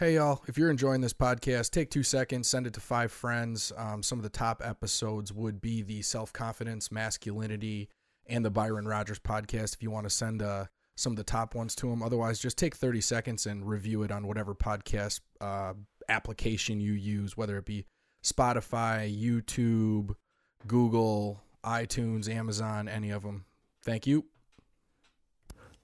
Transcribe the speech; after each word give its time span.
Hey, 0.00 0.14
y'all, 0.14 0.42
if 0.48 0.56
you're 0.56 0.70
enjoying 0.70 1.02
this 1.02 1.12
podcast, 1.12 1.72
take 1.72 1.90
two 1.90 2.02
seconds, 2.02 2.48
send 2.48 2.66
it 2.66 2.72
to 2.72 2.80
five 2.80 3.12
friends. 3.12 3.70
Um, 3.76 4.02
some 4.02 4.18
of 4.18 4.22
the 4.22 4.30
top 4.30 4.62
episodes 4.64 5.30
would 5.30 5.60
be 5.60 5.82
the 5.82 6.00
self 6.00 6.32
confidence, 6.32 6.90
masculinity, 6.90 7.90
and 8.26 8.42
the 8.42 8.48
Byron 8.48 8.88
Rogers 8.88 9.18
podcast 9.18 9.74
if 9.74 9.82
you 9.82 9.90
want 9.90 10.06
to 10.06 10.10
send 10.10 10.40
uh, 10.40 10.64
some 10.96 11.12
of 11.12 11.18
the 11.18 11.22
top 11.22 11.54
ones 11.54 11.74
to 11.74 11.90
them. 11.90 12.02
Otherwise, 12.02 12.38
just 12.38 12.56
take 12.56 12.76
30 12.76 13.02
seconds 13.02 13.44
and 13.44 13.68
review 13.68 14.02
it 14.02 14.10
on 14.10 14.26
whatever 14.26 14.54
podcast 14.54 15.20
uh, 15.42 15.74
application 16.08 16.80
you 16.80 16.94
use, 16.94 17.36
whether 17.36 17.58
it 17.58 17.66
be 17.66 17.84
Spotify, 18.24 19.14
YouTube, 19.14 20.14
Google, 20.66 21.42
iTunes, 21.62 22.26
Amazon, 22.26 22.88
any 22.88 23.10
of 23.10 23.22
them. 23.22 23.44
Thank 23.84 24.06
you. 24.06 24.29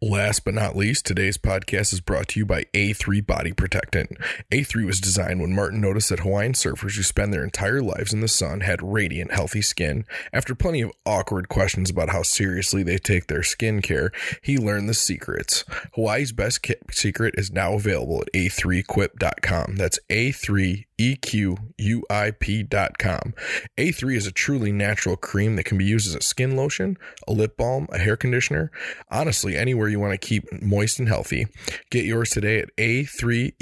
Last 0.00 0.44
but 0.44 0.54
not 0.54 0.76
least, 0.76 1.06
today's 1.06 1.38
podcast 1.38 1.92
is 1.92 2.00
brought 2.00 2.28
to 2.28 2.38
you 2.38 2.46
by 2.46 2.66
A3 2.72 3.26
Body 3.26 3.52
Protectant. 3.52 4.16
A3 4.52 4.86
was 4.86 5.00
designed 5.00 5.40
when 5.40 5.52
Martin 5.52 5.80
noticed 5.80 6.10
that 6.10 6.20
Hawaiian 6.20 6.52
surfers 6.52 6.94
who 6.94 7.02
spend 7.02 7.34
their 7.34 7.42
entire 7.42 7.82
lives 7.82 8.12
in 8.12 8.20
the 8.20 8.28
sun 8.28 8.60
had 8.60 8.80
radiant, 8.80 9.32
healthy 9.32 9.60
skin. 9.60 10.04
After 10.32 10.54
plenty 10.54 10.82
of 10.82 10.92
awkward 11.04 11.48
questions 11.48 11.90
about 11.90 12.10
how 12.10 12.22
seriously 12.22 12.84
they 12.84 12.98
take 12.98 13.26
their 13.26 13.42
skin 13.42 13.82
care, 13.82 14.12
he 14.40 14.56
learned 14.56 14.88
the 14.88 14.94
secrets. 14.94 15.64
Hawaii's 15.94 16.30
best 16.30 16.64
secret 16.92 17.34
is 17.36 17.50
now 17.50 17.74
available 17.74 18.22
at 18.22 18.32
a3quip.com. 18.32 19.74
That's 19.74 19.98
A3 20.08 20.84
EQUIP.com. 20.98 21.74
A3 23.76 24.16
is 24.16 24.26
a 24.26 24.32
truly 24.32 24.72
natural 24.72 25.16
cream 25.16 25.56
that 25.56 25.64
can 25.64 25.78
be 25.78 25.84
used 25.84 26.08
as 26.08 26.14
a 26.14 26.20
skin 26.20 26.56
lotion, 26.56 26.96
a 27.26 27.32
lip 27.32 27.56
balm, 27.56 27.86
a 27.90 27.98
hair 27.98 28.16
conditioner, 28.16 28.70
honestly, 29.10 29.56
anywhere 29.56 29.88
you 29.88 29.98
want 30.00 30.12
to 30.12 30.18
keep 30.18 30.44
moist 30.62 30.98
and 30.98 31.08
healthy. 31.08 31.46
Get 31.90 32.04
yours 32.04 32.30
today 32.30 32.58
at 32.60 32.76
A3EQUIP.com. 32.76 33.54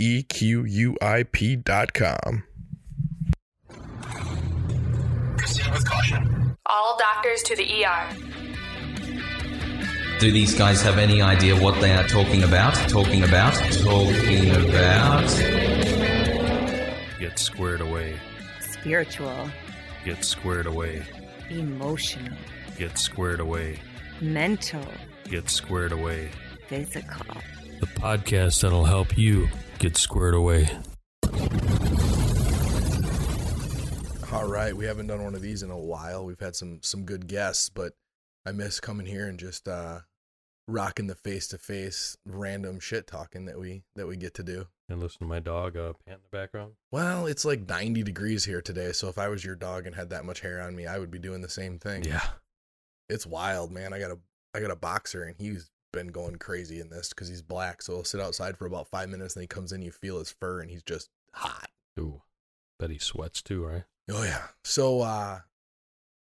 Proceed 5.37 5.73
with 5.73 5.89
caution. 5.89 6.57
All 6.67 6.99
doctors 6.99 7.43
to 7.45 7.55
the 7.55 7.85
ER. 7.85 8.09
Do 10.19 10.33
these 10.33 10.55
guys 10.55 10.81
have 10.81 10.97
any 10.97 11.21
idea 11.21 11.55
what 11.61 11.79
they 11.81 11.93
are 11.93 12.09
talking 12.09 12.43
about? 12.43 12.75
Talking 12.89 13.23
about? 13.23 13.53
Talking 13.53 14.51
about? 14.51 15.96
Get 17.37 17.43
squared 17.43 17.81
away. 17.83 18.19
spiritual, 18.61 19.51
Get 20.07 20.25
squared 20.25 20.65
away. 20.65 21.05
emotional, 21.51 22.35
Get 22.79 22.97
squared 22.97 23.41
away. 23.41 23.79
mental, 24.23 24.83
Get 25.29 25.51
squared 25.51 25.93
away. 25.93 26.31
physical. 26.67 27.27
The 27.81 27.89
podcast 27.89 28.63
that'll 28.63 28.87
help 28.87 29.19
you 29.19 29.51
get 29.79 29.99
squared 29.99 30.33
away. 30.33 30.71
All 34.33 34.49
right, 34.49 34.75
we 34.75 34.87
haven't 34.87 35.09
done 35.09 35.23
one 35.23 35.35
of 35.35 35.43
these 35.43 35.63
in 35.63 35.71
a 35.71 35.77
while. 35.79 36.25
We've 36.25 36.41
had 36.41 36.57
some 36.57 36.79
some 36.83 37.05
good 37.05 37.27
guests, 37.27 37.69
but 37.69 37.93
I 38.47 38.53
miss 38.53 38.81
coming 38.81 39.05
here 39.05 39.29
and 39.29 39.39
just 39.39 39.69
uh 39.69 40.01
rocking 40.67 41.07
the 41.07 41.15
face 41.15 41.49
to 41.49 41.59
face 41.59 42.17
random 42.25 42.81
shit 42.81 43.07
talking 43.07 43.45
that 43.45 43.61
we 43.61 43.83
that 43.95 44.09
we 44.09 44.17
get 44.17 44.33
to 44.37 44.43
do. 44.43 44.69
And 44.89 45.01
listen 45.01 45.19
to 45.21 45.25
my 45.25 45.41
dog 45.41 45.77
uh, 45.77 45.95
pant 46.07 46.21
in 46.21 46.31
the 46.31 46.37
background. 46.37 46.75
Well, 46.93 47.27
it's 47.27 47.45
like 47.45 47.69
90 47.69 48.05
degrees 48.05 48.45
here 48.45 48.63
today, 48.63 48.93
so 48.93 49.09
if 49.09 49.19
I 49.19 49.29
was 49.29 49.45
your 49.45 49.57
dog 49.57 49.87
and 49.87 49.97
had 49.97 50.11
that 50.11 50.25
much 50.25 50.41
hair 50.41 50.63
on 50.63 50.77
me, 50.77 50.87
I 50.87 50.99
would 50.99 51.11
be 51.11 51.19
doing 51.19 51.43
the 51.43 51.49
same 51.49 51.79
thing. 51.79 52.05
Yeah, 52.05 52.25
it's 53.09 53.27
wild, 53.27 53.73
man. 53.73 53.93
I 53.93 53.99
got 53.99 54.13
a 54.13 54.19
I 54.55 54.61
got 54.61 54.71
a 54.71 54.77
boxer 54.77 55.25
and 55.25 55.35
he's 55.37 55.71
been 55.93 56.09
going 56.09 56.37
crazy 56.37 56.81
in 56.81 56.89
this 56.89 57.13
cuz 57.13 57.29
he's 57.29 57.43
black, 57.43 57.83
so 57.83 57.95
he'll 57.95 58.05
sit 58.05 58.21
outside 58.21 58.57
for 58.57 58.67
about 58.67 58.89
5 58.89 59.09
minutes 59.09 59.35
and 59.35 59.43
he 59.43 59.49
comes 59.49 59.73
in, 59.73 59.83
you 59.83 59.91
feel 59.91 60.19
his 60.19 60.31
fur 60.31 60.61
and 60.61 60.71
he's 60.71 60.83
just 60.83 61.11
hot. 61.35 61.71
Ooh. 61.99 62.23
Bet 62.79 62.91
he 62.91 62.99
sweats 62.99 63.43
too, 63.43 63.65
right? 63.65 63.85
Oh 64.09 64.23
yeah. 64.23 64.49
So 64.63 65.01
uh 65.01 65.41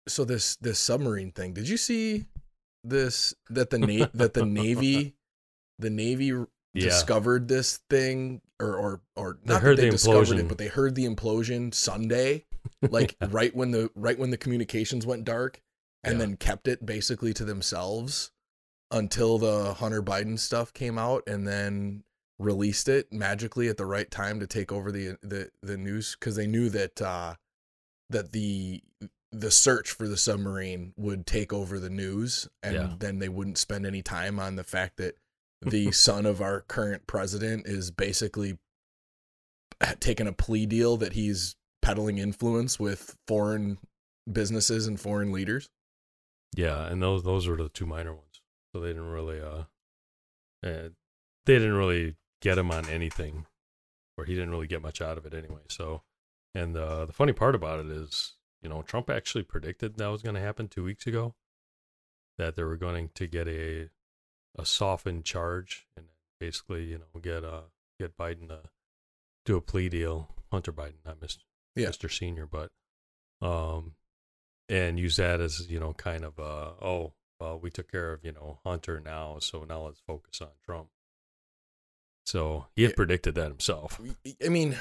so 0.07 0.25
this 0.25 0.55
this 0.57 0.79
submarine 0.79 1.31
thing. 1.31 1.53
Did 1.53 1.69
you 1.69 1.77
see 1.77 2.25
this 2.83 3.33
that 3.49 3.69
the 3.69 3.79
na- 3.79 4.07
that 4.13 4.33
the 4.33 4.45
navy 4.45 5.15
the 5.79 5.89
navy 5.89 6.31
Yeah. 6.75 6.85
discovered 6.89 7.47
this 7.47 7.77
thing 7.89 8.41
or 8.59 8.75
or 8.75 9.01
or 9.15 9.39
They 9.43 9.53
not 9.53 9.61
heard 9.61 9.77
that 9.77 9.81
they 9.83 9.87
the 9.89 9.93
discovered 9.97 10.27
implosion. 10.27 10.39
it, 10.39 10.47
but 10.47 10.57
they 10.57 10.67
heard 10.67 10.95
the 10.95 11.05
implosion 11.05 11.73
Sunday, 11.73 12.45
like 12.89 13.15
Yeah. 13.21 13.27
right 13.31 13.55
when 13.55 13.71
the 13.71 13.89
right 13.95 14.17
when 14.19 14.29
the 14.29 14.37
communications 14.37 15.05
went 15.05 15.23
dark 15.25 15.61
and 16.03 16.13
Yeah. 16.13 16.19
then 16.25 16.37
kept 16.37 16.67
it 16.67 16.85
basically 16.85 17.33
to 17.33 17.45
themselves 17.45 18.31
until 18.91 19.37
the 19.39 19.73
Hunter 19.75 20.03
Biden 20.03 20.37
stuff 20.37 20.71
came 20.73 20.97
out 20.99 21.23
and 21.27 21.47
then 21.47 22.03
released 22.37 22.87
it 22.89 23.11
magically 23.13 23.67
at 23.69 23.77
the 23.77 23.85
right 23.85 24.11
time 24.11 24.39
to 24.41 24.47
take 24.47 24.71
over 24.71 24.91
the 24.91 25.17
the 25.21 25.49
the 25.63 25.77
news 25.77 26.15
cuz 26.15 26.35
they 26.35 26.45
knew 26.47 26.69
that 26.69 27.01
uh 27.01 27.35
that 28.09 28.31
the 28.33 28.83
the 29.31 29.51
search 29.51 29.89
for 29.91 30.07
the 30.07 30.15
submarine 30.17 30.93
would 30.95 31.25
take 31.25 31.51
over 31.51 31.79
the 31.79 31.89
news 31.89 32.47
and 32.61 32.75
Yeah. 32.75 32.95
then 32.99 33.19
they 33.19 33.27
wouldn't 33.29 33.57
spend 33.57 33.85
any 33.85 34.01
time 34.01 34.39
on 34.39 34.55
the 34.55 34.63
fact 34.63 34.97
that 34.97 35.15
the 35.65 35.91
son 35.93 36.25
of 36.25 36.41
our 36.41 36.61
current 36.61 37.07
president 37.07 37.67
is 37.67 37.91
basically 37.91 38.57
taking 39.99 40.27
a 40.27 40.33
plea 40.33 40.65
deal 40.65 40.97
that 40.97 41.13
he's 41.13 41.55
peddling 41.81 42.17
influence 42.17 42.79
with 42.79 43.15
foreign 43.27 43.77
businesses 44.31 44.87
and 44.87 44.99
foreign 44.99 45.31
leaders. 45.31 45.69
Yeah, 46.55 46.87
and 46.87 47.01
those 47.01 47.23
those 47.23 47.47
were 47.47 47.57
the 47.57 47.69
two 47.69 47.85
minor 47.85 48.13
ones. 48.13 48.41
So 48.73 48.81
they 48.81 48.89
didn't 48.89 49.09
really 49.09 49.41
uh, 49.41 49.63
uh 50.65 50.89
they 51.45 51.53
didn't 51.53 51.73
really 51.73 52.15
get 52.41 52.57
him 52.57 52.71
on 52.71 52.89
anything, 52.89 53.45
or 54.17 54.25
he 54.25 54.33
didn't 54.33 54.51
really 54.51 54.67
get 54.67 54.81
much 54.81 55.01
out 55.01 55.17
of 55.17 55.25
it 55.25 55.33
anyway. 55.33 55.61
So, 55.69 56.03
and 56.53 56.75
uh, 56.75 57.05
the 57.05 57.13
funny 57.13 57.34
part 57.34 57.55
about 57.55 57.79
it 57.79 57.87
is, 57.87 58.35
you 58.61 58.69
know, 58.69 58.81
Trump 58.81 59.09
actually 59.09 59.43
predicted 59.43 59.97
that 59.97 60.07
was 60.07 60.22
going 60.22 60.35
to 60.35 60.41
happen 60.41 60.67
two 60.67 60.84
weeks 60.84 61.05
ago, 61.05 61.35
that 62.37 62.55
they 62.55 62.63
were 62.63 62.78
going 62.78 63.09
to 63.16 63.28
get 63.28 63.47
a 63.47 63.90
a 64.57 64.66
softened 64.66 65.25
charge 65.25 65.87
and 65.97 66.05
basically, 66.40 66.85
you 66.85 66.97
know, 66.99 67.19
get 67.22 67.43
uh 67.43 67.61
get 67.99 68.17
Biden 68.17 68.49
to 68.49 68.61
do 69.46 69.57
a 69.57 69.61
plea 69.61 69.90
deal, 69.90 70.29
Hunter 70.52 70.72
Biden, 70.73 71.03
not 71.05 71.19
Mr. 71.19 71.40
Yeah. 71.75 71.90
Mr. 71.90 72.11
Senior, 72.11 72.47
but 72.47 72.72
um, 73.41 73.93
and 74.69 74.99
use 74.99 75.17
that 75.17 75.40
as 75.41 75.69
you 75.69 75.79
know, 75.79 75.93
kind 75.93 76.23
of 76.23 76.40
uh, 76.40 76.72
oh, 76.81 77.13
well, 77.40 77.59
we 77.59 77.69
took 77.69 77.91
care 77.91 78.13
of 78.13 78.23
you 78.23 78.31
know 78.31 78.59
Hunter 78.66 78.99
now, 79.03 79.37
so 79.40 79.63
now 79.67 79.81
let's 79.85 79.99
focus 80.07 80.41
on 80.41 80.49
Trump. 80.63 80.87
So 82.25 82.67
he 82.75 82.84
had 82.84 82.91
Yeah. 82.91 82.96
predicted 82.96 83.35
that 83.35 83.49
himself. 83.49 83.99
I 84.43 84.49
mean, 84.49 84.78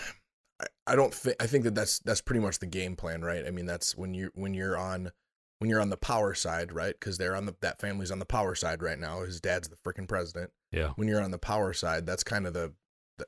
I, 0.61 0.67
I 0.87 0.97
don't 0.97 1.13
think 1.13 1.37
I 1.41 1.47
think 1.47 1.65
that 1.65 1.75
that's 1.75 1.99
that's 1.99 2.21
pretty 2.23 2.41
much 2.41 2.59
the 2.59 2.67
game 2.67 2.97
plan, 2.97 3.23
right? 3.23 3.47
I 3.47 3.51
mean, 3.51 3.67
that's 3.67 3.97
when 3.97 4.15
you 4.15 4.31
when 4.35 4.55
you're 4.55 4.79
on 4.79 5.11
when 5.59 5.71
you're 5.71 5.81
on 5.81 5.91
the 5.91 5.97
power 5.97 6.35
side, 6.35 6.73
right? 6.73 6.95
Because 6.99 7.17
they're 7.19 7.37
on 7.37 7.47
the 7.47 7.55
that 7.61 7.81
family's 7.81 8.11
on 8.11 8.19
the 8.19 8.25
power 8.27 8.55
side 8.55 8.83
right 8.83 8.99
now. 8.99 9.21
His 9.23 9.41
dad's 9.41 9.69
the 9.69 9.77
freaking 9.77 10.09
president. 10.09 10.51
Yeah, 10.73 10.91
When 10.97 11.07
you're 11.09 11.23
on 11.23 11.31
the 11.31 11.39
power 11.39 11.73
side, 11.73 12.05
that's 12.07 12.25
kind 12.25 12.47
of 12.47 12.53
the 12.55 12.73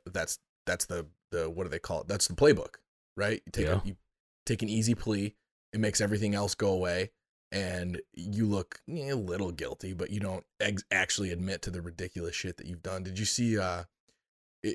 that's 0.07 0.39
that's 0.67 0.87
the 0.87 1.07
the 1.31 1.49
what 1.49 1.65
do 1.65 1.71
they 1.71 1.79
call 1.79 2.01
it? 2.03 2.09
That's 2.09 2.27
the 2.29 2.35
playbook, 2.35 2.77
right? 3.17 3.41
You 3.47 3.53
take 3.53 3.67
Yeah. 3.67 3.81
a, 3.85 3.87
you 3.87 3.97
take 4.45 4.63
an 4.63 4.69
easy 4.69 4.95
plea, 4.95 5.35
it 5.73 5.81
makes 5.81 6.01
everything 6.01 6.35
else 6.35 6.55
go 6.57 6.71
away, 6.71 7.11
and 7.53 8.01
you 8.15 8.47
look 8.47 8.81
eh, 8.91 9.13
a 9.13 9.17
little 9.17 9.53
guilty, 9.53 9.93
but 9.93 10.11
you 10.11 10.19
don't 10.21 10.45
ex- 10.61 10.85
actually 10.91 11.31
admit 11.31 11.63
to 11.63 11.71
the 11.71 11.81
ridiculous 11.83 12.35
shit 12.35 12.57
that 12.57 12.67
you've 12.67 12.83
done. 12.83 13.03
Did 13.05 13.19
you 13.19 13.25
see? 13.25 13.59
uh 13.59 13.85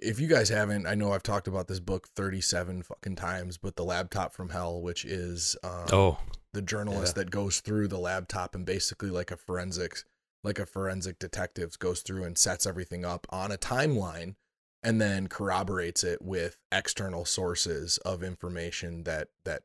if 0.02 0.20
you 0.20 0.28
guys 0.28 0.50
haven't, 0.50 0.88
I 0.88 0.96
know 0.96 1.14
I've 1.14 1.24
talked 1.24 1.48
about 1.48 1.68
this 1.68 1.80
book 1.80 2.08
37 2.16 2.84
fucking 2.84 3.16
times, 3.16 3.58
but 3.58 3.76
The 3.76 3.84
Laptop 3.84 4.34
from 4.34 4.50
Hell, 4.50 4.82
which 4.82 5.06
is 5.06 5.56
um, 5.64 5.86
Oh, 5.92 6.18
the 6.54 6.62
journalist 6.62 7.16
that 7.16 7.32
goes 7.32 7.60
through 7.60 7.88
the 7.88 7.98
laptop 8.00 8.56
and 8.56 8.66
basically 8.66 9.10
like 9.10 9.32
a 9.32 9.38
forensics 9.38 10.04
like 10.44 10.60
a 10.60 10.66
forensic 10.66 11.20
detective 11.20 11.78
goes 11.80 12.02
through 12.02 12.24
and 12.24 12.38
sets 12.38 12.66
everything 12.66 13.06
up 13.06 13.28
on 13.30 13.52
a 13.52 13.58
timeline 13.58 14.36
and 14.84 15.00
then 15.00 15.28
corroborates 15.28 16.04
it 16.04 16.22
with 16.22 16.58
external 16.72 17.26
sources 17.26 17.98
of 18.00 18.24
information 18.24 19.04
that 19.04 19.30
that 19.46 19.62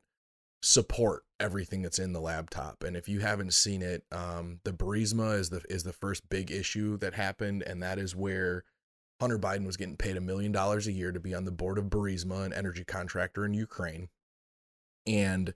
support 0.62 1.24
everything 1.38 1.82
that's 1.82 1.98
in 1.98 2.12
the 2.12 2.20
laptop. 2.20 2.82
And 2.82 2.96
if 2.96 3.08
you 3.08 3.20
haven't 3.20 3.54
seen 3.54 3.82
it 3.82 4.04
um 4.12 4.60
the 4.64 4.72
Burisma 4.72 5.38
is 5.38 5.50
the 5.50 5.62
is 5.68 5.82
the 5.82 5.92
first 5.92 6.28
big 6.28 6.50
issue 6.50 6.96
that 6.98 7.14
happened 7.14 7.62
and 7.62 7.82
that 7.82 7.98
is 7.98 8.14
where 8.14 8.64
Hunter 9.20 9.38
Biden 9.38 9.66
was 9.66 9.76
getting 9.76 9.96
paid 9.96 10.16
a 10.16 10.20
million 10.20 10.52
dollars 10.52 10.86
a 10.86 10.92
year 10.92 11.12
to 11.12 11.20
be 11.20 11.34
on 11.34 11.44
the 11.44 11.50
board 11.50 11.78
of 11.78 11.86
Burisma 11.86 12.44
an 12.44 12.52
energy 12.52 12.84
contractor 12.84 13.44
in 13.44 13.54
Ukraine. 13.54 14.08
And 15.06 15.54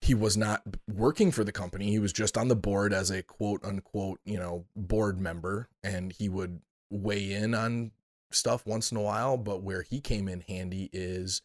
he 0.00 0.14
was 0.14 0.36
not 0.36 0.62
working 0.88 1.30
for 1.30 1.44
the 1.44 1.52
company. 1.52 1.90
He 1.90 1.98
was 1.98 2.12
just 2.12 2.38
on 2.38 2.48
the 2.48 2.56
board 2.56 2.92
as 2.92 3.10
a 3.10 3.22
quote 3.22 3.64
unquote, 3.64 4.20
you 4.24 4.38
know, 4.38 4.66
board 4.76 5.20
member. 5.20 5.68
And 5.82 6.12
he 6.12 6.28
would 6.28 6.60
weigh 6.90 7.32
in 7.32 7.54
on 7.54 7.92
stuff 8.30 8.64
once 8.66 8.92
in 8.92 8.96
a 8.96 9.02
while, 9.02 9.36
but 9.36 9.62
where 9.62 9.82
he 9.82 10.00
came 10.00 10.28
in 10.28 10.40
handy 10.40 10.88
is 10.92 11.42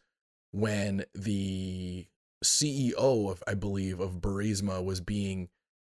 when 0.52 1.04
the 1.14 2.06
CEO 2.44 3.30
of 3.30 3.42
I 3.46 3.54
believe 3.54 4.00
of 4.00 4.20
Burisma 4.20 4.84
was 4.84 5.00
being 5.00 5.48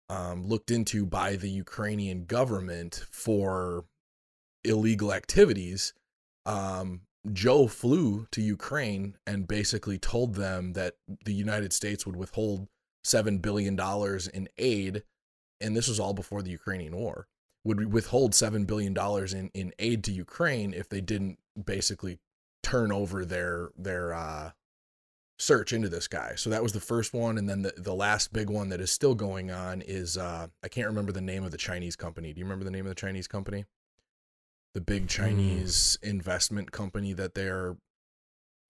um, 0.09 0.47
looked 0.47 0.71
into 0.71 1.05
by 1.05 1.37
the 1.37 1.51
Ukrainian 1.51 2.25
government 2.25 3.05
for 3.11 3.85
illegal 4.67 5.13
activities. 5.13 5.93
Um, 6.45 7.03
Joe 7.33 7.67
flew 7.67 8.27
to 8.31 8.41
Ukraine 8.41 9.17
and 9.27 9.49
basically 9.49 9.99
told 9.99 10.35
them 10.35 10.75
that 10.75 10.95
the 11.25 11.33
United 11.33 11.73
States 11.73 12.07
would 12.07 12.17
withhold 12.17 12.69
$7 13.05 13.43
billion 13.43 13.79
in 14.33 14.49
aid. 14.59 15.03
And 15.61 15.77
this 15.77 15.89
was 15.89 15.99
all 15.99 16.15
before 16.15 16.43
the 16.43 16.51
Ukrainian 16.51 16.97
war. 16.97 17.27
Would 17.65 17.93
withhold 17.93 18.33
$7 18.33 18.67
billion 18.67 18.97
in, 18.97 19.51
in 19.55 19.73
aid 19.79 20.05
to 20.05 20.13
Ukraine 20.13 20.73
if 20.73 20.89
they 20.89 21.01
didn't 21.01 21.39
basically 21.65 22.19
turn 22.63 22.93
over 22.93 23.25
their, 23.25 23.71
their, 23.77 24.15
uh, 24.15 24.51
search 25.39 25.73
into 25.73 25.89
this 25.89 26.09
guy. 26.09 26.35
So 26.37 26.51
that 26.51 26.63
was 26.63 26.73
the 26.73 26.81
first 26.81 27.13
one. 27.13 27.39
And 27.39 27.49
then 27.49 27.63
the, 27.63 27.73
the 27.77 27.95
last 27.95 28.33
big 28.33 28.49
one 28.49 28.69
that 28.71 28.81
is 28.81 28.91
still 28.91 29.15
going 29.15 29.51
on 29.51 29.83
is, 29.83 30.17
uh, 30.17 30.47
I 30.63 30.69
can't 30.69 30.87
remember 30.87 31.13
the 31.13 31.21
name 31.21 31.45
of 31.45 31.51
the 31.51 31.59
Chinese 31.59 31.97
company. 31.97 32.33
Do 32.33 32.39
you 32.39 32.45
remember 32.45 32.65
the 32.65 32.71
name 32.71 32.87
of 32.87 32.91
the 32.91 32.95
Chinese 32.95 33.29
company? 33.29 33.65
The 34.77 34.83
big 34.83 35.09
Chinese 35.09 35.99
investment 36.03 36.71
company 36.71 37.15
that 37.15 37.33
they're 37.35 37.79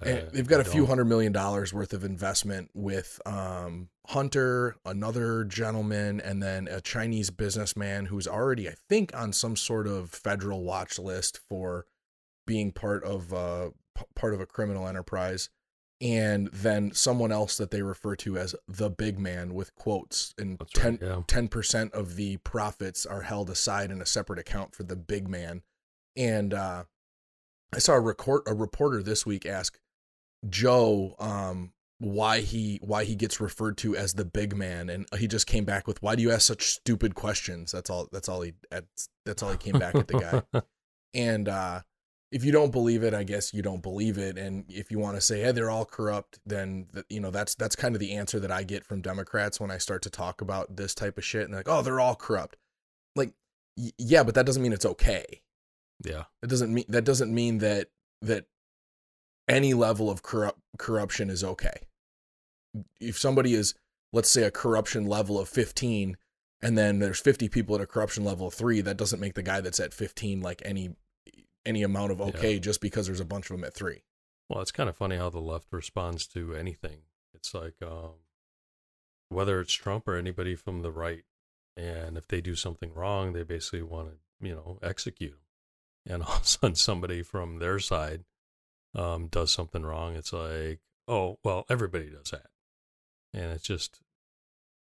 uh, 0.01 0.21
they've 0.33 0.47
got 0.47 0.61
a 0.61 0.65
few 0.65 0.87
hundred 0.87 1.07
million 1.07 1.33
dollars 1.33 1.75
worth 1.75 1.93
of 1.93 2.05
investment 2.05 2.71
with 2.75 3.21
um, 3.27 3.89
Hunter, 4.07 4.77
another 4.85 5.43
gentleman, 5.43 6.21
and 6.21 6.41
then 6.41 6.69
a 6.69 6.81
Chinese 6.81 7.31
businessman 7.31 8.07
who's 8.07 8.29
already, 8.29 8.69
I 8.69 8.75
think, 8.89 9.17
on 9.17 9.33
some 9.33 9.57
sort 9.57 9.89
of 9.89 10.11
federal 10.11 10.63
watch 10.63 10.97
list 10.97 11.41
for 11.49 11.87
being 12.47 12.71
part 12.71 13.03
of 13.03 13.35
uh, 13.35 13.71
p- 13.97 14.05
part 14.15 14.33
of 14.33 14.41
a 14.41 14.47
criminal 14.47 14.87
enterprise. 14.87 15.49
And 16.01 16.51
then 16.53 16.93
someone 16.93 17.33
else 17.33 17.57
that 17.57 17.73
they 17.73 17.83
refer 17.83 18.15
to 18.15 18.39
as 18.39 18.55
the 18.69 18.91
big 18.91 19.19
man 19.19 19.55
with 19.55 19.75
quotes, 19.75 20.35
and 20.39 20.57
That's 20.57 20.73
ten 20.73 20.99
right, 21.01 21.03
yeah. 21.03 21.23
ten 21.27 21.49
percent 21.49 21.95
of 21.95 22.15
the 22.15 22.37
profits 22.37 23.07
are 23.07 23.23
held 23.23 23.51
aside 23.51 23.91
in 23.91 24.01
a 24.01 24.07
separate 24.07 24.39
account 24.39 24.73
for 24.73 24.85
the 24.85 24.95
big 24.95 25.27
man. 25.27 25.63
And 26.17 26.55
uh, 26.55 26.85
I 27.75 27.79
saw 27.79 27.95
a 27.95 28.01
record 28.01 28.43
a 28.47 28.55
reporter 28.55 29.03
this 29.03 29.27
week 29.27 29.47
ask 29.47 29.79
Joe 30.49 31.15
um 31.19 31.73
why 31.99 32.41
he 32.41 32.79
why 32.83 33.05
he 33.05 33.15
gets 33.15 33.41
referred 33.41 33.79
to 33.79 33.97
as 33.97 34.15
the 34.15 34.25
big 34.25 34.55
man 34.55 34.91
and 34.91 35.07
he 35.19 35.27
just 35.27 35.47
came 35.47 35.65
back 35.65 35.87
with 35.87 36.03
why 36.03 36.15
do 36.15 36.23
you 36.23 36.31
ask 36.31 36.43
such 36.43 36.65
stupid 36.65 37.15
questions? 37.15 37.73
That's 37.73 37.89
all 37.89 38.09
that's 38.13 38.29
all 38.29 38.43
he 38.43 38.53
that's, 38.71 39.09
that's 39.25 39.43
all 39.43 39.51
he 39.51 39.57
came 39.57 39.79
back 39.79 39.95
at 39.95 40.09
the 40.09 40.43
guy. 40.53 40.61
And 41.15 41.49
uh 41.49 41.81
if 42.33 42.45
you 42.45 42.53
don't 42.53 42.73
believe 42.73 43.03
it 43.03 43.15
i 43.15 43.23
guess 43.23 43.55
you 43.55 43.63
don't 43.63 43.83
believe 43.83 44.19
it 44.19 44.37
and 44.37 44.65
if 44.69 44.91
you 44.91 44.99
want 44.99 45.17
to 45.17 45.21
say 45.21 45.41
hey 45.41 45.53
they're 45.53 45.71
all 45.71 45.85
corrupt 45.85 46.39
then 46.45 46.87
th- 46.93 47.07
you 47.09 47.21
know 47.21 47.31
that's 47.31 47.55
that's 47.55 47.77
kind 47.77 47.95
of 47.95 48.01
the 48.01 48.15
answer 48.15 48.41
that 48.41 48.51
i 48.51 48.63
get 48.63 48.85
from 48.85 49.01
democrats 49.01 49.61
when 49.61 49.71
i 49.71 49.79
start 49.79 50.03
to 50.03 50.11
talk 50.11 50.41
about 50.41 50.77
this 50.77 50.95
type 50.95 51.17
of 51.17 51.25
shit 51.25 51.45
and 51.45 51.53
they're 51.53 51.61
like 51.61 51.69
oh 51.69 51.83
they're 51.83 52.01
all 52.01 52.15
corrupt 52.17 52.57
like 53.15 53.33
y- 53.77 53.93
yeah 53.99 54.23
but 54.23 54.35
that 54.35 54.45
doesn't 54.45 54.63
mean 54.63 54.73
it's 54.73 54.87
okay 54.87 55.41
yeah. 56.05 56.25
that 56.43 56.49
doesn't 56.49 56.73
mean 56.73 56.85
that 56.89 57.05
doesn't 57.05 57.33
mean 57.35 57.59
that 57.59 57.89
that 58.23 58.47
any 59.49 59.75
level 59.75 60.11
of 60.11 60.23
corrupt 60.23 60.61
corruption 60.79 61.31
is 61.31 61.45
okay. 61.45 61.87
If 63.01 63.19
somebody 63.19 63.55
is, 63.55 63.75
let's 64.13 64.31
say, 64.31 64.43
a 64.43 64.51
corruption 64.51 65.07
level 65.07 65.39
of 65.39 65.49
15, 65.49 66.17
and 66.63 66.77
then 66.77 66.99
there's 66.99 67.21
50 67.21 67.49
people 67.49 67.75
at 67.75 67.81
a 67.81 67.87
corruption 67.87 68.25
level 68.25 68.49
of 68.49 68.55
three, 68.55 68.81
that 68.81 68.97
doesn't 68.97 69.21
make 69.21 69.35
the 69.35 69.43
guy 69.43 69.61
that's 69.61 69.81
at 69.81 69.95
15 69.95 70.41
like 70.41 70.63
any 70.65 70.97
any 71.65 71.83
amount 71.83 72.13
of 72.13 72.21
okay 72.21 72.61
just 72.61 72.81
because 72.81 73.07
there's 73.07 73.21
a 73.21 73.25
bunch 73.25 73.51
of 73.51 73.57
them 73.57 73.65
at 73.65 73.75
three. 73.75 74.03
Well, 74.49 74.61
it's 74.61 74.73
kind 74.73 74.89
of 74.89 74.97
funny 74.97 75.17
how 75.17 75.31
the 75.31 75.41
left 75.41 75.73
responds 75.73 76.27
to 76.29 76.55
anything. 76.55 76.99
It's 77.35 77.53
like 77.53 77.75
um, 77.83 78.15
whether 79.29 79.61
it's 79.61 79.73
Trump 79.73 80.07
or 80.07 80.17
anybody 80.17 80.55
from 80.55 80.83
the 80.83 80.93
right, 80.93 81.25
and 81.77 82.17
if 82.17 82.29
they 82.29 82.41
do 82.41 82.55
something 82.55 82.93
wrong, 82.95 83.33
they 83.33 83.43
basically 83.43 83.83
want 83.83 84.11
to, 84.11 84.47
you 84.47 84.55
know, 84.55 84.79
execute 84.83 85.33
them. 85.33 85.41
And 86.09 86.23
all 86.23 86.37
of 86.37 86.43
a 86.43 86.47
sudden, 86.47 86.75
somebody 86.77 87.23
from 87.23 87.59
their 87.59 87.79
side 87.79 88.25
um, 88.95 89.27
does 89.27 89.51
something 89.51 89.83
wrong. 89.83 90.15
It's 90.15 90.33
like, 90.33 90.81
oh, 91.09 91.39
well, 91.45 91.65
everybody 91.69 92.11
does 92.11 92.31
that, 92.31 92.47
and 93.35 93.53
it's 93.53 93.65
just, 93.65 94.01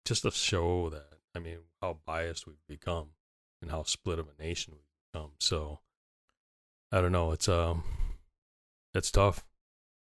just 0.06 0.24
to 0.24 0.32
show 0.32 0.90
that. 0.90 1.18
I 1.36 1.40
mean, 1.40 1.58
how 1.82 1.98
biased 2.06 2.48
we've 2.48 2.56
become, 2.68 3.10
and 3.62 3.72
how 3.72 3.84
split 3.84 4.20
of 4.20 4.28
a 4.28 4.42
nation 4.42 4.74
we've 4.76 5.12
become. 5.12 5.32
So, 5.40 5.80
I 6.92 7.02
don't 7.02 7.12
know. 7.12 7.32
It's 7.32 7.50
um, 7.50 7.84
it's 8.94 9.12
tough. 9.12 9.44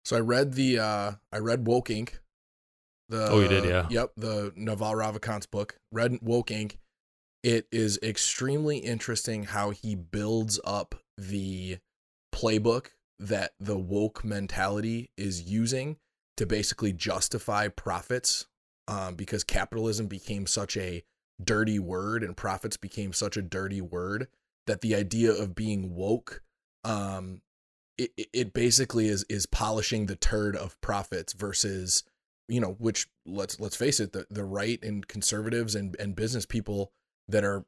So 0.05 0.15
I 0.15 0.19
read 0.19 0.53
the 0.53 0.79
uh 0.79 1.11
I 1.31 1.39
read 1.39 1.67
Woke 1.67 1.89
Inc. 1.89 2.19
The 3.09 3.29
Oh, 3.29 3.39
you 3.41 3.47
did, 3.47 3.65
yeah. 3.65 3.87
Yep, 3.89 4.11
the 4.15 4.53
Naval 4.55 4.93
Ravikant's 4.93 5.47
book. 5.47 5.79
Read 5.91 6.19
Woke 6.21 6.49
Inc. 6.49 6.77
It 7.43 7.67
is 7.71 7.99
extremely 8.01 8.77
interesting 8.77 9.43
how 9.43 9.71
he 9.71 9.95
builds 9.95 10.59
up 10.63 10.95
the 11.17 11.77
playbook 12.33 12.87
that 13.19 13.53
the 13.59 13.77
woke 13.77 14.23
mentality 14.25 15.09
is 15.17 15.43
using 15.43 15.97
to 16.37 16.45
basically 16.45 16.91
justify 16.91 17.67
profits 17.69 18.45
um, 18.87 19.15
because 19.15 19.43
capitalism 19.43 20.07
became 20.07 20.45
such 20.45 20.75
a 20.77 21.03
dirty 21.43 21.79
word 21.79 22.23
and 22.23 22.35
profits 22.37 22.77
became 22.77 23.13
such 23.13 23.37
a 23.37 23.41
dirty 23.41 23.81
word 23.81 24.27
that 24.67 24.81
the 24.81 24.95
idea 24.95 25.31
of 25.31 25.55
being 25.55 25.95
woke 25.95 26.41
um, 26.83 27.41
it, 27.97 28.11
it- 28.33 28.53
basically 28.53 29.07
is 29.07 29.25
is 29.29 29.45
polishing 29.45 30.05
the 30.05 30.15
turd 30.15 30.55
of 30.55 30.79
profits 30.81 31.33
versus 31.33 32.03
you 32.47 32.59
know 32.59 32.75
which 32.79 33.07
let's 33.25 33.59
let's 33.59 33.75
face 33.75 33.99
it 33.99 34.11
the, 34.11 34.27
the 34.29 34.43
right 34.43 34.83
and 34.83 35.07
conservatives 35.07 35.75
and, 35.75 35.95
and 35.99 36.15
business 36.15 36.45
people 36.45 36.91
that 37.27 37.43
are 37.43 37.65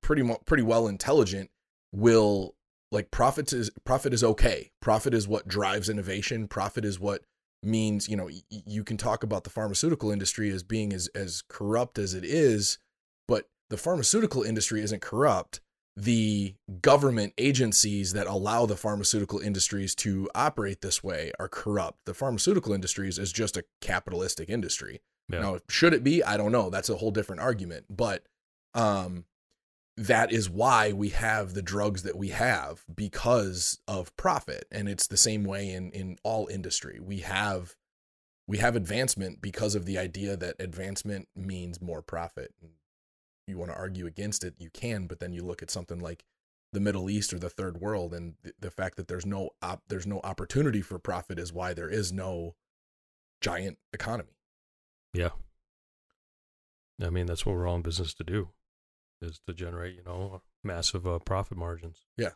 pretty 0.00 0.28
pretty 0.44 0.62
well 0.62 0.86
intelligent 0.86 1.50
will 1.92 2.54
like 2.90 3.10
profit 3.10 3.52
is 3.52 3.70
profit 3.84 4.12
is 4.12 4.24
okay 4.24 4.70
profit 4.80 5.14
is 5.14 5.28
what 5.28 5.46
drives 5.48 5.88
innovation 5.88 6.48
profit 6.48 6.84
is 6.84 6.98
what 6.98 7.22
means 7.62 8.08
you 8.08 8.16
know 8.16 8.26
y- 8.26 8.42
you 8.50 8.82
can 8.82 8.96
talk 8.96 9.22
about 9.22 9.44
the 9.44 9.50
pharmaceutical 9.50 10.10
industry 10.10 10.50
as 10.50 10.62
being 10.62 10.92
as 10.92 11.08
as 11.14 11.42
corrupt 11.48 11.98
as 11.98 12.14
it 12.14 12.24
is 12.24 12.78
but 13.28 13.48
the 13.70 13.76
pharmaceutical 13.76 14.42
industry 14.42 14.80
isn't 14.82 15.00
corrupt 15.02 15.60
the 15.96 16.54
government 16.80 17.34
agencies 17.36 18.12
that 18.14 18.26
allow 18.26 18.64
the 18.66 18.76
pharmaceutical 18.76 19.40
industries 19.40 19.94
to 19.94 20.28
operate 20.34 20.80
this 20.80 21.04
way 21.04 21.32
are 21.38 21.48
corrupt. 21.48 21.98
The 22.06 22.14
pharmaceutical 22.14 22.72
industries 22.72 23.18
is 23.18 23.30
just 23.30 23.58
a 23.58 23.64
capitalistic 23.82 24.48
industry. 24.48 25.02
Yeah. 25.28 25.40
Now, 25.40 25.58
should 25.68 25.92
it 25.92 26.02
be? 26.02 26.24
I 26.24 26.36
don't 26.36 26.52
know. 26.52 26.70
That's 26.70 26.88
a 26.88 26.96
whole 26.96 27.10
different 27.10 27.42
argument. 27.42 27.86
But 27.90 28.24
um, 28.74 29.26
that 30.06 30.32
is 30.32 30.50
why 30.50 30.92
we 30.92 31.10
have 31.10 31.54
the 31.54 31.62
drugs 31.62 32.02
that 32.02 32.16
we 32.16 32.28
have 32.28 32.84
because 32.92 33.80
of 33.86 34.14
profit, 34.16 34.64
and 34.70 34.88
it's 34.88 35.06
the 35.06 35.16
same 35.16 35.44
way 35.44 35.70
in 35.70 35.90
in 35.92 36.18
all 36.22 36.48
industry. 36.48 36.98
We 37.00 37.20
have 37.20 37.76
we 38.46 38.58
have 38.58 38.76
advancement 38.76 39.40
because 39.40 39.74
of 39.74 39.86
the 39.86 39.98
idea 39.98 40.36
that 40.36 40.56
advancement 40.58 41.28
means 41.36 41.80
more 41.80 42.02
profit. 42.02 42.52
You 43.46 43.58
want 43.58 43.70
to 43.70 43.76
argue 43.76 44.06
against 44.06 44.44
it, 44.44 44.54
you 44.58 44.70
can, 44.70 45.06
but 45.06 45.20
then 45.20 45.32
you 45.32 45.42
look 45.42 45.62
at 45.62 45.70
something 45.70 46.00
like 46.00 46.24
the 46.72 46.80
Middle 46.80 47.10
East 47.10 47.32
or 47.32 47.38
the 47.38 47.50
third 47.50 47.80
world 47.80 48.14
and 48.14 48.34
the, 48.42 48.52
the 48.58 48.70
fact 48.70 48.96
that 48.96 49.08
there's 49.08 49.26
no 49.26 49.50
op, 49.62 49.82
there's 49.88 50.06
no 50.06 50.20
opportunity 50.24 50.80
for 50.80 50.98
profit 50.98 51.38
is 51.38 51.52
why 51.52 51.74
there 51.74 51.88
is 51.88 52.12
no 52.12 52.54
giant 53.40 53.78
economy. 53.92 54.36
Yeah. 55.12 55.30
I 57.02 57.10
mean, 57.10 57.26
that's 57.26 57.44
what 57.44 57.56
we're 57.56 57.68
all 57.68 57.76
in 57.76 57.82
business 57.82 58.14
to 58.14 58.24
do, 58.24 58.50
is 59.22 59.40
to 59.46 59.54
generate, 59.54 59.94
you 59.94 60.02
know, 60.04 60.42
massive 60.64 61.06
uh, 61.06 61.18
profit 61.20 61.56
margins. 61.56 62.06
Yeah. 62.16 62.30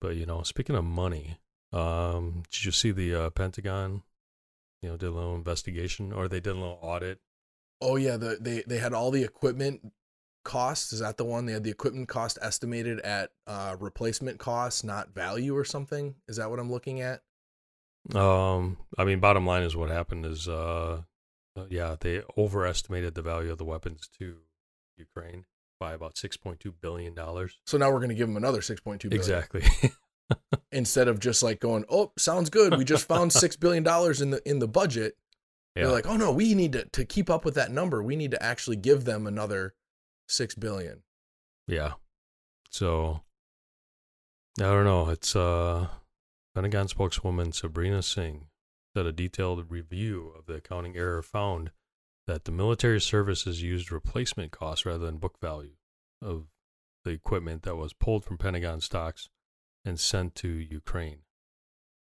But 0.00 0.16
you 0.16 0.26
know, 0.26 0.42
speaking 0.42 0.76
of 0.76 0.84
money, 0.84 1.38
um, 1.72 2.42
did 2.50 2.64
you 2.64 2.72
see 2.72 2.92
the 2.92 3.14
uh, 3.14 3.30
Pentagon? 3.30 4.02
You 4.82 4.90
know, 4.90 4.96
did 4.96 5.08
a 5.08 5.12
little 5.12 5.34
investigation, 5.34 6.12
or 6.12 6.28
they 6.28 6.40
did 6.40 6.50
a 6.50 6.58
little 6.58 6.78
audit. 6.82 7.20
Oh 7.80 7.96
yeah, 7.96 8.16
the 8.16 8.38
they 8.40 8.62
they 8.66 8.78
had 8.78 8.92
all 8.92 9.10
the 9.10 9.24
equipment 9.24 9.92
costs. 10.44 10.92
Is 10.92 11.00
that 11.00 11.16
the 11.16 11.24
one? 11.24 11.46
They 11.46 11.54
had 11.54 11.64
the 11.64 11.70
equipment 11.70 12.08
cost 12.08 12.38
estimated 12.42 13.00
at 13.00 13.30
uh 13.46 13.76
replacement 13.78 14.38
cost, 14.38 14.84
not 14.84 15.14
value 15.14 15.56
or 15.56 15.64
something. 15.64 16.16
Is 16.28 16.36
that 16.36 16.50
what 16.50 16.58
I'm 16.58 16.70
looking 16.70 17.00
at? 17.00 17.22
Um, 18.14 18.76
I 18.98 19.04
mean, 19.04 19.20
bottom 19.20 19.46
line 19.46 19.62
is 19.62 19.74
what 19.74 19.88
happened 19.88 20.26
is, 20.26 20.46
uh, 20.46 21.02
uh, 21.56 21.64
yeah, 21.70 21.96
they 21.98 22.20
overestimated 22.36 23.14
the 23.14 23.22
value 23.22 23.50
of 23.50 23.56
the 23.56 23.64
weapons 23.64 24.10
to 24.18 24.40
Ukraine 24.98 25.46
by 25.84 25.92
about 25.92 26.16
six 26.16 26.38
point 26.38 26.60
two 26.60 26.72
billion 26.72 27.14
dollars. 27.14 27.58
So 27.66 27.76
now 27.76 27.90
we're 27.90 27.98
going 27.98 28.08
to 28.08 28.14
give 28.14 28.26
them 28.26 28.38
another 28.38 28.60
6.2 28.60 29.00
billion. 29.00 29.12
Exactly. 29.12 29.62
Instead 30.72 31.08
of 31.08 31.20
just 31.20 31.42
like 31.42 31.60
going, 31.60 31.84
"Oh, 31.90 32.10
sounds 32.16 32.48
good. 32.48 32.78
We 32.78 32.84
just 32.84 33.06
found 33.06 33.32
6 33.44 33.56
billion 33.56 33.82
dollars 33.82 34.22
in 34.22 34.30
the 34.30 34.40
in 34.48 34.60
the 34.60 34.68
budget." 34.68 35.16
yeah. 35.76 35.84
They're 35.84 35.92
like, 35.92 36.06
"Oh 36.06 36.16
no, 36.16 36.32
we 36.32 36.54
need 36.54 36.72
to 36.72 36.86
to 36.86 37.04
keep 37.04 37.28
up 37.28 37.44
with 37.44 37.54
that 37.56 37.70
number. 37.70 38.02
We 38.02 38.16
need 38.16 38.30
to 38.30 38.42
actually 38.42 38.76
give 38.76 39.04
them 39.04 39.26
another 39.26 39.74
6 40.28 40.54
billion. 40.54 41.02
Yeah. 41.68 41.92
So 42.70 43.20
I 44.58 44.62
don't 44.62 44.84
know. 44.84 45.10
It's 45.10 45.36
uh 45.36 45.88
Pentagon 46.54 46.88
spokeswoman 46.88 47.52
Sabrina 47.52 48.02
Singh 48.02 48.46
said 48.96 49.04
a 49.04 49.12
detailed 49.12 49.70
review 49.70 50.32
of 50.38 50.46
the 50.46 50.54
accounting 50.54 50.96
error 50.96 51.20
found 51.20 51.72
that 52.26 52.44
the 52.44 52.52
military 52.52 53.00
services 53.00 53.62
used 53.62 53.92
replacement 53.92 54.52
costs 54.52 54.86
rather 54.86 55.04
than 55.04 55.18
book 55.18 55.38
value 55.40 55.76
of 56.22 56.46
the 57.04 57.10
equipment 57.10 57.62
that 57.62 57.76
was 57.76 57.92
pulled 57.92 58.24
from 58.24 58.38
Pentagon 58.38 58.80
stocks 58.80 59.28
and 59.84 60.00
sent 60.00 60.34
to 60.36 60.48
Ukraine. 60.48 61.18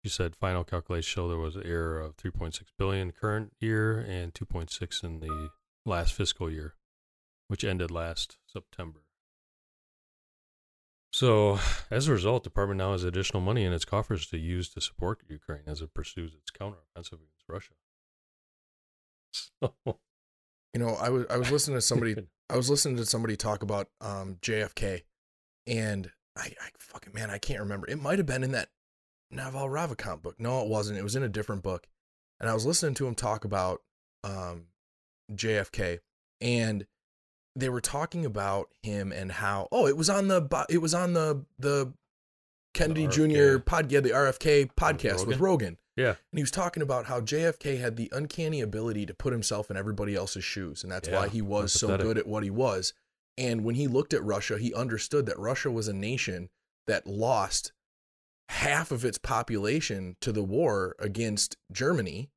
She 0.03 0.09
said 0.09 0.35
final 0.35 0.63
calculations 0.63 1.05
show 1.05 1.27
there 1.27 1.37
was 1.37 1.55
an 1.55 1.65
error 1.65 1.99
of 1.99 2.17
3.6 2.17 2.61
billion 2.77 3.11
current 3.11 3.53
year 3.59 3.99
and 3.99 4.33
2.6 4.33 5.03
in 5.03 5.19
the 5.19 5.49
last 5.85 6.13
fiscal 6.13 6.51
year, 6.51 6.75
which 7.47 7.63
ended 7.63 7.89
last 7.89 8.37
September. 8.45 9.03
So, 11.11 11.59
as 11.91 12.07
a 12.07 12.11
result, 12.11 12.43
the 12.43 12.49
department 12.49 12.79
now 12.79 12.91
has 12.91 13.03
additional 13.03 13.41
money 13.41 13.63
in 13.63 13.71
its 13.71 13.85
coffers 13.85 14.25
to 14.27 14.37
use 14.37 14.69
to 14.69 14.81
support 14.81 15.21
Ukraine 15.29 15.61
as 15.67 15.81
it 15.81 15.93
pursues 15.93 16.33
its 16.33 16.51
counteroffensive 16.51 17.13
against 17.13 17.47
Russia. 17.47 17.73
So, 19.33 19.73
You 20.73 20.79
know, 20.79 20.95
I 20.99 21.09
was 21.09 21.25
I 21.29 21.37
was 21.37 21.51
listening 21.51 21.77
to 21.77 21.81
somebody 21.81 22.15
I 22.49 22.57
was 22.57 22.69
listening 22.69 22.97
to 22.97 23.05
somebody 23.05 23.35
talk 23.35 23.63
about 23.63 23.89
um 24.01 24.37
JFK 24.41 25.03
and 25.67 26.11
I, 26.37 26.45
I 26.61 26.69
fucking 26.79 27.13
man, 27.13 27.29
I 27.29 27.37
can't 27.37 27.59
remember. 27.59 27.87
It 27.87 28.01
might 28.01 28.19
have 28.19 28.25
been 28.25 28.43
in 28.43 28.51
that 28.53 28.69
Naval 29.29 29.69
Ravikant 29.69 30.21
book. 30.21 30.39
No, 30.39 30.61
it 30.61 30.67
wasn't. 30.67 30.97
It 30.97 31.03
was 31.03 31.15
in 31.15 31.23
a 31.23 31.29
different 31.29 31.63
book. 31.63 31.87
And 32.39 32.49
I 32.49 32.53
was 32.53 32.65
listening 32.65 32.95
to 32.95 33.07
him 33.07 33.15
talk 33.15 33.45
about 33.45 33.81
um 34.23 34.67
JFK 35.31 35.99
and 36.41 36.85
they 37.55 37.69
were 37.69 37.81
talking 37.81 38.25
about 38.25 38.69
him 38.81 39.11
and 39.11 39.31
how 39.31 39.67
oh, 39.71 39.87
it 39.87 39.95
was 39.95 40.09
on 40.09 40.27
the 40.27 40.65
it 40.69 40.79
was 40.79 40.93
on 40.93 41.13
the 41.13 41.45
the 41.59 41.93
Kennedy 42.73 43.07
Jr. 43.07 43.21
RFK. 43.21 43.65
pod 43.65 43.91
yeah, 43.91 43.99
the 43.99 44.09
RFK 44.09 44.71
podcast 44.73 45.27
with 45.27 45.39
Rogan? 45.39 45.77
Yeah, 45.95 46.09
And 46.09 46.37
he 46.37 46.41
was 46.41 46.51
talking 46.51 46.81
about 46.81 47.05
how 47.05 47.21
JFK 47.21 47.79
had 47.79 47.97
the 47.97 48.09
uncanny 48.11 48.61
ability 48.61 49.05
to 49.05 49.13
put 49.13 49.31
himself 49.31 49.69
in 49.69 49.77
everybody 49.77 50.15
else's 50.15 50.43
shoes. 50.43 50.83
And 50.83 50.91
that's 50.91 51.07
why 51.07 51.27
he 51.27 51.41
was 51.41 51.71
so 51.71 51.97
good 51.97 52.17
at 52.17 52.25
what 52.25 52.43
he 52.43 52.49
was. 52.49 52.93
And 53.37 53.63
when 53.63 53.75
he 53.75 53.87
looked 53.87 54.13
at 54.13 54.23
Russia, 54.23 54.57
he 54.57 54.73
understood 54.73 55.27
that 55.27 55.37
Russia 55.37 55.69
was 55.69 55.87
a 55.87 55.93
nation 55.93 56.49
that 56.87 57.05
lost 57.05 57.73
half 58.49 58.91
of 58.91 59.05
its 59.05 59.17
population 59.17 60.15
to 60.21 60.31
the 60.31 60.43
war 60.43 60.95
against 60.99 61.57
Germany 61.71 62.29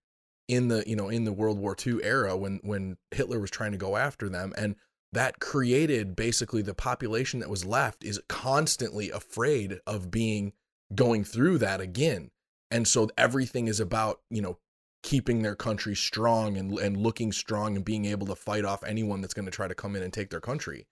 in 0.48 0.68
the, 0.68 0.84
you 0.86 0.94
know, 0.94 1.08
in 1.08 1.24
the 1.24 1.32
World 1.32 1.58
War 1.58 1.74
II 1.84 2.02
era 2.02 2.36
when 2.36 2.60
when 2.62 2.98
Hitler 3.10 3.40
was 3.40 3.50
trying 3.50 3.72
to 3.72 3.78
go 3.78 3.96
after 3.96 4.28
them. 4.28 4.52
And 4.56 4.76
that 5.12 5.40
created 5.40 6.14
basically 6.14 6.62
the 6.62 6.74
population 6.74 7.40
that 7.40 7.50
was 7.50 7.64
left 7.64 8.04
is 8.04 8.20
constantly 8.28 9.10
afraid 9.10 9.80
of 9.86 10.10
being 10.10 10.52
going 10.94 11.24
through 11.24 11.58
that 11.58 11.80
again 11.80 12.30
and 12.70 12.86
so 12.88 13.08
everything 13.16 13.68
is 13.68 13.80
about 13.80 14.20
you 14.30 14.42
know 14.42 14.58
keeping 15.02 15.42
their 15.42 15.54
country 15.54 15.94
strong 15.94 16.56
and 16.56 16.78
and 16.78 16.96
looking 16.96 17.30
strong 17.32 17.76
and 17.76 17.84
being 17.84 18.04
able 18.06 18.26
to 18.26 18.34
fight 18.34 18.64
off 18.64 18.82
anyone 18.84 19.20
that's 19.20 19.34
going 19.34 19.44
to 19.44 19.50
try 19.52 19.68
to 19.68 19.74
come 19.74 19.94
in 19.94 20.02
and 20.02 20.12
take 20.12 20.30
their 20.30 20.40
country. 20.40 20.86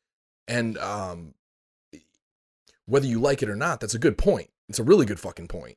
And 0.47 0.79
um 0.79 1.35
whether 2.87 3.07
you 3.07 3.19
like 3.21 3.43
it 3.43 3.49
or 3.49 3.57
not 3.57 3.81
that's 3.81 3.95
a 3.95 3.99
good 3.99 4.19
point. 4.19 4.51
It's 4.69 4.79
a 4.79 4.85
really 4.85 5.07
good 5.07 5.21
fucking 5.21 5.49
point. 5.49 5.77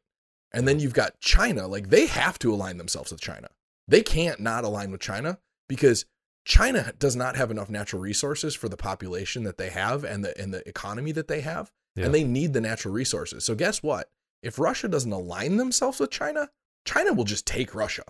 And 0.52 0.68
then 0.68 0.80
you've 0.80 0.94
got 0.94 1.20
china 1.20 1.68
like 1.68 1.90
they 1.90 2.06
have 2.08 2.38
to 2.40 2.54
align 2.54 2.78
themselves 2.78 3.12
with 3.12 3.22
china. 3.22 3.50
They 3.88 4.02
can't 4.04 4.40
not 4.40 4.64
align 4.64 4.92
with 4.92 5.02
china 5.02 5.40
because 5.68 6.06
china 6.46 6.94
does 7.00 7.16
not 7.16 7.36
have 7.36 7.52
enough 7.52 7.70
natural 7.70 8.02
resources 8.02 8.56
for 8.56 8.70
the 8.70 8.78
population 8.78 9.44
that 9.44 9.58
they 9.58 9.70
have 9.70 10.04
and 10.04 10.24
the 10.24 10.40
and 10.40 10.54
the 10.54 10.68
economy 10.68 11.12
that 11.14 11.28
they 11.28 11.42
have 11.42 11.72
Yeah. 11.96 12.06
and 12.06 12.14
they 12.14 12.24
need 12.24 12.54
the 12.54 12.62
natural 12.62 12.94
resources. 12.94 13.44
So 13.46 13.56
guess 13.56 13.82
what 13.82 14.10
if 14.42 14.60
Russia 14.60 14.88
doesn't 14.88 15.12
align 15.12 15.58
themselves 15.58 16.00
with 16.00 16.12
China, 16.12 16.50
China 16.86 17.14
will 17.14 17.24
just 17.24 17.46
take 17.46 17.76
Russia. 17.76 18.04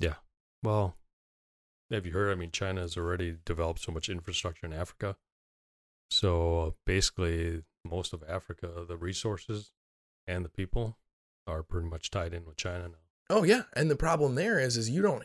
Yeah. 0.00 0.14
Well, 0.62 0.96
have 1.90 2.06
you 2.06 2.12
heard? 2.12 2.32
I 2.32 2.34
mean, 2.34 2.50
China 2.50 2.80
has 2.80 2.96
already 2.96 3.36
developed 3.44 3.80
so 3.80 3.92
much 3.92 4.08
infrastructure 4.08 4.66
in 4.66 4.72
Africa. 4.72 5.16
So 6.10 6.60
uh, 6.60 6.70
basically, 6.84 7.62
most 7.84 8.12
of 8.12 8.22
Africa, 8.28 8.84
the 8.86 8.96
resources 8.96 9.72
and 10.26 10.44
the 10.44 10.48
people 10.48 10.98
are 11.46 11.62
pretty 11.62 11.88
much 11.88 12.10
tied 12.10 12.34
in 12.34 12.44
with 12.44 12.56
China 12.56 12.88
now. 12.88 12.94
Oh 13.28 13.42
yeah, 13.42 13.62
and 13.74 13.90
the 13.90 13.96
problem 13.96 14.34
there 14.34 14.58
is, 14.58 14.76
is 14.76 14.90
you 14.90 15.02
don't. 15.02 15.24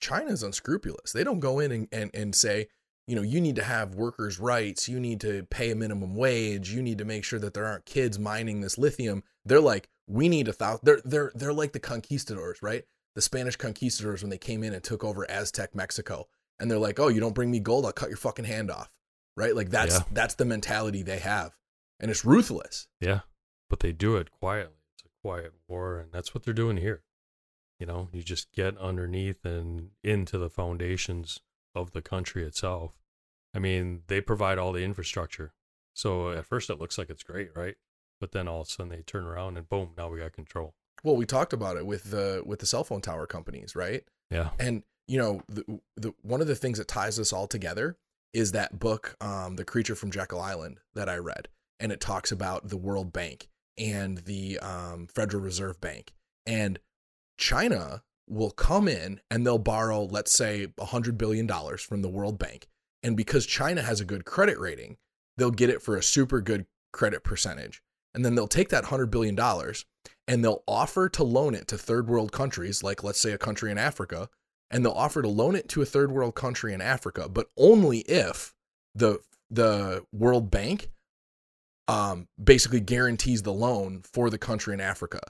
China's 0.00 0.42
unscrupulous. 0.42 1.12
They 1.12 1.24
don't 1.24 1.40
go 1.40 1.60
in 1.60 1.70
and, 1.72 1.88
and, 1.92 2.10
and 2.14 2.34
say, 2.34 2.68
you 3.06 3.16
know, 3.16 3.22
you 3.22 3.40
need 3.40 3.56
to 3.56 3.64
have 3.64 3.94
workers' 3.94 4.38
rights. 4.38 4.88
You 4.88 5.00
need 5.00 5.20
to 5.22 5.44
pay 5.50 5.70
a 5.70 5.74
minimum 5.76 6.14
wage. 6.14 6.70
You 6.70 6.82
need 6.82 6.98
to 6.98 7.04
make 7.04 7.24
sure 7.24 7.38
that 7.40 7.52
there 7.54 7.66
aren't 7.66 7.84
kids 7.84 8.18
mining 8.18 8.60
this 8.60 8.78
lithium. 8.78 9.22
They're 9.44 9.60
like, 9.60 9.88
we 10.06 10.28
need 10.28 10.48
a 10.48 10.52
thousand. 10.52 10.80
They're 10.84 11.00
they're 11.04 11.32
they're 11.34 11.52
like 11.52 11.72
the 11.72 11.80
conquistadors, 11.80 12.62
right? 12.62 12.84
The 13.14 13.22
Spanish 13.22 13.56
conquistadors 13.56 14.22
when 14.22 14.30
they 14.30 14.38
came 14.38 14.62
in 14.62 14.72
and 14.72 14.82
took 14.82 15.04
over 15.04 15.28
Aztec 15.30 15.74
Mexico, 15.74 16.28
and 16.58 16.70
they're 16.70 16.78
like, 16.78 16.98
oh, 17.00 17.08
you 17.08 17.20
don't 17.20 17.34
bring 17.34 17.50
me 17.50 17.60
gold, 17.60 17.84
I'll 17.86 17.92
cut 17.92 18.08
your 18.08 18.16
fucking 18.16 18.44
hand 18.46 18.70
off, 18.70 18.90
right? 19.36 19.54
Like 19.54 19.70
that's 19.70 19.96
Yeah. 19.96 20.04
that's 20.12 20.34
the 20.34 20.44
mentality 20.44 21.02
they 21.02 21.18
have, 21.18 21.56
and 22.00 22.10
it's 22.10 22.24
ruthless. 22.24 22.86
Yeah, 23.00 23.20
but 23.68 23.80
they 23.80 23.92
do 23.92 24.16
it 24.16 24.30
quietly. 24.30 24.76
It's 24.94 25.04
a 25.04 25.08
quiet 25.26 25.52
war, 25.68 25.98
and 25.98 26.12
that's 26.12 26.34
what 26.34 26.44
they're 26.44 26.54
doing 26.54 26.76
here. 26.78 27.02
You 27.78 27.86
know, 27.86 28.08
you 28.12 28.22
just 28.22 28.52
get 28.52 28.78
underneath 28.78 29.44
and 29.44 29.90
into 30.04 30.38
the 30.38 30.48
foundations 30.50 31.40
of 31.74 31.92
the 31.92 32.02
country 32.02 32.44
itself. 32.44 32.92
I 33.54 33.58
mean, 33.58 34.02
they 34.06 34.20
provide 34.20 34.58
all 34.58 34.72
the 34.72 34.84
infrastructure. 34.84 35.52
So 35.94 36.30
at 36.30 36.46
first 36.46 36.70
it 36.70 36.78
looks 36.78 36.96
like 36.98 37.10
it's 37.10 37.22
great, 37.22 37.50
right? 37.54 37.76
But 38.20 38.32
then 38.32 38.48
all 38.48 38.62
of 38.62 38.68
a 38.68 38.70
sudden 38.70 38.90
they 38.90 39.02
turn 39.02 39.24
around 39.24 39.56
and 39.56 39.68
boom, 39.68 39.90
now 39.96 40.08
we 40.08 40.20
got 40.20 40.32
control. 40.32 40.74
Well, 41.02 41.16
we 41.16 41.26
talked 41.26 41.52
about 41.52 41.76
it 41.76 41.84
with 41.84 42.10
the 42.10 42.42
with 42.46 42.60
the 42.60 42.66
cell 42.66 42.84
phone 42.84 43.00
tower 43.00 43.26
companies, 43.26 43.74
right? 43.74 44.04
Yeah. 44.30 44.50
And 44.58 44.84
you 45.08 45.18
know, 45.18 45.42
the, 45.48 45.80
the 45.96 46.14
one 46.22 46.40
of 46.40 46.46
the 46.46 46.54
things 46.54 46.78
that 46.78 46.88
ties 46.88 47.18
us 47.18 47.32
all 47.32 47.48
together 47.48 47.96
is 48.32 48.52
that 48.52 48.78
book, 48.78 49.16
um, 49.20 49.56
"The 49.56 49.64
Creature 49.64 49.96
from 49.96 50.10
Jekyll 50.10 50.40
Island," 50.40 50.78
that 50.94 51.08
I 51.08 51.16
read, 51.16 51.48
and 51.80 51.90
it 51.90 52.00
talks 52.00 52.30
about 52.30 52.68
the 52.68 52.76
World 52.76 53.12
Bank 53.12 53.48
and 53.76 54.18
the 54.18 54.58
um, 54.60 55.08
Federal 55.08 55.42
Reserve 55.42 55.80
Bank, 55.80 56.12
and 56.46 56.78
China 57.36 58.04
will 58.32 58.50
come 58.50 58.88
in 58.88 59.20
and 59.30 59.46
they'll 59.46 59.58
borrow, 59.58 60.04
let's 60.04 60.32
say, 60.32 60.68
a 60.78 60.86
hundred 60.86 61.18
billion 61.18 61.46
dollars 61.46 61.82
from 61.82 62.02
the 62.02 62.08
World 62.08 62.38
Bank, 62.38 62.66
and 63.02 63.16
because 63.16 63.46
China 63.46 63.82
has 63.82 64.00
a 64.00 64.04
good 64.04 64.24
credit 64.24 64.58
rating, 64.58 64.96
they'll 65.36 65.50
get 65.50 65.70
it 65.70 65.82
for 65.82 65.96
a 65.96 66.02
super 66.02 66.40
good 66.40 66.66
credit 66.92 67.24
percentage, 67.24 67.82
and 68.14 68.24
then 68.24 68.34
they'll 68.34 68.48
take 68.48 68.68
that 68.70 68.86
hundred 68.86 69.10
billion 69.10 69.34
dollars 69.34 69.84
and 70.28 70.44
they'll 70.44 70.62
offer 70.68 71.08
to 71.08 71.24
loan 71.24 71.54
it 71.54 71.66
to 71.68 71.76
third 71.76 72.08
world 72.08 72.32
countries, 72.32 72.82
like 72.82 73.02
let's 73.02 73.20
say 73.20 73.32
a 73.32 73.38
country 73.38 73.70
in 73.70 73.78
Africa, 73.78 74.28
and 74.70 74.84
they'll 74.84 74.92
offer 74.92 75.20
to 75.20 75.28
loan 75.28 75.54
it 75.56 75.68
to 75.68 75.82
a 75.82 75.86
third 75.86 76.12
world 76.12 76.34
country 76.34 76.72
in 76.72 76.80
Africa, 76.80 77.28
but 77.28 77.48
only 77.56 77.98
if 78.00 78.54
the 78.94 79.18
the 79.50 80.04
World 80.12 80.50
Bank 80.50 80.90
um, 81.88 82.28
basically 82.42 82.80
guarantees 82.80 83.42
the 83.42 83.52
loan 83.52 84.02
for 84.10 84.30
the 84.30 84.38
country 84.38 84.72
in 84.72 84.80
Africa. 84.80 85.20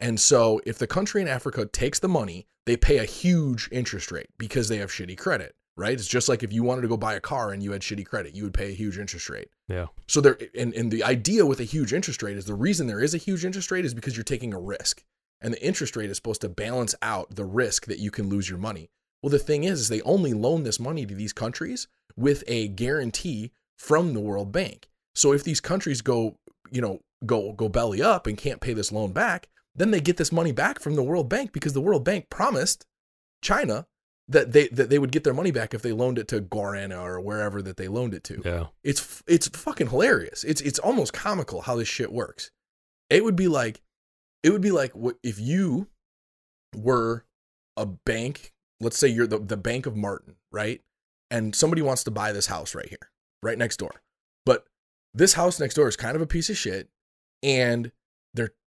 And 0.00 0.20
so 0.20 0.60
if 0.64 0.78
the 0.78 0.86
country 0.86 1.20
in 1.22 1.28
Africa 1.28 1.66
takes 1.66 1.98
the 1.98 2.08
money, 2.08 2.46
they 2.66 2.76
pay 2.76 2.98
a 2.98 3.04
huge 3.04 3.68
interest 3.72 4.12
rate 4.12 4.28
because 4.38 4.68
they 4.68 4.76
have 4.78 4.90
shitty 4.90 5.18
credit, 5.18 5.54
right? 5.76 5.94
It's 5.94 6.06
just 6.06 6.28
like 6.28 6.42
if 6.42 6.52
you 6.52 6.62
wanted 6.62 6.82
to 6.82 6.88
go 6.88 6.96
buy 6.96 7.14
a 7.14 7.20
car 7.20 7.50
and 7.50 7.62
you 7.62 7.72
had 7.72 7.82
shitty 7.82 8.06
credit, 8.06 8.34
you 8.34 8.44
would 8.44 8.54
pay 8.54 8.68
a 8.68 8.74
huge 8.74 8.98
interest 8.98 9.28
rate. 9.28 9.48
Yeah. 9.68 9.86
So 10.06 10.20
there 10.20 10.38
and, 10.54 10.72
and 10.74 10.90
the 10.90 11.02
idea 11.02 11.46
with 11.46 11.60
a 11.60 11.64
huge 11.64 11.92
interest 11.92 12.22
rate 12.22 12.36
is 12.36 12.44
the 12.44 12.54
reason 12.54 12.86
there 12.86 13.00
is 13.00 13.14
a 13.14 13.18
huge 13.18 13.44
interest 13.44 13.70
rate 13.70 13.84
is 13.84 13.94
because 13.94 14.16
you're 14.16 14.24
taking 14.24 14.54
a 14.54 14.60
risk. 14.60 15.04
And 15.40 15.54
the 15.54 15.64
interest 15.64 15.96
rate 15.96 16.10
is 16.10 16.16
supposed 16.16 16.40
to 16.40 16.48
balance 16.48 16.94
out 17.00 17.36
the 17.36 17.44
risk 17.44 17.86
that 17.86 18.00
you 18.00 18.10
can 18.10 18.28
lose 18.28 18.48
your 18.48 18.58
money. 18.58 18.90
Well, 19.22 19.30
the 19.30 19.38
thing 19.38 19.64
is, 19.64 19.80
is 19.80 19.88
they 19.88 20.02
only 20.02 20.32
loan 20.32 20.62
this 20.64 20.80
money 20.80 21.06
to 21.06 21.14
these 21.14 21.32
countries 21.32 21.88
with 22.16 22.44
a 22.46 22.68
guarantee 22.68 23.52
from 23.76 24.14
the 24.14 24.20
World 24.20 24.52
Bank. 24.52 24.88
So 25.14 25.32
if 25.32 25.44
these 25.44 25.60
countries 25.60 26.02
go, 26.02 26.36
you 26.70 26.80
know, 26.80 27.00
go 27.24 27.52
go 27.52 27.68
belly 27.68 28.02
up 28.02 28.26
and 28.26 28.36
can't 28.36 28.60
pay 28.60 28.74
this 28.74 28.92
loan 28.92 29.12
back, 29.12 29.48
then 29.78 29.90
they 29.90 30.00
get 30.00 30.16
this 30.16 30.32
money 30.32 30.52
back 30.52 30.80
from 30.80 30.94
the 30.94 31.02
World 31.02 31.28
Bank 31.28 31.52
because 31.52 31.72
the 31.72 31.80
World 31.80 32.04
Bank 32.04 32.28
promised 32.30 32.84
China 33.42 33.86
that 34.28 34.52
they 34.52 34.68
that 34.68 34.90
they 34.90 34.98
would 34.98 35.12
get 35.12 35.24
their 35.24 35.34
money 35.34 35.50
back 35.50 35.72
if 35.72 35.82
they 35.82 35.92
loaned 35.92 36.18
it 36.18 36.28
to 36.28 36.40
Guarana 36.40 37.02
or 37.02 37.20
wherever 37.20 37.62
that 37.62 37.76
they 37.76 37.88
loaned 37.88 38.14
it 38.14 38.24
to. 38.24 38.42
Yeah. 38.44 38.66
It's 38.84 39.22
it's 39.26 39.48
fucking 39.48 39.88
hilarious. 39.88 40.44
It's 40.44 40.60
it's 40.60 40.78
almost 40.78 41.12
comical 41.12 41.62
how 41.62 41.76
this 41.76 41.88
shit 41.88 42.12
works. 42.12 42.50
It 43.08 43.24
would 43.24 43.36
be 43.36 43.48
like 43.48 43.80
it 44.42 44.50
would 44.50 44.60
be 44.60 44.70
like 44.70 44.92
if 45.22 45.40
you 45.40 45.88
were 46.76 47.24
a 47.76 47.86
bank, 47.86 48.52
let's 48.80 48.98
say 48.98 49.08
you're 49.08 49.26
the, 49.26 49.38
the 49.38 49.56
Bank 49.56 49.86
of 49.86 49.96
Martin, 49.96 50.36
right? 50.52 50.82
And 51.30 51.54
somebody 51.54 51.82
wants 51.82 52.04
to 52.04 52.10
buy 52.10 52.32
this 52.32 52.46
house 52.46 52.74
right 52.74 52.88
here, 52.88 53.10
right 53.42 53.58
next 53.58 53.78
door. 53.78 54.02
But 54.44 54.66
this 55.14 55.34
house 55.34 55.58
next 55.60 55.74
door 55.74 55.88
is 55.88 55.96
kind 55.96 56.16
of 56.16 56.22
a 56.22 56.26
piece 56.26 56.50
of 56.50 56.56
shit 56.56 56.88
and 57.42 57.92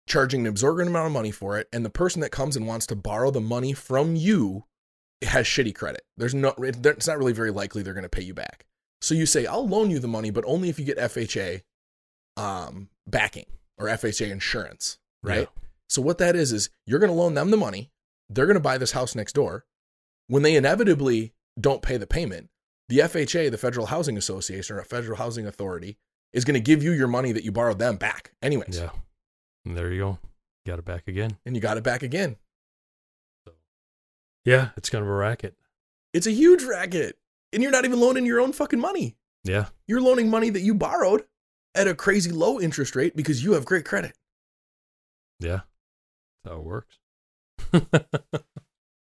charging 0.06 0.40
an 0.40 0.46
exorbitant 0.46 0.90
amount 0.90 1.06
of 1.06 1.12
money 1.12 1.30
for 1.30 1.58
it 1.58 1.68
and 1.72 1.84
the 1.84 1.90
person 1.90 2.20
that 2.20 2.30
comes 2.30 2.56
and 2.56 2.66
wants 2.66 2.86
to 2.86 2.96
borrow 2.96 3.30
the 3.30 3.40
money 3.40 3.72
from 3.72 4.16
you 4.16 4.64
has 5.22 5.46
shitty 5.46 5.74
credit. 5.74 6.02
There's 6.16 6.34
no 6.34 6.54
it's 6.58 7.06
not 7.06 7.18
really 7.18 7.32
very 7.32 7.50
likely 7.50 7.82
they're 7.82 7.94
going 7.94 8.02
to 8.02 8.08
pay 8.08 8.22
you 8.22 8.34
back. 8.34 8.66
So 9.00 9.14
you 9.14 9.26
say, 9.26 9.46
"I'll 9.46 9.66
loan 9.66 9.90
you 9.90 9.98
the 9.98 10.08
money, 10.08 10.30
but 10.30 10.44
only 10.46 10.68
if 10.68 10.78
you 10.78 10.84
get 10.84 10.98
FHA 10.98 11.62
um 12.36 12.88
backing 13.06 13.46
or 13.78 13.86
FHA 13.86 14.30
insurance." 14.30 14.98
Right? 15.22 15.40
Yeah. 15.40 15.62
So 15.88 16.02
what 16.02 16.18
that 16.18 16.34
is 16.34 16.52
is 16.52 16.70
you're 16.86 16.98
going 16.98 17.12
to 17.12 17.16
loan 17.18 17.34
them 17.34 17.50
the 17.50 17.56
money. 17.56 17.90
They're 18.28 18.46
going 18.46 18.54
to 18.54 18.60
buy 18.60 18.78
this 18.78 18.92
house 18.92 19.14
next 19.14 19.34
door. 19.34 19.64
When 20.26 20.42
they 20.42 20.56
inevitably 20.56 21.34
don't 21.60 21.82
pay 21.82 21.96
the 21.96 22.06
payment, 22.06 22.48
the 22.88 23.00
FHA, 23.00 23.50
the 23.50 23.58
Federal 23.58 23.86
Housing 23.86 24.16
Association 24.16 24.76
or 24.76 24.80
a 24.80 24.84
Federal 24.84 25.18
Housing 25.18 25.46
Authority, 25.46 25.98
is 26.32 26.44
going 26.44 26.54
to 26.54 26.60
give 26.60 26.82
you 26.82 26.92
your 26.92 27.08
money 27.08 27.32
that 27.32 27.44
you 27.44 27.52
borrowed 27.52 27.78
them 27.78 27.96
back 27.96 28.32
anyways. 28.42 28.78
Yeah. 28.78 28.90
And 29.64 29.76
there 29.76 29.92
you 29.92 30.00
go. 30.00 30.18
Got 30.66 30.78
it 30.78 30.84
back 30.84 31.08
again. 31.08 31.38
And 31.46 31.54
you 31.56 31.60
got 31.62 31.76
it 31.76 31.84
back 31.84 32.02
again. 32.02 32.36
So, 33.46 33.54
Yeah. 34.44 34.70
It's 34.76 34.90
kind 34.90 35.02
of 35.02 35.08
a 35.08 35.14
racket. 35.14 35.56
It's 36.12 36.26
a 36.26 36.32
huge 36.32 36.62
racket. 36.62 37.18
And 37.52 37.62
you're 37.62 37.72
not 37.72 37.84
even 37.84 38.00
loaning 38.00 38.26
your 38.26 38.40
own 38.40 38.52
fucking 38.52 38.80
money. 38.80 39.16
Yeah. 39.44 39.66
You're 39.86 40.00
loaning 40.00 40.30
money 40.30 40.50
that 40.50 40.60
you 40.60 40.74
borrowed 40.74 41.24
at 41.74 41.88
a 41.88 41.94
crazy 41.94 42.30
low 42.30 42.60
interest 42.60 42.94
rate 42.96 43.16
because 43.16 43.42
you 43.44 43.52
have 43.52 43.64
great 43.64 43.84
credit. 43.84 44.16
Yeah. 45.40 45.60
That's 46.44 46.54
how 46.54 46.60
it 46.60 46.64
works. 46.64 46.98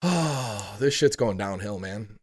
Oh, 0.03 0.77
this 0.81 0.95
shit's 0.95 1.17
going 1.17 1.37
downhill, 1.37 1.79
man. 1.79 2.19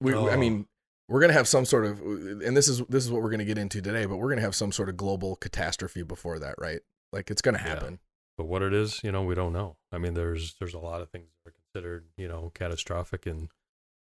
We, 0.00 0.12
we- 0.14 0.30
I 0.30 0.34
Oh. 0.34 0.36
mean, 0.38 0.66
we're 1.08 1.20
gonna 1.20 1.32
have 1.34 1.48
some 1.48 1.64
sort 1.66 1.84
of, 1.84 2.00
and 2.00 2.56
this 2.56 2.66
is 2.66 2.78
this 2.88 3.04
is 3.04 3.10
what 3.12 3.22
we're 3.22 3.30
gonna 3.30 3.44
get 3.44 3.58
into 3.58 3.82
today. 3.82 4.06
But 4.06 4.16
we're 4.16 4.30
gonna 4.30 4.40
have 4.40 4.54
some 4.54 4.72
sort 4.72 4.88
of 4.88 4.96
global 4.96 5.36
catastrophe 5.36 6.02
before 6.02 6.38
that, 6.38 6.54
right? 6.58 6.80
Like 7.14 7.30
it's 7.30 7.40
gonna 7.42 7.58
Yeah. 7.58 7.68
happen. 7.68 8.00
but 8.36 8.46
what 8.46 8.62
it 8.62 8.74
is, 8.74 9.02
you 9.04 9.12
know, 9.12 9.22
we 9.22 9.36
don't 9.36 9.52
know. 9.52 9.76
I 9.92 9.98
mean, 9.98 10.14
there's 10.14 10.54
there's 10.54 10.74
a 10.74 10.78
lot 10.80 11.00
of 11.00 11.08
things 11.10 11.28
that 11.44 11.50
are 11.50 11.54
considered, 11.54 12.06
you 12.16 12.26
know, 12.26 12.50
catastrophic 12.52 13.26
and 13.26 13.48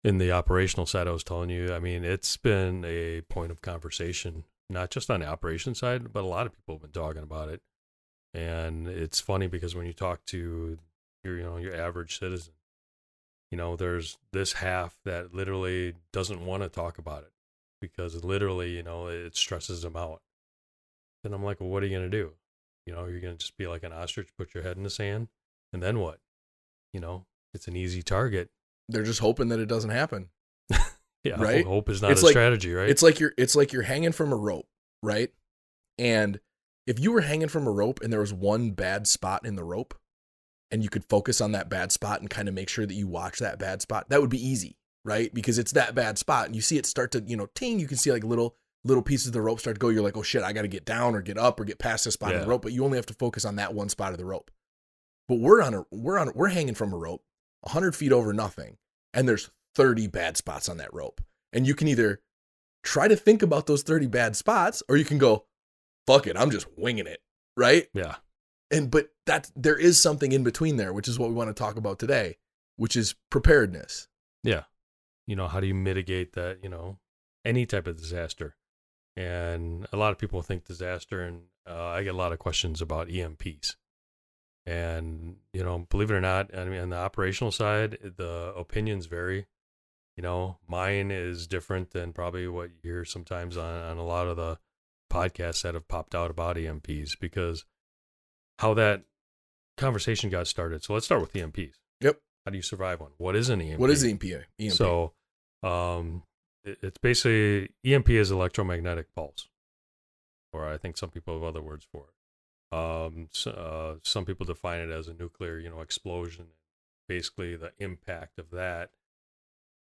in 0.05 0.19
the 0.19 0.31
operational 0.31 0.87
side 0.87 1.09
I 1.09 1.13
was 1.13 1.25
telling 1.25 1.51
you, 1.51 1.75
I 1.75 1.81
mean, 1.81 2.05
it's 2.05 2.37
been 2.37 2.85
a 2.85 3.23
point 3.23 3.51
of 3.51 3.61
conversation, 3.63 4.45
not 4.71 4.91
just 4.91 5.11
on 5.11 5.21
the 5.21 5.27
operation 5.27 5.75
side, 5.75 6.13
but 6.13 6.23
a 6.23 6.27
lot 6.29 6.47
of 6.47 6.53
people 6.53 6.75
have 6.77 6.83
been 6.83 6.93
talking 6.93 7.23
about 7.23 7.49
it. 7.49 7.63
And 8.33 8.87
it's 8.87 9.19
funny 9.21 9.47
because 9.49 9.75
when 9.75 9.87
you 9.87 9.93
talk 9.93 10.25
to 10.27 10.79
your, 11.25 11.39
you 11.39 11.43
know, 11.43 11.57
your 11.57 11.75
average 11.75 12.19
citizen, 12.19 12.53
you 13.51 13.57
know, 13.59 13.77
there's 13.77 14.19
this 14.33 14.55
half 14.55 14.99
that 15.05 15.35
literally 15.35 15.95
doesn't 16.13 16.45
want 16.45 16.63
to 16.63 16.69
talk 16.69 16.99
about 16.99 17.23
it 17.23 17.33
because 17.81 18.23
literally, 18.25 18.77
you 18.77 18.83
know, 18.83 19.07
it 19.09 19.37
stresses 19.37 19.83
them 19.83 19.97
out. 19.97 20.21
Then 21.23 21.33
I'm 21.33 21.43
like, 21.43 21.61
well, 21.61 21.71
what 21.71 21.83
are 21.83 21.87
you 21.87 21.97
going 21.97 22.11
to 22.11 22.17
do? 22.17 22.33
You 22.87 22.95
know, 22.95 23.07
you're 23.07 23.21
going 23.21 23.35
to 23.35 23.39
just 23.39 23.57
be 23.57 23.67
like 23.67 23.83
an 23.83 23.93
ostrich, 23.93 24.29
put 24.37 24.55
your 24.55 24.63
head 24.63 24.77
in 24.77 24.83
the 24.83 24.91
sand, 24.91 25.29
and 25.73 25.83
then 25.83 25.99
what? 26.01 26.19
You 26.93 27.01
know, 27.01 27.27
it's 27.55 27.67
an 27.69 27.77
easy 27.77 28.03
target. 28.03 28.51
They're 28.89 29.03
just 29.03 29.21
hoping 29.21 29.49
that 29.49 29.59
it 29.61 29.67
doesn't 29.67 29.91
happen. 29.91 30.29
Yeah, 31.25 31.41
Right? 31.43 31.65
hope 31.65 31.89
is 31.89 32.03
not 32.03 32.11
It's 32.11 32.21
a 32.21 32.27
like- 32.27 32.33
strategy, 32.33 32.75
right? 32.75 32.91
It's 32.91 33.01
like 33.03 33.19
you're 33.19 33.33
it's 33.39 33.57
like 33.57 33.73
you're 33.73 33.81
hanging 33.81 34.13
from 34.13 34.31
a 34.31 34.37
rope, 34.37 34.67
right? 35.03 35.33
And 35.97 36.39
if 36.87 37.01
you 37.01 37.13
were 37.13 37.23
hanging 37.23 37.49
from 37.49 37.67
a 37.67 37.71
rope 37.71 38.01
and 38.03 38.13
there 38.13 38.21
was 38.21 38.35
one 38.35 38.73
bad 38.73 39.07
spot 39.07 39.47
in 39.47 39.57
the 39.57 39.65
rope 39.65 39.95
and 40.71 40.83
you 40.83 40.91
could 40.91 41.07
focus 41.07 41.41
on 41.41 41.53
that 41.53 41.71
bad 41.71 41.93
spot 41.93 42.21
and 42.21 42.29
kind 42.29 42.47
of 42.47 42.55
make 42.55 42.69
sure 42.69 42.85
that 42.85 42.93
you 42.93 43.07
watch 43.09 43.39
that 43.39 43.59
bad 43.59 43.81
spot, 43.81 44.11
that 44.11 44.21
would 44.21 44.29
be 44.29 44.47
easy, 44.47 44.77
right? 45.03 45.33
Because 45.33 45.59
it's 45.59 45.73
that 45.73 45.95
bad 45.95 46.19
spot 46.19 46.45
and 46.45 46.55
you 46.55 46.61
see 46.61 46.77
it 46.77 46.85
start 46.85 47.11
to, 47.13 47.25
you 47.27 47.39
know, 47.39 47.49
ting, 47.55 47.81
you 47.81 47.87
can 47.89 47.97
see 47.97 48.13
like 48.13 48.23
little 48.23 48.55
little 48.85 49.03
pieces 49.03 49.29
of 49.29 49.33
the 49.33 49.41
rope 49.43 49.61
start 49.61 49.77
to 49.77 49.81
go. 49.81 49.89
You're 49.89 50.03
like, 50.03 50.17
"Oh 50.17 50.23
shit, 50.23 50.43
I 50.43 50.53
got 50.53 50.63
to 50.63 50.69
get 50.69 50.85
down 50.85 51.15
or 51.15 51.23
get 51.23 51.39
up 51.39 51.59
or 51.59 51.65
get 51.65 51.79
past 51.79 52.05
this 52.05 52.15
spot 52.15 52.33
Yeah. 52.33 52.41
the 52.41 52.47
rope." 52.47 52.63
But 52.63 52.73
you 52.73 52.85
only 52.85 52.99
have 52.99 53.07
to 53.07 53.15
focus 53.15 53.45
on 53.45 53.57
that 53.57 53.75
one 53.75 53.89
spot 53.89 54.13
of 54.13 54.19
the 54.19 54.25
rope. 54.25 54.51
But 55.29 55.37
we're 55.41 55.63
on 55.63 55.75
a 55.75 55.85
we're 55.91 56.19
on 56.19 56.31
we're 56.35 56.49
hanging 56.49 56.75
from 56.75 56.93
a 56.93 56.97
rope 56.99 57.25
100 57.63 57.95
feet 57.97 58.13
over 58.13 58.33
nothing 58.33 58.77
and 59.15 59.27
there's 59.29 59.51
30 59.75 60.07
bad 60.09 60.37
spots 60.37 60.69
on 60.69 60.77
that 60.77 60.93
rope. 60.93 61.21
And 61.53 61.67
you 61.67 61.75
can 61.75 61.89
either 61.89 62.21
try 62.83 63.09
to 63.09 63.17
think 63.17 63.43
about 63.43 63.67
those 63.67 63.83
30 63.83 64.07
bad 64.07 64.37
spots 64.37 64.83
or 64.89 64.97
you 64.97 65.05
can 65.05 65.17
go, 65.19 65.47
fuck 66.07 66.27
it, 66.27 66.37
I'm 66.37 66.51
just 66.51 66.67
winging 66.77 67.07
it. 67.07 67.21
Right. 67.57 67.89
yeah, 67.95 68.17
And, 68.71 68.91
but 68.91 69.09
that 69.27 69.51
there 69.57 69.79
is 69.79 69.99
something 70.03 70.33
in 70.33 70.43
between 70.45 70.77
there, 70.77 70.93
which 70.93 71.09
is 71.09 71.19
what 71.19 71.29
we 71.31 71.35
want 71.37 71.49
to 71.49 71.55
talk 71.55 71.77
about 71.77 71.99
today, 71.99 72.37
which 72.77 72.97
is 72.97 73.15
preparedness. 73.31 74.09
yeah. 74.43 74.65
You 75.27 75.37
know, 75.37 75.49
how 75.49 75.61
do 75.61 75.67
you 75.67 75.75
mitigate 75.75 76.35
that? 76.35 76.59
You 76.63 76.69
know, 76.69 76.99
any 77.47 77.65
type 77.65 77.87
of 77.87 77.97
disaster. 77.97 78.57
And 79.17 79.87
a 79.93 79.97
lot 79.97 80.13
of 80.13 80.19
people 80.19 80.43
think 80.43 80.65
disaster, 80.65 81.23
and 81.23 81.43
uh, 81.69 81.87
I 81.87 82.03
get 82.03 82.15
a 82.15 82.19
lot 82.19 82.33
of 82.33 82.39
questions 82.39 82.83
about 82.83 83.09
EMPs. 83.09 83.77
And 84.67 85.37
you 85.53 85.63
know, 85.63 85.87
believe 85.91 86.11
it 86.11 86.15
or 86.15 86.21
not, 86.21 86.57
I 86.57 86.65
mean, 86.65 86.81
on 86.81 86.91
the 86.91 86.97
operational 86.97 87.53
side, 87.53 87.99
the 88.17 88.53
opinions 88.57 89.07
vary. 89.07 89.47
You 90.17 90.23
know, 90.23 90.59
mine 90.69 91.11
is 91.11 91.47
different 91.47 91.91
than 91.91 92.13
probably 92.13 92.47
what 92.49 92.71
you 92.71 92.77
hear 92.83 93.05
sometimes 93.05 93.57
on, 93.57 93.83
on 93.83 93.99
a 93.99 94.05
lot 94.05 94.29
of 94.29 94.37
the 94.37 94.59
podcasts 95.13 95.63
that 95.63 95.75
have 95.75 95.89
popped 95.89 96.15
out 96.15 96.31
about 96.31 96.57
EMPs 96.57 97.19
because 97.21 97.65
how 98.59 98.75
that 98.75 99.03
conversation 99.77 100.31
got 100.31 100.47
started. 100.47 100.83
So 100.83 100.95
let's 100.95 101.07
start 101.07 101.21
with 101.21 101.33
EMPs. 101.33 101.75
Yep. 102.01 102.19
How 102.45 102.51
do 102.51 102.57
you 102.57 102.63
survive 102.63 103.01
one? 103.01 103.13
What 103.19 103.37
is 103.37 103.49
an 103.49 103.61
EMP? 103.61 103.81
What 103.81 103.91
is 103.91 104.03
the 104.03 104.11
EMP? 104.11 104.25
EMP? 104.59 104.73
So, 104.73 105.13
um, 105.63 106.23
it's 106.65 106.99
basically 106.99 107.71
EMP 107.85 108.11
is 108.11 108.31
electromagnetic 108.31 109.15
pulse, 109.15 109.49
or 110.53 110.69
I 110.69 110.79
think 110.79 110.97
some 110.97 111.11
people 111.11 111.35
have 111.35 111.43
other 111.43 111.63
words 111.63 111.87
for 111.91 112.07
it. 112.09 112.77
Um, 112.77 113.29
s 113.33 113.47
uh, 113.47 113.97
some 114.03 114.25
people 114.25 114.47
define 114.47 114.81
it 114.81 114.91
as 114.91 115.09
a 115.09 115.15
nuclear, 115.15 115.59
you 115.59 115.71
know, 115.71 115.81
explosion. 115.81 116.47
Basically, 117.09 117.55
the 117.57 117.73
impact 117.79 118.39
of 118.39 118.51
that 118.51 118.91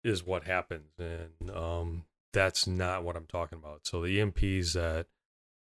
is 0.04 0.26
what 0.26 0.46
happens, 0.46 0.92
and 0.98 1.52
um, 1.52 2.06
that's 2.34 2.66
not 2.66 3.04
what 3.04 3.16
I'm 3.16 3.26
talking 3.26 3.58
about. 3.58 3.86
So 3.86 4.02
the 4.02 4.20
EMPs 4.20 4.74
that 4.74 5.08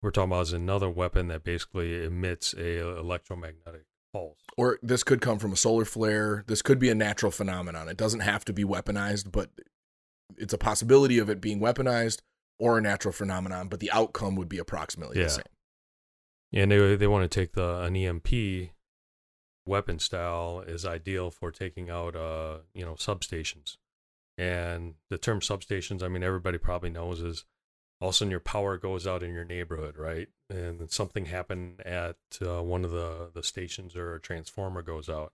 we're 0.03 0.11
talking 0.11 0.31
about 0.31 0.43
is 0.43 0.53
another 0.53 0.89
weapon 0.89 1.29
that 1.29 1.45
basically 1.45 2.05
emits 2.05 2.55
a 2.55 2.99
electromagnetic 2.99 3.85
pulse. 4.13 4.39
or 4.57 4.79
this 4.83 5.03
could 5.03 5.21
come 5.21 5.39
from 5.39 5.53
a 5.53 5.57
solar 5.57 5.85
flare. 5.85 6.45
This 6.47 6.63
could 6.63 6.79
be 6.79 6.89
a 6.89 6.95
natural 6.95 7.31
phenomenon. 7.31 7.89
It 7.89 7.97
doesn't 7.97 8.21
have 8.21 8.45
to 8.47 8.53
be 8.53 8.65
weaponized, 8.65 9.31
but 9.31 9.51
it's 10.37 10.53
a 10.53 10.59
possibility 10.59 11.19
of 11.19 11.29
it 11.31 11.41
being 11.41 11.61
weaponized 11.61 12.21
or 12.59 12.79
a 12.79 12.83
natural 12.83 13.13
phenomenon, 13.13 13.69
but 13.69 13.81
the 13.81 13.91
outcome 13.91 14.37
would 14.37 14.49
be 14.49 14.59
approximately 14.59 15.17
Yeah. 15.19 15.25
the 15.25 15.31
same. 15.31 15.45
Yeah, 16.51 16.63
and 16.65 16.73
they 16.73 16.97
they 16.97 17.07
want 17.07 17.31
to 17.31 17.41
take 17.41 17.53
the 17.53 17.81
an 17.83 17.95
EMP 17.97 18.71
weapon 19.67 19.99
style 19.99 20.61
is 20.67 20.85
ideal 20.85 21.31
for 21.31 21.51
taking 21.53 21.91
out 21.91 22.17
uh 22.17 22.59
you 22.75 22.85
know 22.85 22.95
substations. 22.95 23.77
And 24.39 24.95
the 25.11 25.19
term 25.19 25.41
substations, 25.41 26.03
I 26.03 26.09
mean 26.09 26.23
everybody 26.23 26.59
probably 26.59 26.91
knows 26.91 27.21
is 27.21 27.45
all 28.01 28.09
of 28.09 28.15
a 28.15 28.17
sudden 28.17 28.31
your 28.31 28.41
power 28.41 28.79
goes 28.79 29.07
out 29.07 29.23
in 29.23 29.35
your 29.35 29.45
neighborhood, 29.45 29.99
right? 29.99 30.29
And 30.49 30.81
then 30.81 30.89
something 30.89 31.27
happened 31.27 31.83
at 31.83 32.17
uh, 32.43 32.63
one 32.63 32.85
of 32.85 32.91
the 32.91 33.31
the 33.33 33.43
stations 33.43 33.95
or 33.95 34.15
a 34.15 34.21
transformer 34.21 34.83
goes 34.83 35.09
out. 35.09 35.33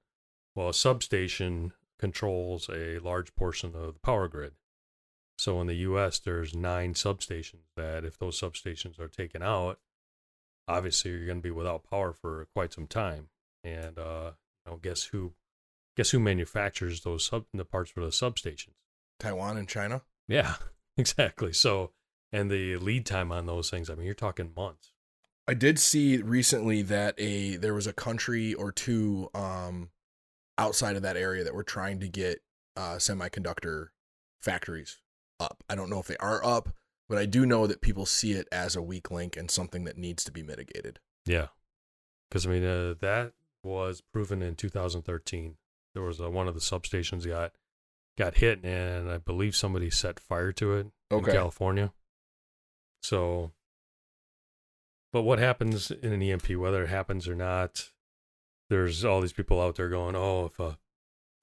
Well, 0.54 0.68
a 0.68 0.74
substation 0.74 1.72
controls 1.98 2.68
a 2.68 2.98
large 2.98 3.35
portion 3.37 3.74
of 3.74 3.94
the 3.94 4.00
power 4.00 4.28
grid. 4.28 4.54
So 5.38 5.61
in 5.61 5.66
the 5.66 5.75
U.S., 5.75 6.18
there's 6.18 6.55
nine 6.55 6.94
substations 6.94 7.66
that 7.77 8.05
if 8.05 8.18
those 8.18 8.40
substations 8.40 8.99
are 8.99 9.09
taken 9.09 9.42
out, 9.42 9.79
obviously 10.66 11.11
you're 11.11 11.27
going 11.27 11.38
to 11.38 11.42
be 11.42 11.51
without 11.51 11.88
power 11.88 12.12
for 12.12 12.46
quite 12.55 12.72
some 12.72 12.87
time. 12.87 13.29
And 13.62 13.99
uh, 13.99 14.33
you 14.64 14.72
know, 14.72 14.79
guess 14.79 15.05
who? 15.05 15.35
Guess 15.96 16.11
who 16.11 16.20
manufactures 16.20 17.01
those 17.01 17.25
sub 17.25 17.46
the 17.55 17.64
parts 17.64 17.90
for 17.90 18.01
the 18.01 18.09
substations? 18.09 18.75
Taiwan 19.18 19.57
and 19.57 19.68
China. 19.68 20.03
Yeah, 20.29 20.57
exactly. 20.96 21.53
So, 21.53 21.92
and 22.33 22.51
the 22.51 22.77
lead 22.77 23.07
time 23.07 23.33
on 23.33 23.46
those 23.46 23.70
things, 23.70 23.88
I 23.88 23.94
mean, 23.94 24.05
you're 24.05 24.14
talking 24.14 24.53
months. 24.55 24.92
I 25.49 25.55
did 25.55 25.79
see 25.79 26.18
recently 26.18 26.83
that 26.83 27.14
a 27.18 27.57
there 27.57 27.75
was 27.75 27.87
a 27.87 27.92
country 27.92 28.55
or 28.55 28.72
two 28.72 29.31
um 29.35 29.90
outside 30.59 30.96
of 30.96 31.03
that 31.03 31.16
area 31.16 31.44
that 31.44 31.55
were 31.55 31.62
trying 31.62 32.01
to 32.01 32.09
get 32.09 32.40
uh 32.77 32.96
semiconductor 32.96 33.88
factories 34.40 34.99
up. 35.40 35.62
I 35.68 35.75
don't 35.75 35.90
know 35.90 36.01
if 36.01 36.07
they 36.07 36.16
are 36.18 36.44
up, 36.44 36.70
but 37.09 37.18
I 37.18 37.27
do 37.27 37.46
know 37.46 37.66
that 37.66 37.81
people 37.81 38.07
see 38.07 38.33
it 38.33 38.49
as 38.53 38.77
a 38.77 38.83
weak 38.83 39.11
link 39.11 39.37
and 39.37 39.51
something 39.51 39.85
that 39.85 39.99
needs 39.99 40.25
to 40.25 40.33
be 40.33 40.42
mitigated. 40.42 40.99
Yeah, 41.27 41.49
because 42.29 42.46
I 42.46 42.51
mean 42.51 42.64
uh, 42.64 42.94
that 43.01 43.33
was 43.62 44.01
proven 44.12 44.42
in 44.42 44.55
2013. 44.55 45.57
There 45.94 46.03
was 46.03 46.20
uh, 46.20 46.31
one 46.31 46.46
of 46.49 46.55
the 46.55 46.61
substations 46.61 47.27
got 47.27 47.53
got 48.18 48.37
hit, 48.37 48.64
and 48.64 49.11
I 49.11 49.18
believe 49.18 49.55
somebody 49.57 49.90
set 49.90 50.18
fire 50.20 50.53
to 50.53 50.75
it 50.75 50.87
Okay. 51.12 51.31
in 51.31 51.37
California. 51.37 51.92
So, 53.03 53.53
but 55.12 55.22
what 55.22 55.38
happens 55.38 55.90
in 55.90 56.12
an 56.12 56.22
EMP, 56.22 56.51
whether 56.57 56.83
it 56.85 56.88
happens 56.88 57.29
or 57.29 57.35
not, 57.35 57.90
there's 58.68 59.05
all 59.05 59.20
these 59.20 59.33
people 59.33 59.61
out 59.61 59.77
there 59.77 59.88
going, 59.88 60.16
"Oh, 60.16 60.46
if 60.46 60.59
a 60.59 60.79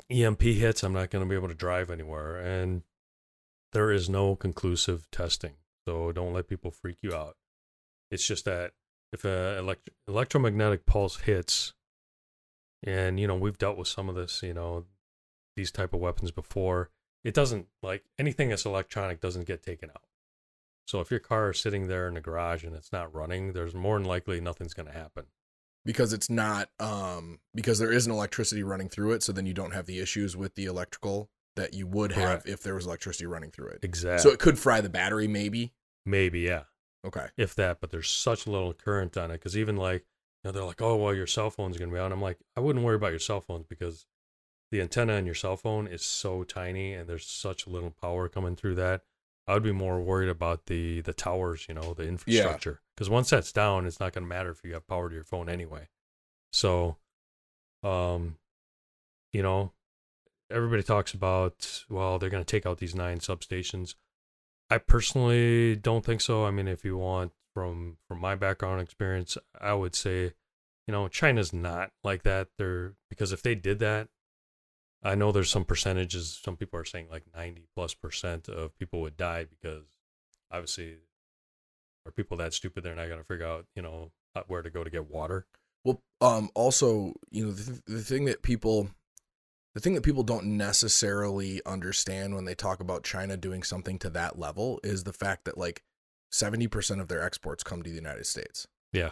EMP 0.10 0.41
hits, 0.41 0.84
I'm 0.84 0.93
not 0.93 1.10
going 1.10 1.23
to 1.23 1.29
be 1.29 1.36
able 1.36 1.47
to 1.47 1.53
drive 1.53 1.89
anywhere," 1.89 2.38
and 2.38 2.84
there 3.73 3.91
is 3.91 4.09
no 4.09 4.36
conclusive 4.36 5.07
testing. 5.12 5.55
So 5.88 6.12
don't 6.12 6.33
let 6.33 6.47
people 6.47 6.71
freak 6.71 6.97
you 7.01 7.13
out. 7.13 7.36
It's 8.09 8.25
just 8.25 8.45
that 8.45 8.71
if 9.12 9.25
an 9.25 9.57
elect- 9.57 9.89
electromagnetic 10.07 10.86
pulse 10.86 11.17
hits, 11.21 11.73
and 12.83 13.19
you 13.19 13.27
know 13.27 13.36
we've 13.36 13.57
dealt 13.57 13.77
with 13.77 13.88
some 13.88 14.09
of 14.09 14.15
this, 14.15 14.41
you 14.43 14.53
know, 14.53 14.86
these 15.55 15.71
type 15.71 15.93
of 15.93 15.99
weapons 15.99 16.31
before. 16.31 16.89
It 17.23 17.33
doesn't 17.33 17.67
like 17.81 18.03
anything 18.19 18.49
that's 18.49 18.65
electronic 18.65 19.21
doesn't 19.21 19.47
get 19.47 19.63
taken 19.63 19.89
out. 19.89 20.03
So 20.86 20.99
if 20.99 21.09
your 21.09 21.21
car 21.21 21.51
is 21.51 21.59
sitting 21.59 21.88
there 21.88 22.07
in 22.07 22.15
the 22.15 22.21
garage 22.21 22.65
and 22.65 22.75
it's 22.75 22.91
not 22.91 23.13
running, 23.13 23.53
there's 23.53 23.73
more 23.73 23.97
than 23.97 24.07
likely 24.07 24.41
nothing's 24.41 24.73
going 24.73 24.88
to 24.88 24.93
happen. 24.93 25.27
Because 25.86 26.12
it's 26.12 26.29
not 26.29 26.69
um 26.79 27.39
because 27.55 27.79
there 27.79 27.91
isn't 27.91 28.12
electricity 28.12 28.63
running 28.63 28.89
through 28.89 29.13
it, 29.13 29.23
so 29.23 29.31
then 29.31 29.45
you 29.45 29.53
don't 29.53 29.73
have 29.73 29.86
the 29.86 29.99
issues 29.99 30.36
with 30.36 30.55
the 30.55 30.65
electrical 30.65 31.29
that 31.55 31.73
you 31.73 31.85
would 31.87 32.11
have 32.13 32.43
Correct. 32.43 32.49
if 32.49 32.63
there 32.63 32.75
was 32.75 32.85
electricity 32.85 33.25
running 33.25 33.51
through 33.51 33.67
it. 33.69 33.79
Exactly. 33.83 34.21
So 34.23 34.33
it 34.33 34.39
could 34.39 34.57
fry 34.57 34.81
the 34.81 34.89
battery 34.89 35.27
maybe. 35.27 35.73
Maybe 36.05 36.41
yeah, 36.41 36.63
Okay. 37.05 37.27
if 37.37 37.55
that. 37.55 37.79
But 37.79 37.91
there's 37.91 38.09
such 38.09 38.47
little 38.47 38.73
current 38.73 39.15
on 39.17 39.31
it 39.31 39.35
because 39.35 39.57
even 39.57 39.77
like 39.77 40.01
you 40.43 40.49
know 40.49 40.51
they're 40.51 40.63
like, 40.65 40.81
oh 40.81 40.95
well, 40.97 41.13
your 41.13 41.27
cell 41.27 41.49
phone's 41.49 41.77
going 41.77 41.89
to 41.89 41.93
be 41.95 41.99
out. 41.99 42.11
I'm 42.11 42.21
like, 42.21 42.39
I 42.57 42.59
wouldn't 42.59 42.83
worry 42.83 42.95
about 42.95 43.11
your 43.11 43.19
cell 43.19 43.39
phones 43.41 43.65
because 43.67 44.05
the 44.71 44.81
antenna 44.81 45.13
on 45.17 45.25
your 45.25 45.35
cell 45.35 45.55
phone 45.55 45.85
is 45.87 46.01
so 46.01 46.43
tiny 46.43 46.93
and 46.93 47.07
there's 47.07 47.27
such 47.27 47.67
a 47.67 47.69
little 47.69 47.91
power 47.91 48.27
coming 48.27 48.55
through 48.55 48.75
that. 48.75 49.01
I 49.47 49.53
would 49.53 49.63
be 49.63 49.71
more 49.73 50.01
worried 50.01 50.29
about 50.29 50.65
the 50.65 51.01
the 51.01 51.13
towers, 51.13 51.65
you 51.69 51.75
know, 51.75 51.93
the 51.93 52.03
infrastructure. 52.07 52.81
Because 52.95 53.09
once 53.09 53.29
that's 53.29 53.51
down, 53.51 53.85
it's 53.85 53.99
not 53.99 54.13
going 54.13 54.23
to 54.23 54.29
matter 54.29 54.49
if 54.51 54.63
you 54.63 54.73
have 54.73 54.87
power 54.87 55.09
to 55.09 55.15
your 55.15 55.23
phone 55.23 55.49
anyway. 55.49 55.89
So, 56.51 56.97
um, 57.83 58.37
you 59.31 59.41
know, 59.43 59.73
everybody 60.53 60.83
talks 60.83 61.13
about 61.13 61.83
well, 61.89 62.19
they're 62.19 62.29
going 62.29 62.43
to 62.43 62.51
take 62.51 62.65
out 62.65 62.77
these 62.77 62.95
nine 62.95 63.19
substations. 63.19 63.95
I 64.69 64.77
personally 64.77 65.75
don't 65.75 66.05
think 66.05 66.21
so. 66.21 66.45
I 66.45 66.51
mean, 66.51 66.67
if 66.67 66.85
you 66.85 66.97
want 66.97 67.31
from 67.53 67.97
from 68.07 68.19
my 68.19 68.35
background 68.35 68.81
experience, 68.81 69.37
I 69.59 69.73
would 69.73 69.95
say, 69.95 70.33
you 70.87 70.91
know, 70.91 71.07
China's 71.07 71.53
not 71.53 71.91
like 72.03 72.23
that. 72.23 72.49
They're 72.57 72.93
because 73.09 73.31
if 73.31 73.41
they 73.41 73.55
did 73.55 73.79
that, 73.79 74.07
I 75.03 75.15
know 75.15 75.31
there's 75.31 75.49
some 75.49 75.65
percentages. 75.65 76.39
Some 76.43 76.55
people 76.55 76.79
are 76.79 76.85
saying 76.85 77.07
like 77.11 77.23
90 77.35 77.67
plus 77.75 77.93
percent 77.93 78.47
of 78.47 78.77
people 78.77 79.01
would 79.01 79.17
die 79.17 79.45
because 79.45 79.83
obviously, 80.53 80.97
are 82.05 82.11
people 82.11 82.37
that 82.37 82.53
stupid 82.53 82.83
they're 82.83 82.95
not 82.95 83.07
going 83.07 83.19
to 83.19 83.25
figure 83.25 83.47
out, 83.47 83.65
you 83.75 83.81
know, 83.81 84.11
uh, 84.35 84.43
where 84.47 84.61
to 84.61 84.69
go 84.69 84.83
to 84.83 84.89
get 84.89 85.09
water? 85.09 85.45
Well, 85.83 86.01
um, 86.21 86.49
also, 86.55 87.13
you 87.31 87.45
know, 87.45 87.51
the, 87.51 87.81
the 87.85 88.01
thing 88.01 88.25
that 88.25 88.41
people, 88.41 88.89
the 89.75 89.81
thing 89.81 89.93
that 89.95 90.03
people 90.03 90.23
don't 90.23 90.45
necessarily 90.57 91.62
understand 91.65 92.36
when 92.36 92.45
they 92.45 92.55
talk 92.55 92.79
about 92.79 93.03
China 93.03 93.38
doing 93.38 93.63
something 93.63 93.97
to 93.99 94.09
that 94.12 94.38
level 94.38 94.79
is 94.83 95.03
the 95.03 95.13
fact 95.13 95.45
that 95.45 95.57
like 95.57 95.83
seventy 96.31 96.67
percent 96.67 97.01
of 97.01 97.07
their 97.07 97.23
exports 97.23 97.63
come 97.63 97.81
to 97.83 97.89
the 97.89 97.95
United 97.95 98.25
States. 98.25 98.67
Yeah, 98.91 99.12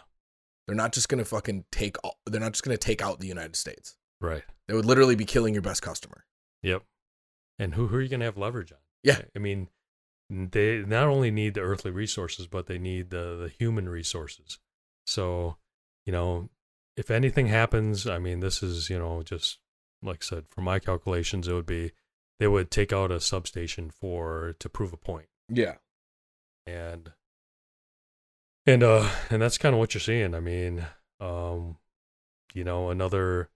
They're 0.68 0.76
not 0.76 0.94
just 0.94 1.10
gonna 1.10 1.26
fucking 1.26 1.66
take. 1.72 1.98
all 2.04 2.18
They're 2.26 2.42
not 2.42 2.54
just 2.54 2.64
gonna 2.64 2.78
take 2.78 3.02
out 3.02 3.20
the 3.20 3.28
United 3.28 3.56
States. 3.56 3.98
right. 4.20 4.44
They 4.68 4.76
would 4.76 4.86
literally 4.86 5.16
be 5.16 5.26
killing 5.26 5.54
your 5.54 5.64
best 5.64 5.82
customer. 5.82 6.26
Yep. 6.64 6.84
And 7.60 7.74
who 7.76 7.88
who 7.88 7.98
are 7.98 8.02
you 8.02 8.08
going 8.10 8.22
to 8.22 8.26
have 8.26 8.38
leverage 8.38 8.72
on? 8.72 8.78
Yeah. 9.04 9.22
I 9.36 9.40
mean, 9.40 9.68
they 10.30 10.80
not 10.80 11.08
only 11.08 11.30
need 11.30 11.56
the 11.56 11.62
earthly 11.62 11.92
resources, 11.92 12.48
but 12.48 12.68
they 12.68 12.78
need 12.78 13.10
the 13.10 13.36
the 13.36 13.50
human 13.60 13.90
resources. 13.90 14.60
So, 15.06 15.58
you 16.06 16.14
know, 16.14 16.50
if 16.96 17.12
anything 17.12 17.48
happens, 17.48 18.08
I 18.08 18.18
mean, 18.20 18.40
this 18.40 18.64
is 18.64 18.90
you 18.90 18.98
know 18.98 19.22
just 19.24 19.60
like 20.02 20.24
I 20.24 20.26
said, 20.26 20.46
for 20.50 20.62
my 20.62 20.80
calculations, 20.80 21.48
it 21.48 21.54
would 21.54 21.66
be 21.66 21.92
they 22.40 22.48
would 22.48 22.72
take 22.72 22.92
out 22.92 23.12
a 23.12 23.20
substation 23.20 23.90
for 23.90 24.56
to 24.60 24.70
prove 24.70 24.94
a 24.94 24.98
point, 24.98 25.28
Yeah. 25.50 25.76
and 26.66 27.14
and 28.66 28.84
uh 28.84 29.10
and 29.30 29.42
that's 29.42 29.58
kind 29.58 29.74
of 29.74 29.80
what 29.80 29.94
you're 29.94 30.02
seeing. 30.02 30.34
I 30.36 30.40
mean, 30.40 30.86
um, 31.20 31.78
you 32.54 32.64
know, 32.64 32.90
another 32.90 33.50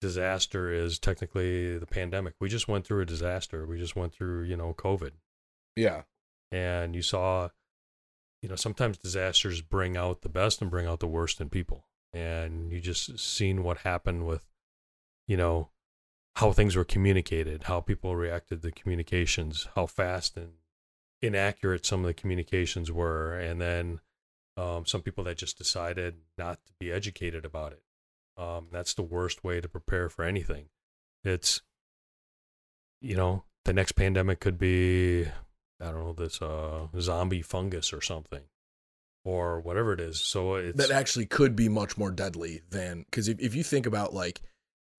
disaster 0.00 0.72
is 0.72 0.98
technically 0.98 1.78
the 1.78 1.86
pandemic. 1.86 2.34
We 2.40 2.48
just 2.48 2.68
went 2.68 2.86
through 2.86 3.02
a 3.02 3.06
disaster. 3.06 3.66
We 3.66 3.78
just 3.78 3.94
went 3.96 4.12
through, 4.12 4.44
you 4.44 4.56
know, 4.56 4.74
COVID. 4.74 5.12
Yeah. 5.76 6.02
And 6.50 6.94
you 6.94 7.02
saw, 7.02 7.48
you 8.42 8.48
know, 8.48 8.56
sometimes 8.56 8.98
disasters 8.98 9.62
bring 9.62 9.96
out 9.96 10.22
the 10.22 10.28
best 10.28 10.60
and 10.60 10.70
bring 10.70 10.86
out 10.86 11.00
the 11.00 11.06
worst 11.06 11.40
in 11.40 11.48
people. 11.50 11.86
And 12.12 12.72
you 12.72 12.80
just 12.80 13.18
seen 13.20 13.62
what 13.62 13.78
happened 13.78 14.26
with, 14.26 14.44
you 15.26 15.36
know, 15.36 15.70
how 16.36 16.52
things 16.52 16.76
were 16.76 16.84
communicated, 16.84 17.64
how 17.64 17.80
people 17.80 18.16
reacted 18.16 18.62
to 18.62 18.70
communications, 18.70 19.68
how 19.74 19.86
fast 19.86 20.36
and 20.36 20.52
inaccurate 21.20 21.86
some 21.86 22.00
of 22.00 22.06
the 22.06 22.14
communications 22.14 22.90
were. 22.90 23.38
And 23.38 23.60
then 23.60 24.00
um, 24.56 24.86
some 24.86 25.02
people 25.02 25.24
that 25.24 25.36
just 25.36 25.58
decided 25.58 26.16
not 26.38 26.64
to 26.66 26.72
be 26.78 26.90
educated 26.90 27.44
about 27.44 27.72
it. 27.72 27.82
Um, 28.36 28.68
that's 28.72 28.94
the 28.94 29.02
worst 29.02 29.44
way 29.44 29.60
to 29.60 29.68
prepare 29.68 30.08
for 30.08 30.24
anything. 30.24 30.66
It's, 31.22 31.62
you 33.00 33.14
know, 33.14 33.44
the 33.64 33.72
next 33.72 33.92
pandemic 33.92 34.40
could 34.40 34.58
be, 34.58 35.26
I 35.80 35.90
don't 35.90 36.04
know, 36.04 36.12
this 36.14 36.40
uh, 36.40 36.86
zombie 36.98 37.42
fungus 37.42 37.92
or 37.92 38.00
something, 38.00 38.42
or 39.24 39.60
whatever 39.60 39.92
it 39.92 40.00
is. 40.00 40.20
So 40.20 40.56
it's 40.56 40.78
that 40.78 40.90
actually 40.90 41.26
could 41.26 41.54
be 41.54 41.68
much 41.68 41.98
more 41.98 42.10
deadly 42.10 42.62
than 42.70 43.02
because 43.02 43.28
if, 43.28 43.38
if 43.38 43.54
you 43.54 43.62
think 43.62 43.86
about 43.86 44.14
like 44.14 44.40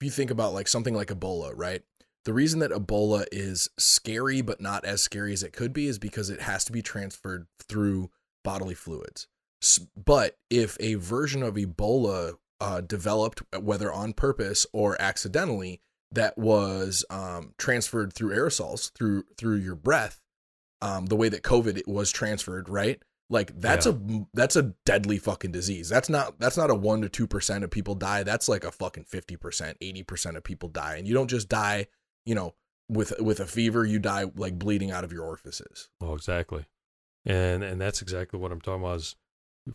you 0.04 0.12
think 0.12 0.32
about 0.32 0.54
like 0.54 0.68
something 0.68 0.94
like 0.94 1.10
ebola 1.10 1.52
right? 1.56 1.82
The 2.26 2.34
reason 2.34 2.60
that 2.60 2.72
ebola 2.72 3.26
is 3.32 3.70
scary 3.78 4.42
but 4.42 4.62
not 4.62 4.86
as 4.86 5.02
scary 5.02 5.34
as 5.34 5.44
it 5.44 5.54
could 5.54 5.74
be 5.74 5.88
is 5.88 6.00
because 6.00 6.30
it 6.30 6.42
has 6.42 6.64
to 6.66 6.72
be 6.72 6.82
transferred 6.82 7.48
through 7.68 8.12
bodily 8.44 8.76
fluids. 8.76 9.28
But 9.96 10.38
if 10.50 10.78
a 10.80 10.96
version 10.96 11.44
of 11.44 11.56
ebola 11.56 12.34
uh, 12.60 12.82
developed 12.82 13.42
whether 13.60 13.92
on 13.92 14.14
purpose 14.14 14.66
or 14.72 15.00
accidentally 15.02 15.82
that 16.14 16.38
was 16.38 17.04
um, 17.10 17.54
transferred 17.58 18.14
through 18.14 18.34
aerosols 18.34 18.92
through 18.94 19.26
through 19.38 19.58
your 19.58 19.76
breath 19.76 20.22
um, 20.82 21.08
the 21.08 21.16
way 21.16 21.28
that 21.28 21.44
covid 21.44 21.86
was 21.86 22.10
transferred 22.10 22.70
right 22.70 23.02
like 23.30 23.60
that's 23.60 23.86
Yeah. 23.86 23.94
a 23.94 24.26
that's 24.34 24.56
a 24.56 24.74
deadly 24.86 25.18
fucking 25.18 25.52
disease. 25.52 25.90
That's 25.90 26.10
not 26.10 26.40
that's 26.40 26.58
not 26.58 26.70
a 26.70 26.76
one 26.76 27.02
to 27.02 27.10
two 27.10 27.28
percent 27.28 27.64
of 27.64 27.72
people 27.72 27.96
die. 27.96 28.24
That's 28.24 28.48
like 28.50 28.64
a 28.64 28.72
fucking 28.72 29.06
fifty 29.06 29.36
percent, 29.38 29.78
eighty 29.82 30.04
percent 30.04 30.38
of 30.38 30.44
people 30.44 30.70
die, 30.70 30.96
and 30.98 31.08
you 31.08 31.14
don't 31.14 31.30
just 31.30 31.50
die, 31.50 31.88
you 32.26 32.36
know, 32.36 32.54
with 32.90 33.14
with 33.20 33.40
a 33.40 33.48
fever. 33.48 33.86
You 33.86 34.00
die 34.00 34.26
like 34.36 34.60
bleeding 34.60 34.92
out 34.92 35.04
of 35.04 35.12
your 35.12 35.24
orifices. 35.24 35.90
Oh, 36.02 36.14
exactly. 36.14 36.66
And 37.26 37.64
and 37.64 37.80
that's 37.80 38.02
exactly 38.02 38.40
what 38.40 38.52
I'm 38.52 38.62
talking 38.62 38.84
about 38.84 38.98
is 38.98 39.16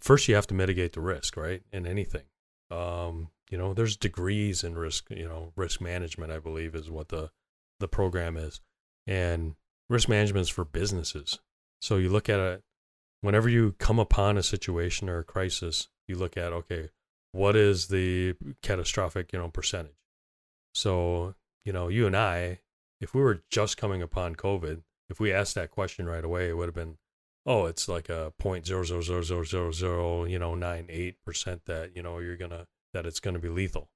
first 0.00 0.28
you 0.28 0.34
have 0.34 0.46
to 0.48 0.54
mitigate 0.54 0.92
the 0.92 1.00
risk, 1.00 1.36
right? 1.36 1.62
In 1.72 1.86
anything. 1.86 2.24
Um, 2.70 3.30
you 3.50 3.56
know, 3.56 3.72
there's 3.72 3.96
degrees 3.96 4.62
in 4.62 4.76
risk, 4.76 5.08
you 5.08 5.26
know, 5.26 5.52
risk 5.56 5.80
management, 5.80 6.30
I 6.30 6.38
believe 6.38 6.74
is 6.74 6.90
what 6.90 7.08
the 7.08 7.30
the 7.80 7.88
program 7.88 8.36
is. 8.36 8.60
And 9.06 9.54
risk 9.88 10.06
management 10.08 10.42
is 10.42 10.48
for 10.50 10.66
businesses. 10.66 11.38
So 11.80 11.96
you 11.96 12.10
look 12.10 12.28
at 12.28 12.38
it 12.40 12.62
whenever 13.20 13.48
you 13.48 13.74
come 13.78 13.98
upon 13.98 14.36
a 14.36 14.42
situation 14.42 15.08
or 15.08 15.18
a 15.18 15.24
crisis, 15.24 15.88
you 16.06 16.16
look 16.16 16.36
at 16.36 16.52
okay, 16.52 16.90
what 17.32 17.56
is 17.56 17.88
the 17.88 18.34
catastrophic, 18.62 19.32
you 19.32 19.38
know, 19.38 19.48
percentage? 19.48 19.92
So, 20.74 21.34
you 21.64 21.72
know, 21.72 21.88
you 21.88 22.06
and 22.06 22.16
I, 22.16 22.60
if 23.00 23.14
we 23.14 23.20
were 23.20 23.42
just 23.50 23.76
coming 23.76 24.02
upon 24.02 24.36
COVID, 24.36 24.82
if 25.10 25.20
we 25.20 25.32
asked 25.32 25.54
that 25.54 25.70
question 25.70 26.06
right 26.06 26.24
away, 26.24 26.48
it 26.48 26.56
would 26.56 26.68
have 26.68 26.74
been, 26.74 26.98
oh, 27.46 27.66
it's 27.66 27.88
like 27.88 28.08
a 28.08 28.32
point 28.38 28.66
zero 28.66 28.84
zero 28.84 29.00
zero 29.02 29.22
zero 29.22 29.44
zero 29.44 29.72
zero, 29.72 30.24
you 30.24 30.38
know, 30.38 30.54
nine 30.54 30.86
eight 30.88 31.16
percent 31.24 31.62
that 31.66 31.96
you 31.96 32.02
know 32.02 32.18
you're 32.18 32.36
gonna 32.36 32.66
that 32.92 33.06
it's 33.06 33.20
gonna 33.20 33.38
be 33.38 33.48
lethal. 33.48 33.88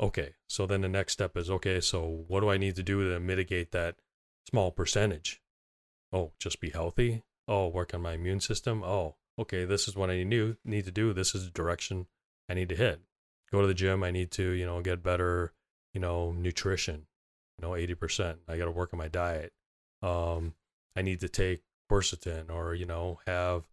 Okay, 0.00 0.34
so 0.48 0.66
then 0.66 0.80
the 0.80 0.88
next 0.88 1.12
step 1.12 1.36
is 1.36 1.50
okay. 1.50 1.80
So 1.80 2.24
what 2.26 2.40
do 2.40 2.50
I 2.50 2.56
need 2.56 2.76
to 2.76 2.82
do 2.82 3.12
to 3.12 3.20
mitigate 3.20 3.70
that 3.72 3.96
small 4.48 4.70
percentage. 4.70 5.42
Oh, 6.12 6.32
just 6.38 6.60
be 6.60 6.70
healthy. 6.70 7.22
Oh, 7.46 7.68
work 7.68 7.92
on 7.94 8.02
my 8.02 8.12
immune 8.14 8.40
system. 8.40 8.82
Oh, 8.82 9.16
okay, 9.38 9.64
this 9.64 9.86
is 9.88 9.94
what 9.96 10.10
I 10.10 10.22
need 10.24 10.56
need 10.64 10.84
to 10.86 10.90
do. 10.90 11.12
This 11.12 11.34
is 11.34 11.44
the 11.44 11.50
direction 11.50 12.06
I 12.48 12.54
need 12.54 12.68
to 12.70 12.76
hit. 12.76 13.00
Go 13.52 13.60
to 13.60 13.66
the 13.66 13.74
gym. 13.74 14.02
I 14.02 14.10
need 14.10 14.30
to, 14.32 14.50
you 14.50 14.64
know, 14.66 14.80
get 14.80 15.02
better, 15.02 15.52
you 15.92 16.00
know, 16.00 16.32
nutrition. 16.32 17.06
You 17.58 17.66
know, 17.68 17.74
eighty 17.76 17.94
percent. 17.94 18.38
I 18.48 18.56
got 18.56 18.64
to 18.64 18.70
work 18.70 18.92
on 18.92 18.98
my 18.98 19.08
diet. 19.08 19.52
Um, 20.02 20.54
I 20.96 21.02
need 21.02 21.20
to 21.20 21.28
take 21.28 21.62
quercetin 21.90 22.50
or 22.50 22.74
you 22.74 22.86
know 22.86 23.20
have 23.26 23.64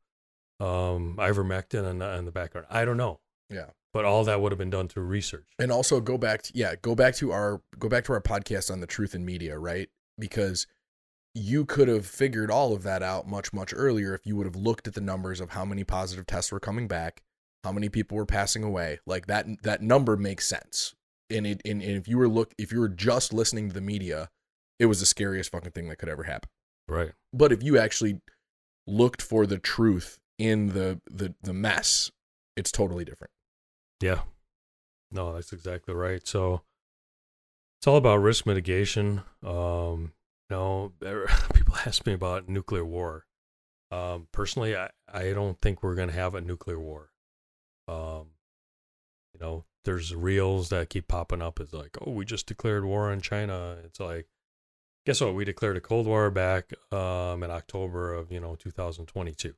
um 0.60 1.16
ivermectin 1.18 1.90
in 1.90 2.00
the, 2.00 2.16
in 2.18 2.26
the 2.26 2.32
background. 2.32 2.68
I 2.70 2.86
don't 2.86 2.98
know, 2.98 3.20
Yeah. 3.50 3.68
but 3.94 4.06
all 4.06 4.24
that 4.26 4.42
would 4.42 4.52
have 4.52 4.60
been 4.60 4.70
done 4.70 4.88
through 4.88 5.04
research. 5.06 5.48
And 5.58 5.72
also 5.72 6.00
go 6.02 6.18
back 6.18 6.44
to 6.44 6.52
yeah, 6.54 6.76
go 6.82 6.94
back 6.94 7.16
to 7.16 7.32
our 7.32 7.62
go 7.80 7.90
back 7.90 8.04
to 8.06 8.14
our 8.14 8.22
podcast 8.22 8.70
on 8.72 8.80
the 8.82 8.88
truth 8.88 9.16
in 9.16 9.26
media, 9.26 9.58
right? 9.58 9.90
Because 10.20 10.68
you 11.34 11.66
could 11.66 11.88
have 11.88 12.06
figured 12.06 12.52
all 12.52 12.74
of 12.74 12.84
that 12.84 13.02
out 13.02 13.28
much 13.28 13.54
much 13.54 13.74
earlier 13.76 14.14
if 14.14 14.26
you 14.26 14.36
would 14.36 14.46
have 14.46 14.56
looked 14.56 14.88
at 14.88 14.94
the 14.94 15.02
numbers 15.02 15.40
of 15.40 15.52
how 15.52 15.64
many 15.64 15.84
positive 15.84 16.26
tests 16.26 16.52
were 16.52 16.60
coming 16.60 16.88
back, 16.88 17.22
how 17.64 17.72
many 17.72 17.90
people 17.90 18.18
were 18.18 18.26
passing 18.26 18.64
away. 18.64 19.00
Like 19.06 19.28
that 19.28 19.46
that 19.64 19.82
number 19.82 20.18
makes 20.18 20.48
sense. 20.48 20.94
And 21.30 21.48
it 21.48 21.62
and, 21.64 21.82
and 21.82 21.98
if 21.98 22.08
you 22.08 22.18
were 22.18 22.28
look 22.28 22.54
if 22.58 22.72
you 22.72 22.80
were 22.80 22.90
just 22.90 23.34
listening 23.34 23.70
to 23.70 23.74
the 23.74 23.82
media, 23.82 24.30
it 24.80 24.88
was 24.88 25.00
the 25.00 25.06
scariest 25.06 25.52
fucking 25.52 25.72
thing 25.72 25.88
that 25.90 25.98
could 25.98 26.10
ever 26.10 26.24
happen. 26.24 26.50
Right. 26.88 27.12
But 27.32 27.52
if 27.54 27.64
you 27.64 27.78
actually 27.78 28.20
looked 28.86 29.22
for 29.22 29.46
the 29.46 29.58
truth 29.58 30.20
in 30.38 30.68
the 30.70 31.00
the 31.10 31.34
the 31.42 31.54
mess, 31.54 32.12
it's 32.58 32.72
totally 32.72 33.06
different. 33.06 33.32
Yeah. 34.02 34.22
No, 35.12 35.34
that's 35.34 35.54
exactly 35.54 35.94
right. 35.94 36.28
So 36.28 36.62
it's 37.80 37.88
all 37.88 37.98
about 37.98 38.18
risk 38.18 38.46
mitigation. 38.46 39.22
Um, 39.44 40.14
know, 40.52 40.94
people 41.54 41.76
ask 41.86 42.06
me 42.06 42.14
about 42.14 42.48
nuclear 42.48 42.86
war. 42.86 43.26
Um, 43.92 44.28
personally, 44.32 44.76
I, 44.76 44.90
I 45.12 45.34
don't 45.34 45.60
think 45.60 45.84
we're 45.84 45.96
going 45.96 46.10
to 46.10 46.16
have 46.16 46.36
a 46.36 46.42
nuclear 46.42 46.80
war. 46.80 47.10
Um, 47.88 48.28
you 49.34 49.40
know, 49.42 49.66
there's 49.84 50.14
reels 50.14 50.70
that 50.70 50.90
keep 50.90 51.08
popping 51.08 51.42
up. 51.42 51.60
It's 51.60 51.74
like, 51.74 51.98
oh, 52.00 52.12
we 52.12 52.26
just 52.26 52.46
declared 52.46 52.86
war 52.86 53.12
on 53.12 53.22
China. 53.22 53.78
It's 53.84 54.00
like, 54.00 54.28
guess 55.06 55.22
what? 55.22 55.36
We 55.36 55.46
declared 55.46 55.78
a 55.78 55.82
Cold 55.82 56.06
War 56.06 56.30
back 56.30 56.72
um, 56.92 57.44
in 57.44 57.52
October 57.52 58.14
of 58.14 58.32
you 58.32 58.40
know 58.40 58.56
2022. 58.56 59.56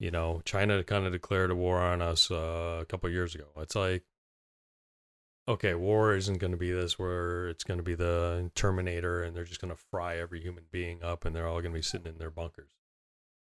You 0.00 0.10
know, 0.10 0.42
China 0.44 0.82
kind 0.82 1.06
of 1.06 1.12
declared 1.12 1.50
a 1.52 1.54
war 1.54 1.78
on 1.78 2.02
us 2.02 2.30
uh, 2.30 2.78
a 2.80 2.84
couple 2.86 3.08
years 3.10 3.36
ago. 3.36 3.46
It's 3.58 3.76
like, 3.76 4.02
okay, 5.48 5.74
war 5.74 6.14
isn't 6.14 6.38
going 6.38 6.52
to 6.52 6.56
be 6.56 6.70
this 6.70 6.98
where 6.98 7.48
it's 7.48 7.64
going 7.64 7.78
to 7.78 7.84
be 7.84 7.94
the 7.94 8.50
Terminator 8.54 9.22
and 9.22 9.36
they're 9.36 9.44
just 9.44 9.60
going 9.60 9.74
to 9.74 9.82
fry 9.90 10.16
every 10.16 10.40
human 10.40 10.64
being 10.70 11.02
up 11.02 11.24
and 11.24 11.34
they're 11.34 11.48
all 11.48 11.60
going 11.60 11.72
to 11.72 11.78
be 11.78 11.82
sitting 11.82 12.12
in 12.12 12.18
their 12.18 12.30
bunkers. 12.30 12.70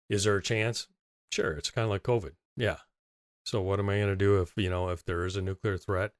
Is 0.09 0.25
there 0.25 0.37
a 0.37 0.43
chance? 0.43 0.89
Sure, 1.33 1.53
it's 1.53 1.71
kind 1.71 1.85
of 1.85 1.91
like 1.91 2.03
COVID. 2.03 2.33
Yeah. 2.57 2.79
So 3.45 3.61
what 3.61 3.79
am 3.79 3.89
I 3.89 3.97
going 3.97 4.09
to 4.09 4.17
do 4.17 4.41
if, 4.41 4.53
you 4.57 4.71
know, 4.71 4.89
if 4.91 5.05
there 5.05 5.25
is 5.25 5.37
a 5.37 5.43
nuclear 5.43 5.77
threat? 5.77 6.13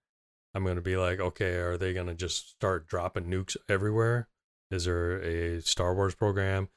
I'm 0.55 0.65
going 0.65 0.77
to 0.77 0.83
be 0.83 0.97
like, 0.97 1.21
okay, 1.21 1.55
are 1.55 1.77
they 1.77 1.93
going 1.93 2.07
to 2.07 2.15
just 2.15 2.51
start 2.51 2.89
dropping 2.89 3.25
nukes 3.25 3.57
everywhere? 3.69 4.29
Is 4.71 4.85
there 4.85 5.21
a 5.23 5.61
Star 5.63 5.95
Wars 5.95 6.15
program? 6.15 6.69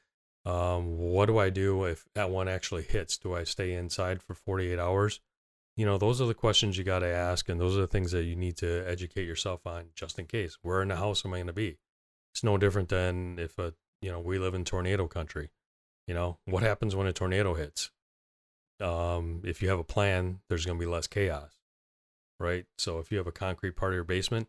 Um, 0.44 0.98
what 0.98 1.26
do 1.26 1.38
I 1.38 1.50
do 1.50 1.84
if 1.84 2.04
that 2.14 2.30
one 2.30 2.48
actually 2.48 2.82
hits? 2.82 3.16
Do 3.16 3.34
I 3.34 3.44
stay 3.44 3.72
inside 3.72 4.22
for 4.22 4.34
48 4.34 4.78
hours? 4.78 5.20
You 5.82 5.86
know, 5.86 5.98
those 5.98 6.20
are 6.20 6.26
the 6.26 6.32
questions 6.32 6.78
you 6.78 6.84
got 6.84 7.00
to 7.00 7.08
ask, 7.08 7.48
and 7.48 7.60
those 7.60 7.76
are 7.76 7.80
the 7.80 7.88
things 7.88 8.12
that 8.12 8.22
you 8.22 8.36
need 8.36 8.56
to 8.58 8.88
educate 8.88 9.26
yourself 9.26 9.66
on 9.66 9.86
just 9.96 10.16
in 10.16 10.26
case. 10.26 10.56
Where 10.62 10.80
in 10.80 10.86
the 10.86 10.94
house 10.94 11.26
am 11.26 11.34
I 11.34 11.38
going 11.38 11.48
to 11.48 11.52
be? 11.52 11.78
It's 12.32 12.44
no 12.44 12.56
different 12.56 12.88
than 12.88 13.40
if 13.40 13.58
a, 13.58 13.74
you 14.00 14.12
know, 14.12 14.20
we 14.20 14.38
live 14.38 14.54
in 14.54 14.64
tornado 14.64 15.08
country. 15.08 15.50
You 16.06 16.14
know, 16.14 16.38
what 16.44 16.62
happens 16.62 16.94
when 16.94 17.08
a 17.08 17.12
tornado 17.12 17.54
hits? 17.54 17.90
Um, 18.80 19.42
if 19.44 19.60
you 19.60 19.70
have 19.70 19.80
a 19.80 19.82
plan, 19.82 20.38
there's 20.48 20.64
going 20.64 20.78
to 20.78 20.86
be 20.86 20.88
less 20.88 21.08
chaos, 21.08 21.50
right? 22.38 22.64
So 22.78 23.00
if 23.00 23.10
you 23.10 23.18
have 23.18 23.26
a 23.26 23.32
concrete 23.32 23.74
part 23.74 23.90
of 23.90 23.96
your 23.96 24.04
basement, 24.04 24.46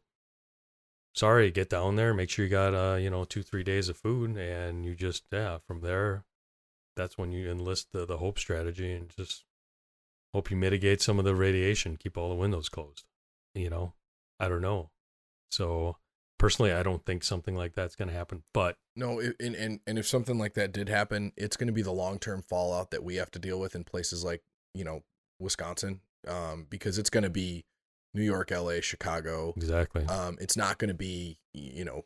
sorry, 1.15 1.49
get 1.49 1.67
down 1.67 1.95
there, 1.95 2.13
make 2.13 2.29
sure 2.29 2.45
you 2.45 2.51
got, 2.51 2.75
uh, 2.75 2.97
you 2.97 3.09
know, 3.09 3.23
two, 3.23 3.41
three 3.41 3.63
days 3.63 3.89
of 3.89 3.97
food, 3.97 4.37
and 4.37 4.85
you 4.85 4.93
just, 4.93 5.23
yeah, 5.31 5.57
from 5.65 5.81
there, 5.81 6.25
that's 6.95 7.17
when 7.17 7.31
you 7.31 7.49
enlist 7.49 7.87
the, 7.91 8.05
the 8.05 8.17
hope 8.17 8.37
strategy 8.37 8.93
and 8.93 9.09
just 9.17 9.45
hope 10.33 10.51
you 10.51 10.57
mitigate 10.57 11.01
some 11.01 11.19
of 11.19 11.25
the 11.25 11.35
radiation, 11.35 11.97
keep 11.97 12.17
all 12.17 12.29
the 12.29 12.35
windows 12.35 12.69
closed. 12.69 13.05
You 13.53 13.69
know, 13.69 13.93
I 14.39 14.47
don't 14.47 14.61
know. 14.61 14.89
So 15.51 15.97
personally, 16.39 16.73
I 16.73 16.83
don't 16.83 17.05
think 17.05 17.23
something 17.23 17.55
like 17.55 17.73
that's 17.73 17.95
going 17.95 18.09
to 18.09 18.13
happen, 18.13 18.43
but 18.53 18.77
No, 18.95 19.19
and, 19.19 19.55
and 19.55 19.79
and 19.85 19.99
if 19.99 20.07
something 20.07 20.37
like 20.37 20.55
that 20.55 20.71
did 20.71 20.89
happen, 20.89 21.31
it's 21.37 21.55
going 21.55 21.67
to 21.67 21.73
be 21.73 21.83
the 21.83 21.91
long 21.91 22.19
term 22.19 22.41
fallout 22.41 22.91
that 22.91 23.03
we 23.03 23.15
have 23.15 23.31
to 23.31 23.39
deal 23.39 23.59
with 23.59 23.75
in 23.75 23.83
places 23.83 24.23
like 24.23 24.41
you 24.73 24.83
know 24.83 25.03
Wisconsin, 25.39 26.01
um, 26.27 26.67
because 26.69 26.97
it's 26.97 27.09
going 27.09 27.23
to 27.23 27.29
be 27.29 27.65
New 28.13 28.23
York, 28.23 28.51
L.A., 28.51 28.81
Chicago. 28.81 29.53
exactly. 29.55 30.05
Um, 30.05 30.37
it's 30.41 30.57
not 30.57 30.79
going 30.79 30.89
to 30.89 30.95
be 30.95 31.37
you 31.53 31.85
know 31.85 32.03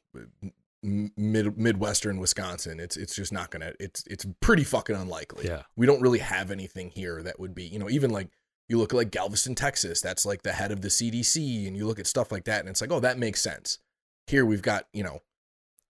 mid 0.83 1.57
midwestern 1.57 2.19
Wisconsin. 2.19 2.79
It's 2.79 2.97
it's 2.97 3.15
just 3.15 3.31
not 3.33 3.49
going 3.51 3.61
to. 3.61 3.73
It's 3.79 4.03
it's 4.07 4.25
pretty 4.41 4.63
fucking 4.63 4.95
unlikely. 4.95 5.45
yeah. 5.47 5.63
we 5.75 5.85
don't 5.85 6.01
really 6.01 6.19
have 6.19 6.51
anything 6.51 6.89
here 6.91 7.21
that 7.23 7.39
would 7.39 7.53
be 7.55 7.65
you 7.65 7.79
know 7.79 7.89
even 7.89 8.11
like 8.11 8.29
you 8.69 8.77
look 8.77 8.93
at 8.93 8.97
like 8.97 9.11
Galveston, 9.11 9.55
Texas. 9.55 10.01
That's 10.01 10.25
like 10.25 10.43
the 10.43 10.51
head 10.53 10.71
of 10.71 10.81
the 10.81 10.89
CDC, 10.89 11.67
and 11.67 11.75
you 11.77 11.87
look 11.87 11.99
at 11.99 12.07
stuff 12.07 12.31
like 12.31 12.43
that, 12.45 12.59
and 12.61 12.69
it's 12.69 12.81
like 12.81 12.91
oh 12.91 12.99
that 12.99 13.17
makes 13.17 13.41
sense. 13.41 13.79
Here 14.27 14.45
we've 14.45 14.61
got 14.61 14.87
you 14.93 15.03
know 15.03 15.19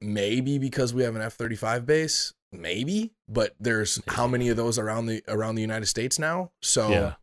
maybe 0.01 0.57
because 0.59 0.93
we 0.93 1.03
have 1.03 1.15
an 1.15 1.21
F 1.21 1.33
thirty 1.33 1.55
five 1.55 1.85
base, 1.85 2.33
maybe, 2.51 3.13
but 3.27 3.55
there's 3.59 3.99
how 4.07 4.27
many 4.27 4.49
of 4.49 4.57
those 4.57 4.77
around 4.77 5.07
the 5.07 5.23
around 5.27 5.55
the 5.55 5.61
United 5.61 5.87
States 5.87 6.19
now? 6.19 6.51
So 6.61 6.89
Yeah. 6.89 7.13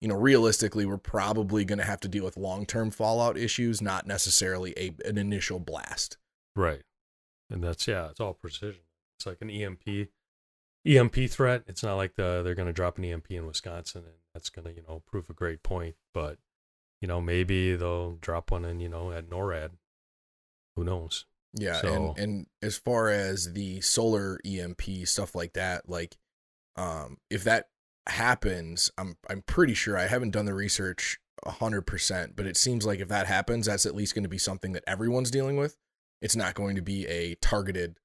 you 0.00 0.08
know 0.08 0.16
realistically, 0.16 0.86
we're 0.86 0.96
probably 0.96 1.64
going 1.64 1.78
to 1.78 1.84
have 1.84 2.00
to 2.00 2.08
deal 2.08 2.24
with 2.24 2.36
long 2.36 2.64
term 2.66 2.90
fallout 2.90 3.36
issues, 3.36 3.82
not 3.82 4.06
necessarily 4.06 4.72
a 4.76 4.94
an 5.06 5.18
initial 5.18 5.58
blast. 5.60 6.16
Right. 6.56 6.82
And 7.50 7.62
that's 7.62 7.86
yeah, 7.86 8.08
it's 8.10 8.20
all 8.20 8.34
precision. 8.34 8.82
It's 9.18 9.26
like 9.26 9.38
an 9.40 9.50
EMP 9.50 10.08
EMP 10.86 11.30
threat. 11.30 11.62
It's 11.66 11.82
not 11.82 11.94
like 11.94 12.14
the 12.16 12.42
they're 12.42 12.54
going 12.54 12.66
to 12.66 12.72
drop 12.72 12.98
an 12.98 13.04
EMP 13.04 13.30
in 13.30 13.46
Wisconsin 13.46 14.02
and 14.04 14.14
that's 14.34 14.50
going 14.50 14.66
to, 14.66 14.72
you 14.74 14.82
know, 14.86 15.02
prove 15.06 15.30
a 15.30 15.34
great 15.34 15.62
point, 15.62 15.94
but 16.12 16.38
you 17.00 17.08
know, 17.08 17.20
maybe 17.20 17.76
they'll 17.76 18.16
drop 18.16 18.50
one 18.50 18.64
in, 18.64 18.80
you 18.80 18.88
know, 18.88 19.12
at 19.12 19.28
NORAD. 19.28 19.70
Who 20.76 20.84
knows? 20.84 21.26
Yeah, 21.52 21.80
So- 21.80 21.92
and 21.92 22.18
and 22.18 22.46
as 22.62 22.76
far 22.76 23.08
as 23.10 23.52
the 23.52 23.80
solar 23.80 24.38
EMP 24.44 25.06
stuff 25.06 25.34
like 25.34 25.52
that, 25.54 25.88
like 25.88 26.16
um 26.76 27.18
if 27.30 27.44
that 27.44 27.68
happens, 28.06 28.90
I'm 28.98 29.16
I'm 29.30 29.42
pretty 29.42 29.74
sure 29.74 29.96
I 29.96 30.06
haven't 30.06 30.30
done 30.32 30.44
the 30.46 30.54
research 30.54 31.18
a 31.44 31.50
hundred 31.52 31.82
percent, 31.82 32.36
but 32.36 32.46
it 32.46 32.56
seems 32.56 32.84
like 32.86 33.00
if 33.00 33.08
that 33.08 33.26
happens, 33.26 33.66
that's 33.66 33.86
at 33.86 33.94
least 33.94 34.14
going 34.14 34.22
to 34.24 34.28
be 34.28 34.38
something 34.38 34.72
that 34.72 34.84
everyone's 34.86 35.30
dealing 35.30 35.56
with. 35.56 35.76
It's 36.20 36.36
not 36.36 36.54
going 36.54 36.76
to 36.76 36.82
be 36.82 37.06
a 37.06 37.34
targeted. 37.36 37.98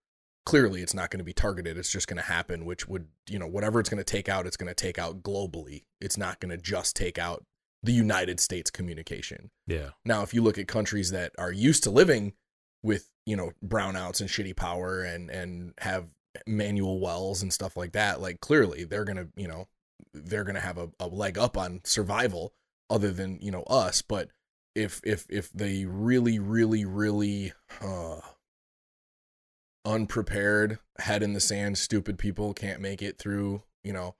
Clearly, 0.45 0.81
it's 0.81 0.93
not 0.93 1.11
going 1.11 1.19
to 1.19 1.25
be 1.25 1.33
targeted. 1.33 1.77
It's 1.77 1.91
just 1.91 2.07
going 2.07 2.17
to 2.17 2.23
happen, 2.23 2.65
which 2.65 2.87
would 2.87 3.07
you 3.29 3.39
know 3.39 3.47
whatever 3.47 3.79
it's 3.79 3.89
going 3.89 4.03
to 4.03 4.03
take 4.03 4.29
out, 4.29 4.47
it's 4.47 4.57
going 4.57 4.67
to 4.67 4.75
take 4.75 4.97
out 4.97 5.21
globally. 5.21 5.83
It's 6.01 6.17
not 6.17 6.39
going 6.39 6.51
to 6.51 6.57
just 6.57 6.95
take 6.95 7.17
out 7.17 7.43
the 7.83 7.91
United 7.93 8.39
States 8.39 8.69
communication. 8.69 9.51
Yeah. 9.67 9.89
Now, 10.03 10.23
if 10.23 10.33
you 10.33 10.41
look 10.41 10.57
at 10.57 10.67
countries 10.67 11.11
that 11.11 11.31
are 11.37 11.51
used 11.51 11.83
to 11.83 11.91
living 11.91 12.33
with, 12.83 13.09
you 13.25 13.35
know, 13.35 13.51
brownouts 13.65 14.21
and 14.21 14.29
shitty 14.29 14.55
power 14.55 15.01
and 15.01 15.29
and 15.29 15.73
have 15.79 16.07
manual 16.45 16.99
wells 16.99 17.41
and 17.41 17.53
stuff 17.53 17.77
like 17.77 17.93
that, 17.93 18.21
like 18.21 18.39
clearly 18.41 18.83
they're 18.83 19.05
gonna, 19.05 19.27
you 19.35 19.47
know, 19.47 19.67
they're 20.13 20.43
gonna 20.43 20.59
have 20.59 20.77
a, 20.77 20.89
a 20.99 21.07
leg 21.07 21.37
up 21.37 21.57
on 21.57 21.81
survival 21.83 22.53
other 22.89 23.11
than, 23.11 23.39
you 23.41 23.51
know, 23.51 23.63
us. 23.63 24.01
But 24.01 24.29
if 24.75 25.01
if 25.03 25.25
if 25.29 25.51
they 25.51 25.85
really, 25.85 26.39
really, 26.39 26.85
really 26.85 27.53
uh 27.81 28.21
unprepared, 29.85 30.79
head 30.99 31.23
in 31.23 31.33
the 31.33 31.39
sand, 31.39 31.77
stupid 31.77 32.17
people 32.17 32.53
can't 32.53 32.81
make 32.81 33.01
it 33.01 33.17
through, 33.17 33.63
you 33.83 33.93
know, 33.93 34.15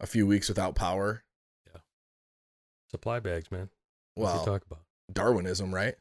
a 0.00 0.06
few 0.06 0.26
weeks 0.26 0.48
without 0.48 0.74
power. 0.74 1.24
Yeah. 1.72 1.80
Supply 2.90 3.20
bags, 3.20 3.50
man. 3.50 3.68
What 4.14 4.34
Well, 4.34 4.44
talk 4.44 4.62
about? 4.66 4.82
Darwinism, 5.12 5.74
right? 5.74 5.94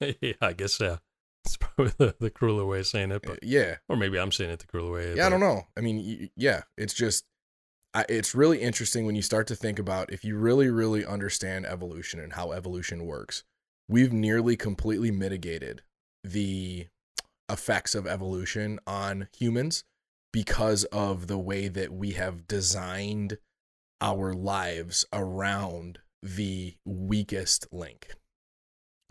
yeah, 0.20 0.32
I 0.40 0.52
guess 0.52 0.80
yeah. 0.80 0.96
It's 1.44 1.58
probably 1.58 1.92
the, 1.98 2.14
the 2.18 2.30
crueler 2.30 2.64
way 2.64 2.80
of 2.80 2.86
saying 2.86 3.12
it, 3.12 3.22
but 3.22 3.40
yeah. 3.42 3.76
or 3.88 3.96
maybe 3.96 4.18
I'm 4.18 4.32
saying 4.32 4.50
it 4.50 4.60
the 4.60 4.66
crueler 4.66 4.92
way. 4.92 5.14
Yeah, 5.14 5.26
I 5.26 5.30
don't 5.30 5.40
know. 5.40 5.64
I 5.76 5.82
mean, 5.82 5.98
y- 5.98 6.30
yeah, 6.36 6.62
it's 6.78 6.94
just, 6.94 7.24
I, 7.94 8.04
it's 8.08 8.34
really 8.34 8.60
interesting 8.60 9.06
when 9.06 9.14
you 9.14 9.22
start 9.22 9.46
to 9.46 9.56
think 9.56 9.78
about 9.78 10.12
if 10.12 10.24
you 10.24 10.36
really, 10.36 10.68
really 10.68 11.06
understand 11.06 11.64
evolution 11.64 12.20
and 12.20 12.32
how 12.32 12.52
evolution 12.52 13.06
works. 13.06 13.44
We've 13.88 14.12
nearly 14.12 14.56
completely 14.56 15.10
mitigated 15.10 15.82
the 16.22 16.88
effects 17.50 17.94
of 17.94 18.06
evolution 18.06 18.80
on 18.86 19.28
humans 19.36 19.84
because 20.32 20.84
of 20.84 21.26
the 21.26 21.38
way 21.38 21.68
that 21.68 21.92
we 21.92 22.12
have 22.12 22.48
designed 22.48 23.38
our 24.00 24.32
lives 24.34 25.04
around 25.12 26.00
the 26.22 26.74
weakest 26.84 27.68
link 27.70 28.08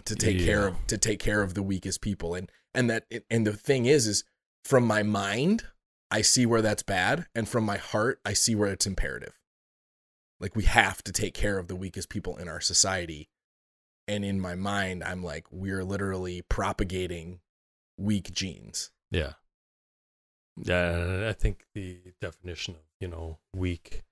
to 0.05 0.15
take 0.15 0.39
care 0.39 0.67
of 0.67 0.87
to 0.87 0.97
take 0.97 1.19
care 1.19 1.41
of 1.41 1.53
the 1.53 1.63
weakest 1.63 2.01
people 2.01 2.33
and 2.33 2.51
and 2.73 2.89
that 2.89 3.05
and 3.29 3.47
the 3.47 3.53
thing 3.53 3.85
is 3.85 4.07
is 4.07 4.23
from 4.63 4.85
my 4.85 5.03
mind, 5.03 5.65
I 6.13 6.21
see 6.21 6.45
where 6.45 6.61
that's 6.61 6.83
bad, 6.83 7.25
and 7.33 7.49
from 7.49 7.63
my 7.63 7.77
heart, 7.77 8.19
I 8.23 8.33
see 8.33 8.53
where 8.53 8.69
it's 8.69 8.85
imperative. 8.85 9.33
Like 10.39 10.55
we 10.55 10.65
have 10.65 11.03
to 11.05 11.11
take 11.11 11.33
care 11.33 11.57
of 11.57 11.67
the 11.67 11.75
weakest 11.75 12.07
people 12.07 12.37
in 12.37 12.47
our 12.47 12.61
society. 12.61 13.29
And 14.07 14.23
in 14.23 14.39
my 14.39 14.53
mind, 14.53 15.03
I'm 15.03 15.23
like, 15.23 15.47
we're 15.49 15.83
literally 15.83 16.43
propagating 16.43 17.39
weak 17.97 18.31
genes. 18.31 18.91
Yeah. 19.09 19.33
Yeah, 20.55 21.25
I 21.29 21.33
think 21.33 21.65
the 21.73 21.97
definition 22.21 22.75
of, 22.75 22.81
you 22.99 23.07
know, 23.07 23.39
weak 23.55 24.03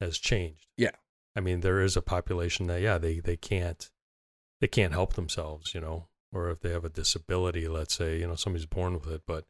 has 0.00 0.16
changed. 0.16 0.66
Yeah. 0.78 0.96
I 1.36 1.40
mean, 1.40 1.60
there 1.60 1.82
is 1.82 1.94
a 1.94 2.00
population 2.00 2.68
that 2.68 2.80
yeah, 2.80 2.96
they 2.96 3.20
they 3.20 3.36
can't 3.36 3.90
they 4.62 4.66
can't 4.66 4.94
help 4.94 5.12
themselves, 5.12 5.74
you 5.74 5.82
know, 5.82 6.06
or 6.32 6.48
if 6.48 6.60
they 6.60 6.70
have 6.70 6.86
a 6.86 6.88
disability, 6.88 7.68
let's 7.68 7.94
say, 7.94 8.18
you 8.18 8.26
know, 8.26 8.34
somebody's 8.34 8.64
born 8.64 8.94
with 8.94 9.08
it, 9.08 9.22
but 9.26 9.44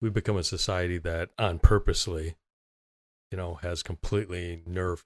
we've 0.00 0.14
become 0.14 0.36
a 0.36 0.42
society 0.44 0.98
that 0.98 1.30
on 1.38 1.58
purposely, 1.58 2.36
you 3.30 3.36
know, 3.38 3.54
has 3.56 3.82
completely 3.82 4.62
nerfed 4.68 5.04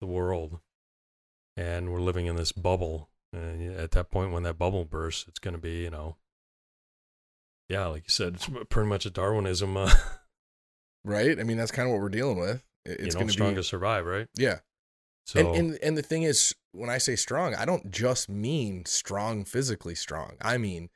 the 0.00 0.06
world 0.06 0.60
and 1.56 1.90
we're 1.92 2.00
living 2.00 2.26
in 2.26 2.36
this 2.36 2.52
bubble 2.52 3.08
and 3.32 3.74
at 3.74 3.90
that 3.92 4.10
point 4.10 4.32
when 4.32 4.42
that 4.44 4.58
bubble 4.58 4.84
bursts, 4.84 5.26
it's 5.28 5.38
going 5.38 5.54
to 5.54 5.60
be, 5.60 5.82
you 5.82 5.90
know, 5.90 6.16
yeah, 7.68 7.86
like 7.86 8.04
you 8.04 8.10
said, 8.10 8.34
it's 8.34 8.48
pretty 8.70 8.88
much 8.88 9.06
a 9.06 9.10
Darwinism. 9.10 9.76
Uh, 9.76 9.90
Right? 11.04 11.38
I 11.38 11.44
mean, 11.44 11.56
that's 11.56 11.70
kind 11.70 11.88
of 11.88 11.92
what 11.92 12.00
we're 12.02 12.08
dealing 12.08 12.38
with. 12.38 12.62
It- 12.84 12.98
you 13.00 13.06
It's 13.06 13.14
know, 13.14 13.20
going 13.20 13.28
to 13.28 13.32
be 13.32 13.36
strong 13.36 13.50
be 13.50 13.56
to 13.56 13.62
survive, 13.62 14.06
right? 14.06 14.28
yeah. 14.36 14.58
So 15.26 15.40
and, 15.54 15.56
and 15.72 15.78
and 15.82 15.98
the 15.98 16.02
thing 16.02 16.22
is, 16.22 16.54
when 16.72 16.88
I 16.88 16.98
say 16.98 17.16
strong, 17.16 17.54
I 17.54 17.64
don't 17.64 17.90
just 17.90 18.28
mean 18.28 18.84
strong 18.86 19.44
physically 19.44 19.94
strong. 19.96 20.36
I 20.40 20.56
mean 20.56 20.88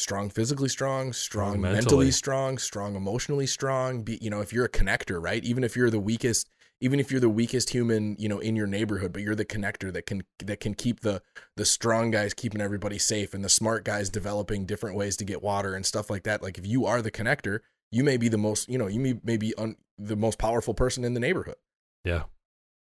strong 0.00 0.30
physically 0.30 0.68
strong, 0.68 1.12
strong, 1.12 1.60
mentally. 1.60 1.74
mentally. 1.74 2.10
strong, 2.10 2.58
strong 2.58 2.96
emotionally 2.96 3.46
strong. 3.46 4.02
Be 4.02 4.18
you 4.20 4.30
know, 4.30 4.40
if 4.40 4.52
you're 4.52 4.64
a 4.64 4.70
connector, 4.70 5.22
right? 5.22 5.44
Even 5.44 5.62
if 5.62 5.76
you're 5.76 5.90
the 5.90 6.00
weakest, 6.00 6.48
even 6.80 6.98
if 6.98 7.10
you're 7.10 7.20
the 7.20 7.28
weakest 7.28 7.70
human, 7.70 8.16
you 8.18 8.28
know, 8.28 8.38
in 8.38 8.56
your 8.56 8.66
neighborhood, 8.66 9.12
but 9.12 9.22
you're 9.22 9.34
the 9.34 9.44
connector 9.44 9.92
that 9.92 10.06
can 10.06 10.22
that 10.38 10.60
can 10.60 10.74
keep 10.74 11.00
the 11.00 11.22
the 11.56 11.64
strong 11.64 12.10
guys 12.10 12.34
keeping 12.34 12.60
everybody 12.60 12.98
safe 12.98 13.34
and 13.34 13.44
the 13.44 13.48
smart 13.48 13.84
guys 13.84 14.08
developing 14.08 14.64
different 14.66 14.96
ways 14.96 15.16
to 15.18 15.24
get 15.24 15.42
water 15.42 15.74
and 15.74 15.84
stuff 15.86 16.10
like 16.10 16.24
that. 16.24 16.42
Like 16.42 16.58
if 16.58 16.66
you 16.66 16.86
are 16.86 17.02
the 17.02 17.10
connector, 17.10 17.60
you 17.92 18.02
may 18.02 18.16
be 18.16 18.28
the 18.28 18.38
most, 18.38 18.68
you 18.68 18.78
know, 18.78 18.86
you 18.86 19.00
may, 19.00 19.20
may 19.22 19.36
be 19.36 19.54
un, 19.56 19.76
the 19.98 20.16
most 20.16 20.38
powerful 20.38 20.74
person 20.74 21.04
in 21.04 21.14
the 21.14 21.20
neighborhood. 21.20 21.56
yeah, 22.04 22.24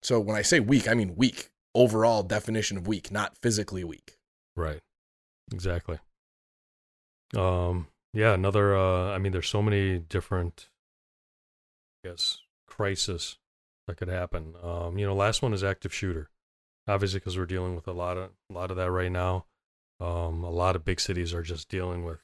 So 0.03 0.19
when 0.19 0.37
I 0.37 0.41
say 0.41 0.59
weak, 0.59 0.87
I 0.87 0.93
mean 0.93 1.15
weak. 1.15 1.49
Overall 1.73 2.21
definition 2.23 2.77
of 2.77 2.87
weak, 2.87 3.11
not 3.11 3.37
physically 3.41 3.83
weak. 3.83 4.17
right. 4.55 4.79
Exactly. 5.53 5.99
Um 7.35 7.87
yeah, 8.13 8.33
another 8.33 8.75
uh 8.75 9.11
I 9.11 9.17
mean 9.17 9.31
there's 9.31 9.49
so 9.49 9.61
many 9.61 9.99
different 9.99 10.69
I 12.03 12.09
guess 12.09 12.39
crisis 12.67 13.37
that 13.87 13.97
could 13.97 14.09
happen. 14.09 14.55
Um 14.61 14.97
you 14.97 15.05
know, 15.05 15.15
last 15.15 15.41
one 15.41 15.53
is 15.53 15.63
active 15.63 15.93
shooter. 15.93 16.29
Obviously 16.87 17.19
cuz 17.19 17.37
we're 17.37 17.45
dealing 17.45 17.75
with 17.75 17.87
a 17.87 17.93
lot 17.93 18.17
of 18.17 18.31
a 18.49 18.53
lot 18.53 18.71
of 18.71 18.77
that 18.77 18.91
right 18.91 19.11
now. 19.11 19.45
Um 19.99 20.43
a 20.43 20.51
lot 20.51 20.75
of 20.75 20.85
big 20.85 20.99
cities 20.99 21.33
are 21.33 21.43
just 21.43 21.69
dealing 21.69 22.03
with 22.03 22.19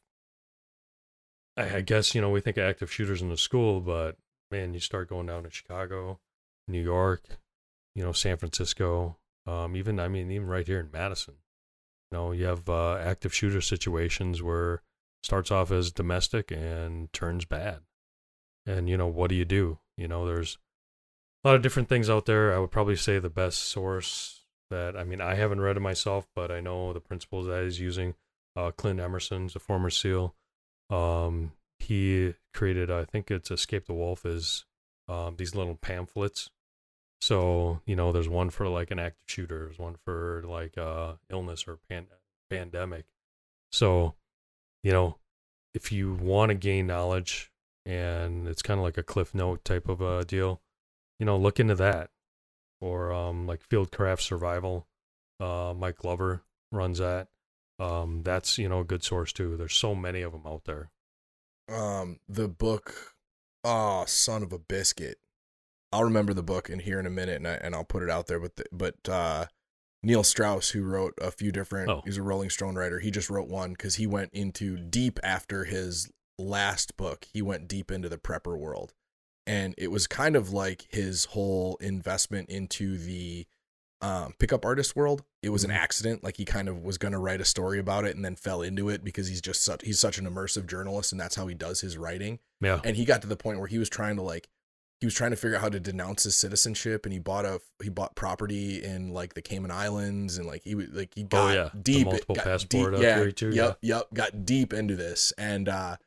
I, 1.58 1.78
I 1.78 1.82
guess, 1.82 2.14
you 2.14 2.22
know, 2.22 2.30
we 2.30 2.42
think 2.42 2.58
active 2.58 2.92
shooters 2.92 3.22
in 3.22 3.30
the 3.30 3.38
school, 3.38 3.82
but 3.82 4.18
man, 4.52 4.74
you 4.74 4.80
start 4.80 5.10
going 5.10 5.26
down 5.26 5.44
to 5.44 5.50
Chicago, 5.50 6.20
New 6.68 6.82
York, 6.82 7.24
you 7.96 8.04
know, 8.04 8.12
San 8.12 8.38
Francisco, 8.38 9.18
um, 9.46 9.76
even 9.76 10.00
I 10.00 10.08
mean, 10.08 10.32
even 10.32 10.48
right 10.48 10.68
here 10.68 10.80
in 10.80 10.92
Madison. 10.92 11.36
You 12.12 12.18
know, 12.18 12.32
you 12.32 12.46
have 12.46 12.70
uh, 12.70 12.96
active 12.98 13.34
shooter 13.34 13.60
situations 13.60 14.42
where 14.42 14.82
starts 15.24 15.52
off 15.52 15.72
as 15.72 15.92
domestic 15.92 16.52
and 16.52 17.12
turns 17.14 17.46
bad. 17.46 17.80
And 18.66 18.90
you 18.90 18.98
know, 18.98 19.08
what 19.08 19.30
do 19.30 19.36
you 19.36 19.46
do? 19.46 19.80
You 19.98 20.08
know, 20.08 20.26
there's 20.26 20.58
a 21.44 21.48
lot 21.48 21.56
of 21.56 21.62
different 21.62 21.90
things 21.90 22.10
out 22.10 22.26
there. 22.26 22.54
I 22.54 22.60
would 22.60 22.72
probably 22.72 22.96
say 22.96 23.20
the 23.20 23.30
best 23.30 23.60
source 23.60 24.46
that 24.70 24.98
I 24.98 25.04
mean, 25.04 25.22
I 25.22 25.36
haven't 25.36 25.62
read 25.62 25.78
it 25.78 25.82
myself, 25.82 26.28
but 26.36 26.52
I 26.52 26.60
know 26.60 26.94
the 26.94 27.00
principles 27.00 27.48
that 27.48 27.64
he's 27.64 27.80
using. 27.80 28.16
Uh, 28.56 28.72
Clint 28.72 29.00
Emerson's 29.00 29.56
a 29.56 29.60
former 29.60 29.90
SEAL. 29.90 30.36
Um, 30.90 31.54
he 31.80 32.34
created, 32.54 32.90
I 32.90 33.06
think 33.06 33.30
it's 33.30 33.52
Escape 33.52 33.86
the 33.86 33.94
Wolf, 33.94 34.26
is 34.26 34.66
um, 35.08 35.36
these 35.38 35.56
little 35.56 35.76
pamphlets. 35.76 36.50
So 37.22 37.82
you 37.86 37.96
know, 37.96 38.12
there's 38.12 38.30
one 38.30 38.50
for 38.50 38.68
like 38.68 38.92
an 38.92 39.00
active 39.00 39.24
shooter, 39.28 39.66
there's 39.66 39.80
one 39.80 39.96
for 40.04 40.44
like 40.46 40.78
uh, 40.78 41.14
illness 41.30 41.68
or 41.68 41.80
pan- 41.90 42.08
pandemic. 42.50 43.06
So, 43.72 44.16
you 44.84 44.92
know, 44.92 45.18
if 45.74 45.92
you 45.92 46.14
want 46.14 46.50
to 46.50 46.56
gain 46.56 46.88
knowledge, 46.88 47.52
and 47.86 48.48
it's 48.48 48.62
kind 48.62 48.80
of 48.80 48.84
like 48.84 48.98
a 48.98 49.04
cliff 49.04 49.34
note 49.34 49.64
type 49.64 49.88
of 49.88 50.02
a 50.02 50.26
deal, 50.26 50.62
you 51.20 51.26
know, 51.26 51.38
look 51.38 51.60
into 51.60 51.76
that. 51.76 52.10
Or 52.80 53.12
um, 53.12 53.48
like 53.48 53.68
Fieldcraft 53.68 54.22
Survival, 54.22 54.88
uh, 55.40 55.74
Mike 55.76 55.98
Glover 55.98 56.44
runs 56.72 57.00
that. 57.00 57.28
Um, 57.80 58.22
that's 58.24 58.58
you 58.58 58.70
know 58.70 58.82
a 58.82 58.86
good 58.86 59.04
source 59.04 59.32
too. 59.32 59.56
There's 59.58 59.76
so 59.76 59.96
many 59.96 60.22
of 60.22 60.32
them 60.32 60.44
out 60.46 60.66
there. 60.66 60.90
Um, 61.70 62.20
the 62.28 62.48
book, 62.48 63.16
oh, 63.64 64.06
son 64.08 64.44
of 64.44 64.54
a 64.54 64.60
biscuit. 64.60 65.18
I'll 65.92 66.04
remember 66.04 66.34
the 66.34 66.44
book 66.44 66.70
in 66.70 66.80
here 66.80 67.00
in 67.00 67.06
a 67.06 67.12
minute, 67.12 67.38
and 67.38 67.48
I, 67.48 67.54
and 67.54 67.74
I'll 67.76 67.84
put 67.84 68.04
it 68.04 68.10
out 68.10 68.28
there. 68.28 68.40
But 68.40 68.56
the, 68.58 68.66
but 68.72 69.10
uh, 69.10 69.46
Neil 70.08 70.24
Strauss, 70.24 70.70
who 70.70 70.84
wrote 70.84 71.14
a 71.22 71.32
few 71.32 71.52
different, 71.52 71.90
Oh. 71.90 72.02
he's 72.06 72.18
a 72.18 72.24
Rolling 72.24 72.50
Stone 72.50 72.76
writer. 72.76 73.00
He 73.00 73.12
just 73.12 73.30
wrote 73.30 73.50
one 73.50 73.72
because 73.72 73.96
he 73.96 74.08
went 74.08 74.32
into 74.34 74.78
deep 74.78 75.20
after 75.22 75.66
his 75.66 76.10
last 76.40 76.96
book. 76.96 77.28
He 77.34 77.42
went 77.42 77.68
deep 77.68 77.92
into 77.92 78.08
the 78.08 78.18
prepper 78.18 78.58
world, 78.58 78.94
and 79.46 79.76
it 79.78 79.92
was 79.92 80.08
kind 80.08 80.38
of 80.38 80.54
like 80.54 80.86
his 80.90 81.26
whole 81.26 81.76
investment 81.82 82.50
into 82.50 82.98
the 82.98 83.46
um, 84.00 84.36
pickup 84.38 84.64
artist 84.64 84.96
world. 84.96 85.24
It 85.42 85.50
was 85.50 85.64
an 85.64 85.72
Mhm. 85.72 85.76
accident. 85.78 86.24
Like 86.24 86.38
he 86.38 86.46
kind 86.46 86.70
of 86.70 86.84
was 86.84 87.00
going 87.00 87.14
to 87.14 87.18
write 87.18 87.42
a 87.42 87.46
story 87.46 87.80
about 87.80 88.06
it 88.06 88.16
and 88.16 88.24
then 88.24 88.36
fell 88.36 88.62
into 88.62 88.90
it 88.90 89.04
because 89.04 89.28
he's 89.28 89.42
just 89.42 89.64
such 89.64 89.82
he's 89.84 90.00
such 90.00 90.20
an 90.20 90.28
immersive 90.28 90.68
journalist 90.68 91.12
and 91.12 91.20
that's 91.20 91.34
how 91.34 91.48
he 91.48 91.56
does 91.56 91.82
his 91.82 91.98
writing. 91.98 92.38
Yeah, 92.62 92.80
And 92.84 92.96
he 92.96 93.06
got 93.06 93.24
to 93.24 93.28
the 93.28 93.36
point 93.36 93.58
where 93.58 93.68
he 93.68 93.80
was 93.80 93.90
trying 93.90 94.16
to 94.18 94.22
like 94.22 94.50
he 95.00 95.06
was 95.06 95.14
trying 95.14 95.32
to 95.32 95.38
figure 95.38 95.56
out 95.56 95.62
how 95.62 95.70
to 95.70 95.80
denounce 95.80 96.24
his 96.24 96.36
citizenship 96.36 97.06
and 97.06 97.14
he 97.14 97.20
bought 97.20 97.46
a 97.46 97.62
he 97.84 97.90
bought 97.90 98.16
property 98.16 98.84
in 98.84 99.14
like 99.14 99.36
the 99.36 99.42
Cayman 99.42 99.72
Islands 99.72 100.38
and 100.38 100.48
like 100.48 100.64
he 100.64 100.76
was 100.76 100.88
like 100.90 101.14
he 101.14 101.24
got 101.24 101.52
Oh, 101.52 101.54
yeah. 101.54 101.70
The 101.74 101.80
deep 101.80 102.06
multiple 102.06 102.36
got 102.36 102.46
passport 102.46 102.94
deep, 102.94 103.02
yeah, 103.02 103.30
too, 103.32 103.50
Yep, 103.50 103.78
yep, 103.82 104.14
got 104.14 104.46
deep 104.46 104.74
into 104.74 104.96
this 104.96 105.34
and 105.38 105.70
uh 105.70 105.98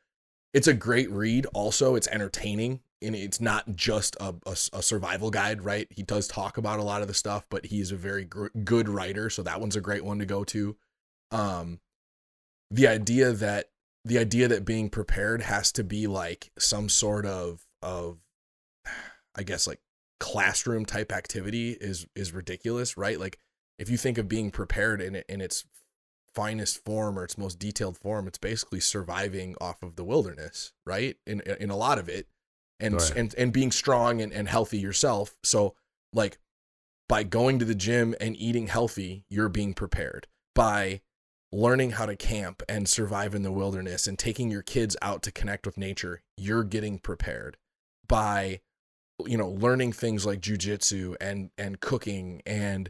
it's 0.53 0.67
a 0.67 0.73
great 0.73 1.09
read. 1.09 1.45
Also 1.53 1.95
it's 1.95 2.07
entertaining 2.09 2.81
and 3.01 3.15
it's 3.15 3.39
not 3.39 3.75
just 3.75 4.15
a, 4.19 4.35
a, 4.45 4.57
a 4.73 4.81
survival 4.81 5.31
guide 5.31 5.63
right? 5.63 5.87
He 5.89 6.03
does 6.03 6.27
talk 6.27 6.57
about 6.57 6.79
a 6.79 6.83
lot 6.83 7.01
of 7.01 7.07
the 7.07 7.13
stuff 7.13 7.45
but 7.49 7.67
he's 7.67 7.91
a 7.91 7.95
very 7.95 8.25
gr- 8.25 8.47
good 8.63 8.89
writer 8.89 9.29
so 9.29 9.41
that 9.43 9.61
one's 9.61 9.77
a 9.77 9.81
great 9.81 10.03
one 10.03 10.19
to 10.19 10.25
go 10.25 10.43
to. 10.45 10.75
Um 11.31 11.79
the 12.69 12.87
idea 12.87 13.31
that 13.31 13.69
the 14.03 14.17
idea 14.17 14.47
that 14.47 14.65
being 14.65 14.89
prepared 14.89 15.43
has 15.43 15.71
to 15.73 15.83
be 15.83 16.07
like 16.07 16.51
some 16.57 16.89
sort 16.89 17.25
of 17.25 17.65
of 17.81 18.17
i 19.35 19.43
guess 19.43 19.67
like 19.67 19.79
classroom 20.19 20.85
type 20.85 21.11
activity 21.11 21.71
is 21.81 22.05
is 22.15 22.31
ridiculous 22.31 22.95
right? 22.95 23.19
Like 23.19 23.39
if 23.79 23.89
you 23.89 23.97
think 23.97 24.19
of 24.19 24.29
being 24.29 24.51
prepared 24.51 25.01
in 25.01 25.15
in 25.27 25.41
its 25.41 25.65
finest 26.35 26.85
form 26.85 27.17
or 27.17 27.23
its 27.23 27.39
most 27.39 27.57
detailed 27.57 27.97
form 27.97 28.27
it's 28.27 28.37
basically 28.37 28.79
surviving 28.79 29.55
off 29.59 29.81
of 29.81 29.95
the 29.95 30.03
wilderness 30.03 30.73
right? 30.85 31.17
In 31.25 31.41
in 31.41 31.71
a 31.71 31.75
lot 31.75 31.97
of 31.97 32.07
it 32.07 32.27
and 32.79 32.95
Right. 32.95 33.15
and 33.15 33.33
and 33.35 33.51
being 33.51 33.71
strong 33.71 34.21
and, 34.21 34.31
and 34.31 34.47
healthy 34.47 34.77
yourself. 34.77 35.35
So 35.43 35.73
like 36.13 36.37
by 37.09 37.23
going 37.23 37.57
to 37.57 37.65
the 37.65 37.73
gym 37.75 38.13
and 38.21 38.37
eating 38.37 38.67
healthy 38.67 39.25
you're 39.27 39.49
being 39.49 39.73
prepared. 39.73 40.27
By 40.53 41.01
learning 41.51 41.91
how 41.91 42.05
to 42.05 42.15
camp 42.15 42.61
and 42.69 42.87
survive 42.87 43.33
in 43.33 43.41
the 43.41 43.51
wilderness 43.51 44.05
and 44.07 44.19
taking 44.19 44.51
your 44.51 44.61
kids 44.61 44.95
out 45.01 45.23
to 45.23 45.31
connect 45.31 45.65
with 45.65 45.79
nature 45.79 46.21
you're 46.37 46.63
getting 46.63 46.99
prepared. 46.99 47.57
By 48.07 48.61
you 49.27 49.37
know 49.37 49.49
learning 49.49 49.91
things 49.91 50.25
like 50.25 50.39
jujitsu 50.41 51.15
and 51.21 51.49
and 51.57 51.79
cooking 51.79 52.41
and 52.45 52.89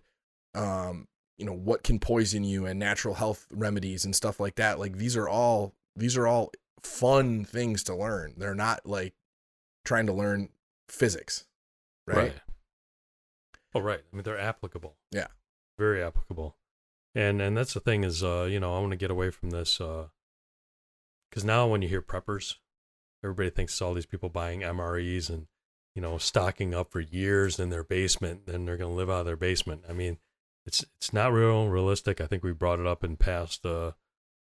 um 0.55 1.07
you 1.37 1.45
know 1.45 1.53
what 1.53 1.83
can 1.83 1.99
poison 1.99 2.43
you 2.43 2.65
and 2.65 2.79
natural 2.79 3.15
health 3.15 3.47
remedies 3.51 4.05
and 4.05 4.15
stuff 4.15 4.39
like 4.39 4.55
that 4.55 4.79
like 4.79 4.97
these 4.97 5.15
are 5.17 5.27
all 5.29 5.73
these 5.95 6.17
are 6.17 6.27
all 6.27 6.51
fun 6.83 7.43
things 7.45 7.83
to 7.83 7.95
learn 7.95 8.33
they're 8.37 8.55
not 8.55 8.79
like 8.85 9.13
trying 9.85 10.05
to 10.05 10.13
learn 10.13 10.49
physics 10.89 11.45
right, 12.07 12.33
Oh, 13.73 13.79
right. 13.79 14.01
I 14.11 14.15
mean, 14.15 14.23
they're 14.23 14.37
applicable. 14.39 14.95
Yeah. 15.11 15.27
Very 15.77 16.03
applicable. 16.03 16.57
And 17.15 17.41
and 17.41 17.55
that's 17.55 17.73
the 17.73 17.79
thing 17.79 18.03
is, 18.03 18.23
uh, 18.23 18.47
you 18.49 18.59
know, 18.59 18.75
I 18.75 18.79
want 18.79 18.91
to 18.91 18.97
get 18.97 19.11
away 19.11 19.31
from 19.31 19.49
this, 19.51 19.79
uh 19.81 20.07
because 21.29 21.45
now 21.45 21.67
when 21.67 21.81
you 21.81 21.87
hear 21.87 22.01
preppers, 22.01 22.55
everybody 23.23 23.49
thinks 23.49 23.73
it's 23.73 23.81
all 23.81 23.93
these 23.93 24.05
people 24.05 24.27
buying 24.27 24.61
MREs 24.61 25.29
and 25.29 25.47
you 25.95 26.01
know 26.01 26.17
stocking 26.17 26.73
up 26.73 26.91
for 26.91 26.99
years 26.99 27.59
in 27.59 27.69
their 27.69 27.83
basement, 27.83 28.45
then 28.45 28.65
they're 28.65 28.77
going 28.77 28.91
to 28.91 28.97
live 28.97 29.09
out 29.09 29.21
of 29.21 29.25
their 29.25 29.35
basement. 29.35 29.83
I 29.89 29.93
mean, 29.93 30.17
it's 30.65 30.85
it's 30.97 31.13
not 31.13 31.33
real 31.33 31.67
realistic. 31.67 32.21
I 32.21 32.27
think 32.27 32.43
we 32.43 32.53
brought 32.53 32.79
it 32.79 32.87
up 32.87 33.03
in 33.03 33.17
past 33.17 33.65
uh, 33.65 33.91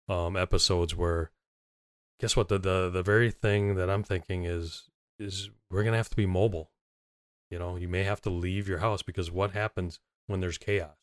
um, 0.08 0.36
episodes 0.36 0.96
where 0.96 1.30
guess 2.20 2.36
what? 2.36 2.48
The, 2.48 2.58
the 2.58 2.90
the 2.90 3.02
very 3.02 3.30
thing 3.30 3.74
that 3.74 3.90
I'm 3.90 4.04
thinking 4.04 4.44
is 4.44 4.88
is 5.18 5.50
we're 5.70 5.84
gonna 5.84 5.96
have 5.96 6.10
to 6.10 6.16
be 6.16 6.26
mobile. 6.26 6.70
You 7.50 7.58
know, 7.58 7.76
you 7.76 7.88
may 7.88 8.04
have 8.04 8.20
to 8.22 8.30
leave 8.30 8.68
your 8.68 8.78
house 8.78 9.02
because 9.02 9.30
what 9.30 9.50
happens 9.50 10.00
when 10.26 10.40
there's 10.40 10.58
chaos? 10.58 10.96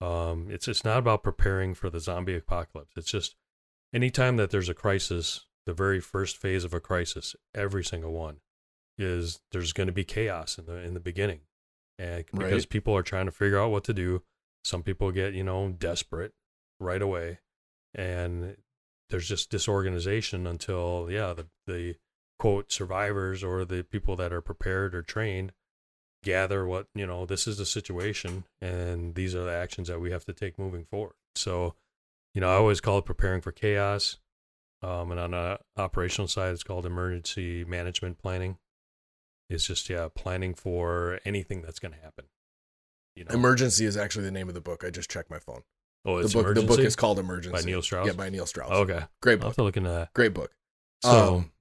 Um, 0.00 0.48
it's 0.50 0.68
it's 0.68 0.84
not 0.84 0.98
about 0.98 1.22
preparing 1.22 1.74
for 1.74 1.88
the 1.88 2.00
zombie 2.00 2.36
apocalypse. 2.36 2.92
It's 2.96 3.10
just 3.10 3.36
anytime 3.92 4.36
that 4.36 4.50
there's 4.50 4.68
a 4.68 4.74
crisis, 4.74 5.46
the 5.66 5.72
very 5.72 6.00
first 6.00 6.36
phase 6.36 6.64
of 6.64 6.74
a 6.74 6.80
crisis, 6.80 7.34
every 7.54 7.82
single 7.82 8.12
one, 8.12 8.38
is 8.98 9.40
there's 9.52 9.72
going 9.72 9.86
to 9.88 9.92
be 9.92 10.04
chaos 10.04 10.58
in 10.58 10.66
the 10.66 10.76
in 10.82 10.94
the 10.94 11.00
beginning, 11.00 11.40
and 11.98 12.24
because 12.32 12.64
Right. 12.64 12.68
people 12.68 12.96
are 12.96 13.02
trying 13.02 13.26
to 13.26 13.32
figure 13.32 13.58
out 13.58 13.70
what 13.70 13.84
to 13.84 13.94
do. 13.94 14.22
Some 14.64 14.82
people 14.82 15.10
get 15.12 15.34
you 15.34 15.44
know 15.44 15.68
desperate 15.70 16.32
right 16.80 17.02
away, 17.02 17.40
and 17.94 18.56
there's 19.10 19.28
just 19.28 19.50
disorganization 19.50 20.46
until 20.46 21.08
yeah 21.10 21.32
the 21.34 21.46
the 21.66 21.96
quote 22.38 22.72
survivors 22.72 23.44
or 23.44 23.64
the 23.64 23.84
people 23.84 24.16
that 24.16 24.32
are 24.32 24.40
prepared 24.40 24.94
or 24.94 25.02
trained 25.02 25.52
gather 26.24 26.66
what 26.66 26.86
you 26.94 27.06
know 27.06 27.26
this 27.26 27.46
is 27.46 27.58
the 27.58 27.66
situation 27.66 28.44
and 28.60 29.14
these 29.14 29.34
are 29.34 29.44
the 29.44 29.52
actions 29.52 29.88
that 29.88 30.00
we 30.00 30.10
have 30.10 30.24
to 30.24 30.32
take 30.32 30.58
moving 30.58 30.84
forward. 30.84 31.14
So 31.36 31.74
you 32.34 32.40
know 32.40 32.48
i 32.50 32.54
always 32.54 32.80
call 32.80 32.98
it 32.98 33.04
preparing 33.04 33.40
for 33.40 33.52
chaos. 33.52 34.18
Um, 34.82 35.10
and 35.12 35.20
on 35.20 35.30
the 35.30 35.60
operational 35.76 36.28
side 36.28 36.52
it's 36.52 36.62
called 36.64 36.84
emergency 36.86 37.64
management 37.64 38.18
planning 38.18 38.58
it's 39.50 39.66
just 39.66 39.88
yeah 39.90 40.08
planning 40.14 40.54
for 40.54 41.20
anything 41.24 41.62
that's 41.62 41.78
going 41.78 41.92
to 41.92 42.00
happen 42.00 42.24
you 43.16 43.24
know 43.24 43.34
Emergency 43.34 43.84
is 43.84 43.96
actually 43.96 44.24
the 44.24 44.30
name 44.32 44.48
of 44.48 44.54
the 44.54 44.60
book. 44.60 44.82
I 44.84 44.90
just 44.90 45.08
checked 45.10 45.30
my 45.30 45.38
phone. 45.38 45.62
oh 46.04 46.18
The 46.18 46.24
it's 46.24 46.34
book, 46.34 46.54
the 46.54 46.62
book 46.62 46.80
is 46.80 46.96
called 46.96 47.18
Emergency 47.18 47.52
by 47.62 47.64
neil 47.64 47.82
strauss 47.82 48.06
Yeah, 48.06 48.12
by 48.14 48.28
Neil 48.30 48.46
Strauss. 48.46 48.70
okay 48.70 49.04
Great 49.22 49.34
i'll 49.34 49.38
book. 49.38 49.46
have 49.48 49.56
to 49.56 49.62
look 49.62 49.76
into 49.76 49.90
that 49.90 50.12
Great 50.14 50.34
book. 50.34 50.50
so 51.02 51.36
Um, 51.36 51.52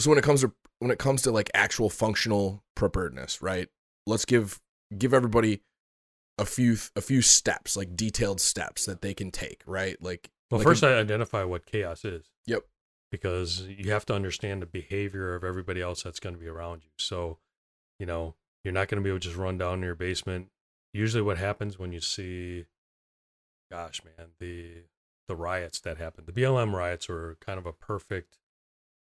so 0.00 0.08
when 0.10 0.18
it 0.18 0.24
comes 0.24 0.40
to 0.42 0.52
when 0.78 0.90
it 0.90 0.98
comes 0.98 1.20
to 1.22 1.30
like 1.30 1.50
actual 1.52 1.90
functional 1.90 2.64
preparedness, 2.74 3.42
right? 3.42 3.68
Let's 4.06 4.24
give 4.24 4.58
give 4.96 5.12
everybody 5.12 5.60
a 6.38 6.46
few 6.46 6.78
a 6.96 7.02
few 7.02 7.20
steps, 7.20 7.76
like 7.76 7.94
detailed 7.94 8.40
steps 8.40 8.86
that 8.86 9.02
they 9.02 9.12
can 9.12 9.30
take, 9.30 9.62
right? 9.66 10.00
Like 10.02 10.30
well 10.50 10.58
like 10.60 10.66
first 10.66 10.82
a- 10.82 10.86
I 10.88 10.98
identify 10.98 11.44
what 11.44 11.66
chaos 11.66 12.06
is 12.06 12.24
Yep. 12.46 12.62
Because 13.10 13.62
you 13.62 13.90
have 13.90 14.06
to 14.06 14.14
understand 14.14 14.62
the 14.62 14.66
behavior 14.66 15.34
of 15.34 15.44
everybody 15.44 15.80
else 15.80 16.02
that's 16.02 16.20
going 16.20 16.34
to 16.34 16.40
be 16.40 16.48
around 16.48 16.82
you. 16.84 16.90
So, 16.98 17.38
you 17.98 18.06
know, 18.06 18.34
you're 18.64 18.74
not 18.74 18.88
going 18.88 19.02
to 19.02 19.04
be 19.04 19.10
able 19.10 19.20
to 19.20 19.28
just 19.28 19.36
run 19.36 19.58
down 19.58 19.80
to 19.80 19.86
your 19.86 19.94
basement. 19.94 20.48
Usually, 20.92 21.22
what 21.22 21.38
happens 21.38 21.78
when 21.78 21.92
you 21.92 22.00
see, 22.00 22.66
gosh, 23.70 24.02
man, 24.04 24.28
the 24.38 24.84
the 25.28 25.36
riots 25.36 25.78
that 25.80 25.98
happened, 25.98 26.26
the 26.26 26.32
BLM 26.32 26.72
riots 26.72 27.08
were 27.08 27.36
kind 27.40 27.58
of 27.58 27.66
a 27.66 27.72
perfect 27.72 28.38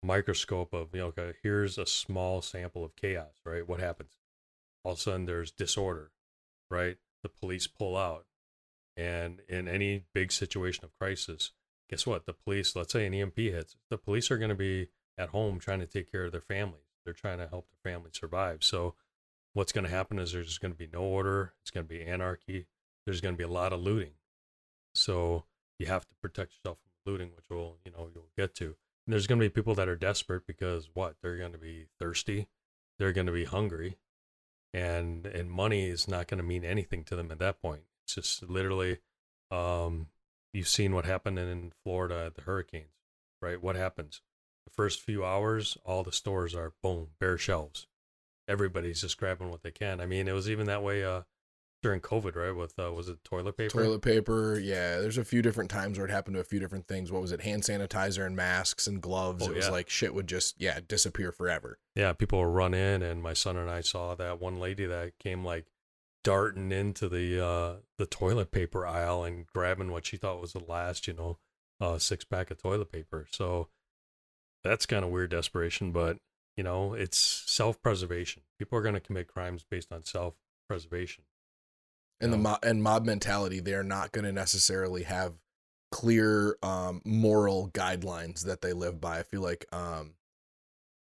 microscope 0.02 0.72
of 0.72 0.88
you 0.92 1.00
know, 1.16 1.32
here's 1.42 1.78
a 1.78 1.86
small 1.86 2.42
sample 2.42 2.84
of 2.84 2.96
chaos, 2.96 3.34
right? 3.44 3.66
What 3.66 3.80
happens? 3.80 4.12
All 4.84 4.92
of 4.92 4.98
a 4.98 5.00
sudden, 5.00 5.26
there's 5.26 5.50
disorder, 5.50 6.10
right? 6.70 6.96
The 7.22 7.28
police 7.28 7.66
pull 7.66 7.96
out, 7.96 8.26
and 8.96 9.40
in 9.48 9.68
any 9.68 10.04
big 10.14 10.32
situation 10.32 10.84
of 10.84 10.96
crisis, 10.98 11.52
guess 11.88 12.06
what? 12.06 12.26
The 12.26 12.32
police, 12.32 12.74
let's 12.76 12.92
say 12.92 13.06
an 13.06 13.14
EMP 13.14 13.36
hits, 13.36 13.76
the 13.90 13.98
police 13.98 14.30
are 14.30 14.38
going 14.38 14.50
to 14.50 14.54
be 14.54 14.88
at 15.18 15.30
home 15.30 15.58
trying 15.58 15.80
to 15.80 15.86
take 15.86 16.10
care 16.10 16.24
of 16.24 16.32
their 16.32 16.40
families. 16.40 16.82
They're 17.04 17.14
trying 17.14 17.38
to 17.38 17.48
help 17.48 17.68
their 17.70 17.92
family 17.92 18.10
survive. 18.12 18.64
So, 18.64 18.94
what's 19.54 19.72
going 19.72 19.84
to 19.84 19.90
happen 19.90 20.18
is 20.18 20.32
there's 20.32 20.58
going 20.58 20.72
to 20.72 20.78
be 20.78 20.88
no 20.92 21.02
order. 21.02 21.54
It's 21.62 21.70
going 21.70 21.86
to 21.86 21.88
be 21.88 22.02
anarchy. 22.02 22.66
There's 23.04 23.20
going 23.20 23.34
to 23.34 23.38
be 23.38 23.44
a 23.44 23.48
lot 23.48 23.72
of 23.72 23.80
looting. 23.80 24.12
So, 24.94 25.44
you 25.78 25.86
have 25.86 26.06
to 26.06 26.14
protect 26.20 26.54
yourself 26.54 26.78
from 26.78 27.12
looting, 27.12 27.30
which 27.36 27.48
will, 27.48 27.76
you 27.84 27.92
know, 27.92 28.08
you'll 28.12 28.30
get 28.36 28.54
to. 28.56 28.76
And 29.06 29.12
there's 29.12 29.26
going 29.26 29.40
to 29.40 29.44
be 29.44 29.50
people 29.50 29.74
that 29.76 29.88
are 29.88 29.96
desperate 29.96 30.46
because 30.46 30.90
what? 30.94 31.16
They're 31.22 31.38
going 31.38 31.52
to 31.52 31.58
be 31.58 31.86
thirsty. 32.00 32.48
They're 32.98 33.12
going 33.12 33.28
to 33.28 33.32
be 33.32 33.44
hungry. 33.44 33.98
And 34.74 35.26
and 35.26 35.50
money 35.50 35.88
is 35.88 36.08
not 36.08 36.26
going 36.26 36.38
to 36.38 36.44
mean 36.44 36.64
anything 36.64 37.04
to 37.04 37.16
them 37.16 37.30
at 37.30 37.38
that 37.38 37.62
point. 37.62 37.82
It's 38.04 38.16
just 38.16 38.42
literally 38.42 38.98
um, 39.50 40.08
you've 40.56 40.68
seen 40.68 40.94
what 40.94 41.04
happened 41.04 41.38
in 41.38 41.72
Florida 41.84 42.24
at 42.26 42.34
the 42.34 42.42
hurricanes, 42.42 42.94
right? 43.42 43.62
What 43.62 43.76
happens? 43.76 44.22
The 44.64 44.72
first 44.72 45.00
few 45.00 45.24
hours, 45.24 45.76
all 45.84 46.02
the 46.02 46.12
stores 46.12 46.54
are 46.54 46.72
boom, 46.82 47.08
bare 47.20 47.38
shelves. 47.38 47.86
Everybody's 48.48 49.02
just 49.02 49.18
grabbing 49.18 49.50
what 49.50 49.62
they 49.62 49.70
can. 49.70 50.00
I 50.00 50.06
mean, 50.06 50.28
it 50.28 50.32
was 50.32 50.48
even 50.48 50.66
that 50.66 50.82
way 50.82 51.04
uh, 51.04 51.22
during 51.82 52.00
COVID, 52.00 52.34
right? 52.36 52.56
With 52.56 52.78
uh, 52.78 52.92
was 52.92 53.08
it 53.08 53.22
toilet 53.22 53.56
paper? 53.56 53.70
toilet 53.70 54.02
paper. 54.02 54.58
Yeah, 54.58 54.98
there's 54.98 55.18
a 55.18 55.24
few 55.24 55.42
different 55.42 55.70
times 55.70 55.98
where 55.98 56.06
it 56.06 56.10
happened 56.10 56.34
to 56.36 56.40
a 56.40 56.44
few 56.44 56.58
different 56.58 56.88
things. 56.88 57.12
What 57.12 57.22
was 57.22 57.32
it? 57.32 57.42
Hand 57.42 57.62
sanitizer 57.62 58.24
and 58.24 58.34
masks 58.34 58.86
and 58.86 59.00
gloves. 59.00 59.46
Oh, 59.46 59.50
it 59.50 59.56
was 59.56 59.66
yeah. 59.66 59.72
like 59.72 59.90
shit 59.90 60.14
would 60.14 60.26
just 60.26 60.60
yeah 60.60 60.80
disappear 60.86 61.32
forever. 61.32 61.78
Yeah, 61.94 62.12
people 62.12 62.38
will 62.38 62.46
run 62.46 62.72
in, 62.72 63.02
and 63.02 63.22
my 63.22 63.34
son 63.34 63.56
and 63.56 63.70
I 63.70 63.82
saw 63.82 64.14
that 64.14 64.40
one 64.40 64.58
lady 64.58 64.86
that 64.86 65.18
came 65.18 65.44
like 65.44 65.66
darting 66.26 66.72
into 66.72 67.08
the 67.08 67.40
uh, 67.44 67.74
the 67.98 68.06
toilet 68.06 68.50
paper 68.50 68.84
aisle 68.84 69.22
and 69.22 69.46
grabbing 69.46 69.92
what 69.92 70.04
she 70.04 70.16
thought 70.16 70.40
was 70.40 70.52
the 70.52 70.58
last, 70.58 71.06
you 71.06 71.14
know, 71.14 71.38
uh, 71.80 71.98
six 71.98 72.24
pack 72.24 72.50
of 72.50 72.60
toilet 72.60 72.90
paper. 72.90 73.28
So 73.30 73.68
that's 74.64 74.86
kind 74.86 75.04
of 75.04 75.12
weird 75.12 75.30
desperation, 75.30 75.92
but 75.92 76.18
you 76.56 76.64
know, 76.64 76.94
it's 76.94 77.16
self 77.16 77.80
preservation. 77.80 78.42
People 78.58 78.76
are 78.76 78.82
going 78.82 78.94
to 78.94 79.00
commit 79.00 79.28
crimes 79.28 79.64
based 79.70 79.92
on 79.92 80.04
self 80.04 80.34
preservation. 80.68 81.22
and 82.20 82.32
the 82.32 82.38
mob 82.38 82.58
and 82.64 82.82
mob 82.82 83.04
mentality 83.04 83.60
they 83.60 83.74
are 83.74 83.84
not 83.84 84.10
going 84.10 84.24
to 84.24 84.32
necessarily 84.32 85.04
have 85.04 85.34
clear 85.92 86.56
um 86.64 87.00
moral 87.04 87.70
guidelines 87.70 88.40
that 88.46 88.62
they 88.62 88.72
live 88.72 89.00
by 89.00 89.20
i 89.20 89.22
feel 89.22 89.40
like 89.42 89.64
um 89.70 90.14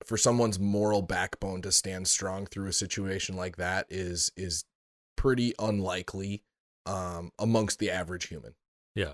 for 0.05 0.15
someone's 0.15 0.57
moral 0.57 1.01
backbone 1.01 1.61
to 1.61 1.73
stand 1.73 2.07
strong 2.07 2.45
through 2.45 2.67
a 2.67 2.71
situation 2.71 3.35
like 3.35 3.57
that 3.57 3.85
is 3.89 4.31
is 4.37 4.63
pretty 5.19 5.53
unlikely 5.59 6.43
um 6.85 7.31
amongst 7.37 7.77
the 7.79 7.91
average 7.91 8.27
human 8.27 8.55
Yeah. 8.95 9.13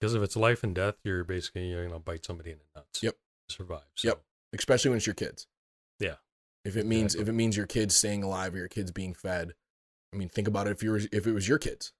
Because 0.00 0.14
if 0.14 0.22
it's 0.22 0.36
life 0.36 0.62
and 0.62 0.74
death, 0.74 0.96
you're 1.02 1.24
basically 1.24 1.68
you're 1.68 1.82
going 1.86 1.94
to 1.94 1.98
bite 1.98 2.26
somebody 2.26 2.50
in 2.50 2.58
the 2.58 2.78
nuts. 2.80 3.02
Yep. 3.02 3.16
Survive. 3.48 3.84
So, 3.94 4.08
Yep. 4.08 4.22
especially 4.54 4.90
when 4.90 4.98
it's 4.98 5.06
your 5.06 5.14
kids 5.14 5.46
Yeah. 5.98 6.16
if 6.64 6.76
it 6.76 6.84
means 6.84 7.14
Exactly. 7.14 7.22
if 7.22 7.28
it 7.28 7.32
means 7.32 7.56
your 7.56 7.66
kids 7.66 7.96
staying 7.96 8.22
alive 8.22 8.54
or 8.54 8.58
your 8.58 8.68
kids 8.68 8.90
being 8.90 9.14
fed 9.14 9.54
i 10.12 10.16
mean 10.16 10.28
think 10.28 10.46
about 10.46 10.66
it 10.66 10.72
if 10.72 10.82
you 10.82 10.90
were 10.90 11.00
if 11.10 11.26
it 11.26 11.32
was 11.32 11.48
your 11.48 11.58
kids 11.58 11.92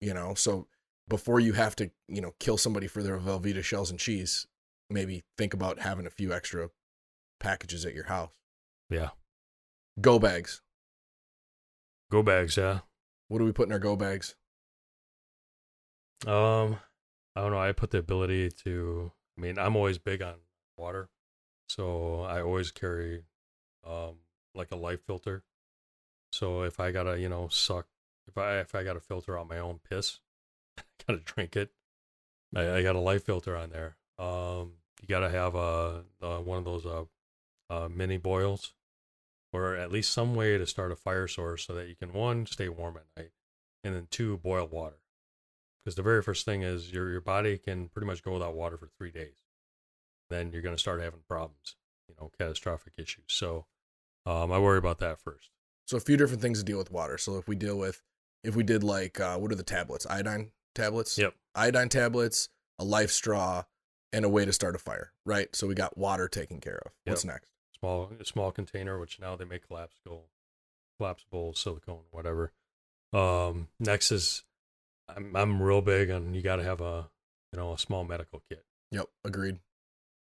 you 0.00 0.12
know 0.14 0.34
so 0.34 0.66
before 1.08 1.38
you 1.40 1.52
have 1.52 1.76
to 1.76 1.90
you 2.08 2.20
know 2.22 2.34
kill 2.40 2.56
somebody 2.56 2.86
for 2.86 3.02
their 3.02 3.18
velveeta 3.18 3.62
shells 3.62 3.90
and 3.90 4.00
cheese 4.00 4.46
maybe 4.88 5.22
think 5.38 5.52
about 5.54 5.80
having 5.80 6.06
a 6.06 6.10
few 6.10 6.32
extra 6.32 6.70
packages 7.38 7.84
at 7.84 7.94
your 7.94 8.04
house 8.06 8.32
Yeah. 8.88 9.10
go 10.00 10.18
bags 10.18 10.62
Go 12.10 12.22
bags. 12.22 12.56
Yeah. 12.56 12.80
what 13.28 13.38
do 13.38 13.44
we 13.44 13.52
put 13.52 13.68
in 13.68 13.72
our 13.72 13.78
go 13.78 13.96
bags 13.96 14.34
Um, 16.26 16.78
I 17.34 17.40
don't 17.40 17.52
know. 17.52 17.58
I 17.60 17.72
put 17.72 17.90
the 17.90 17.98
ability 17.98 18.50
to. 18.64 19.12
I 19.38 19.40
mean, 19.40 19.58
I'm 19.58 19.76
always 19.76 19.96
big 19.98 20.20
on 20.20 20.34
water, 20.76 21.08
so 21.68 22.22
I 22.22 22.42
always 22.42 22.70
carry, 22.70 23.24
um, 23.86 24.16
like 24.54 24.70
a 24.70 24.76
life 24.76 25.00
filter. 25.06 25.44
So 26.32 26.62
if 26.62 26.78
I 26.78 26.90
gotta, 26.90 27.18
you 27.18 27.28
know, 27.28 27.48
suck, 27.48 27.86
if 28.28 28.36
I 28.36 28.58
if 28.58 28.74
I 28.74 28.82
gotta 28.84 29.00
filter 29.00 29.38
out 29.38 29.48
my 29.48 29.58
own 29.58 29.80
piss, 29.88 30.20
I 30.78 30.82
gotta 31.06 31.20
drink 31.20 31.56
it. 31.56 31.70
I, 32.54 32.70
I 32.78 32.82
got 32.82 32.96
a 32.96 33.00
life 33.00 33.24
filter 33.24 33.56
on 33.56 33.70
there. 33.70 33.96
Um, 34.18 34.72
you 35.00 35.08
gotta 35.08 35.30
have 35.30 35.54
a, 35.54 36.04
uh 36.20 36.38
one 36.40 36.58
of 36.58 36.64
those 36.64 36.84
uh, 36.84 37.04
uh, 37.70 37.88
mini 37.88 38.18
boils, 38.18 38.74
or 39.52 39.74
at 39.76 39.90
least 39.92 40.12
some 40.12 40.34
way 40.34 40.56
to 40.58 40.66
start 40.66 40.92
a 40.92 40.96
fire 40.96 41.26
source 41.28 41.66
so 41.66 41.74
that 41.74 41.88
you 41.88 41.96
can 41.96 42.12
one 42.12 42.46
stay 42.46 42.68
warm 42.68 42.96
at 42.96 43.06
night, 43.20 43.32
and 43.84 43.94
then 43.94 44.06
two 44.10 44.36
boil 44.38 44.66
water 44.66 45.00
because 45.84 45.94
the 45.96 46.02
very 46.02 46.22
first 46.22 46.44
thing 46.44 46.62
is 46.62 46.92
your 46.92 47.10
your 47.10 47.20
body 47.20 47.56
can 47.58 47.88
pretty 47.88 48.06
much 48.06 48.22
go 48.22 48.32
without 48.32 48.54
water 48.54 48.76
for 48.76 48.88
three 48.98 49.10
days. 49.10 49.42
Then 50.28 50.52
you're 50.52 50.62
going 50.62 50.74
to 50.76 50.80
start 50.80 51.00
having 51.00 51.20
problems, 51.28 51.76
you 52.08 52.14
know, 52.20 52.30
catastrophic 52.38 52.92
issues. 52.98 53.24
So 53.28 53.66
um, 54.26 54.52
I 54.52 54.58
worry 54.58 54.78
about 54.78 54.98
that 54.98 55.18
first. 55.18 55.50
so 55.86 55.96
a 55.96 56.00
few 56.00 56.16
different 56.16 56.42
things 56.42 56.58
to 56.58 56.64
deal 56.64 56.78
with 56.78 56.92
water 56.92 57.16
so 57.18 57.36
if 57.38 57.48
we 57.48 57.56
deal 57.56 57.76
with 57.78 58.02
if 58.44 58.54
we 58.54 58.62
did 58.62 58.84
like 58.84 59.18
uh 59.18 59.36
what 59.38 59.50
are 59.50 59.56
the 59.56 59.62
tablets 59.62 60.06
iodine 60.06 60.52
tablets 60.74 61.16
Yep. 61.18 61.34
iodine 61.54 61.88
tablets 61.88 62.48
a 62.78 62.84
life 62.84 63.10
straw 63.10 63.64
and 64.12 64.24
a 64.24 64.28
way 64.28 64.44
to 64.44 64.52
start 64.52 64.74
a 64.76 64.78
fire 64.78 65.12
right 65.26 65.56
so 65.56 65.66
we 65.66 65.74
got 65.74 65.96
water 65.98 66.28
taken 66.28 66.60
care 66.60 66.80
of 66.86 66.92
what's 67.06 67.24
next 67.24 67.48
Small 67.80 68.10
small 68.24 68.52
container, 68.52 68.98
which 68.98 69.18
now 69.20 69.36
they 69.36 69.44
make 69.44 69.66
collapsible, 69.66 70.26
collapsible 70.98 71.54
silicone, 71.54 72.02
whatever. 72.10 72.52
Um, 73.12 73.68
next 73.78 74.12
is 74.12 74.44
I'm 75.08 75.34
I'm 75.34 75.62
real 75.62 75.80
big 75.80 76.10
on 76.10 76.34
you 76.34 76.42
got 76.42 76.56
to 76.56 76.62
have 76.64 76.80
a 76.80 77.08
you 77.52 77.58
know 77.58 77.72
a 77.72 77.78
small 77.78 78.04
medical 78.04 78.42
kit. 78.48 78.64
yep 78.90 79.06
agreed 79.24 79.58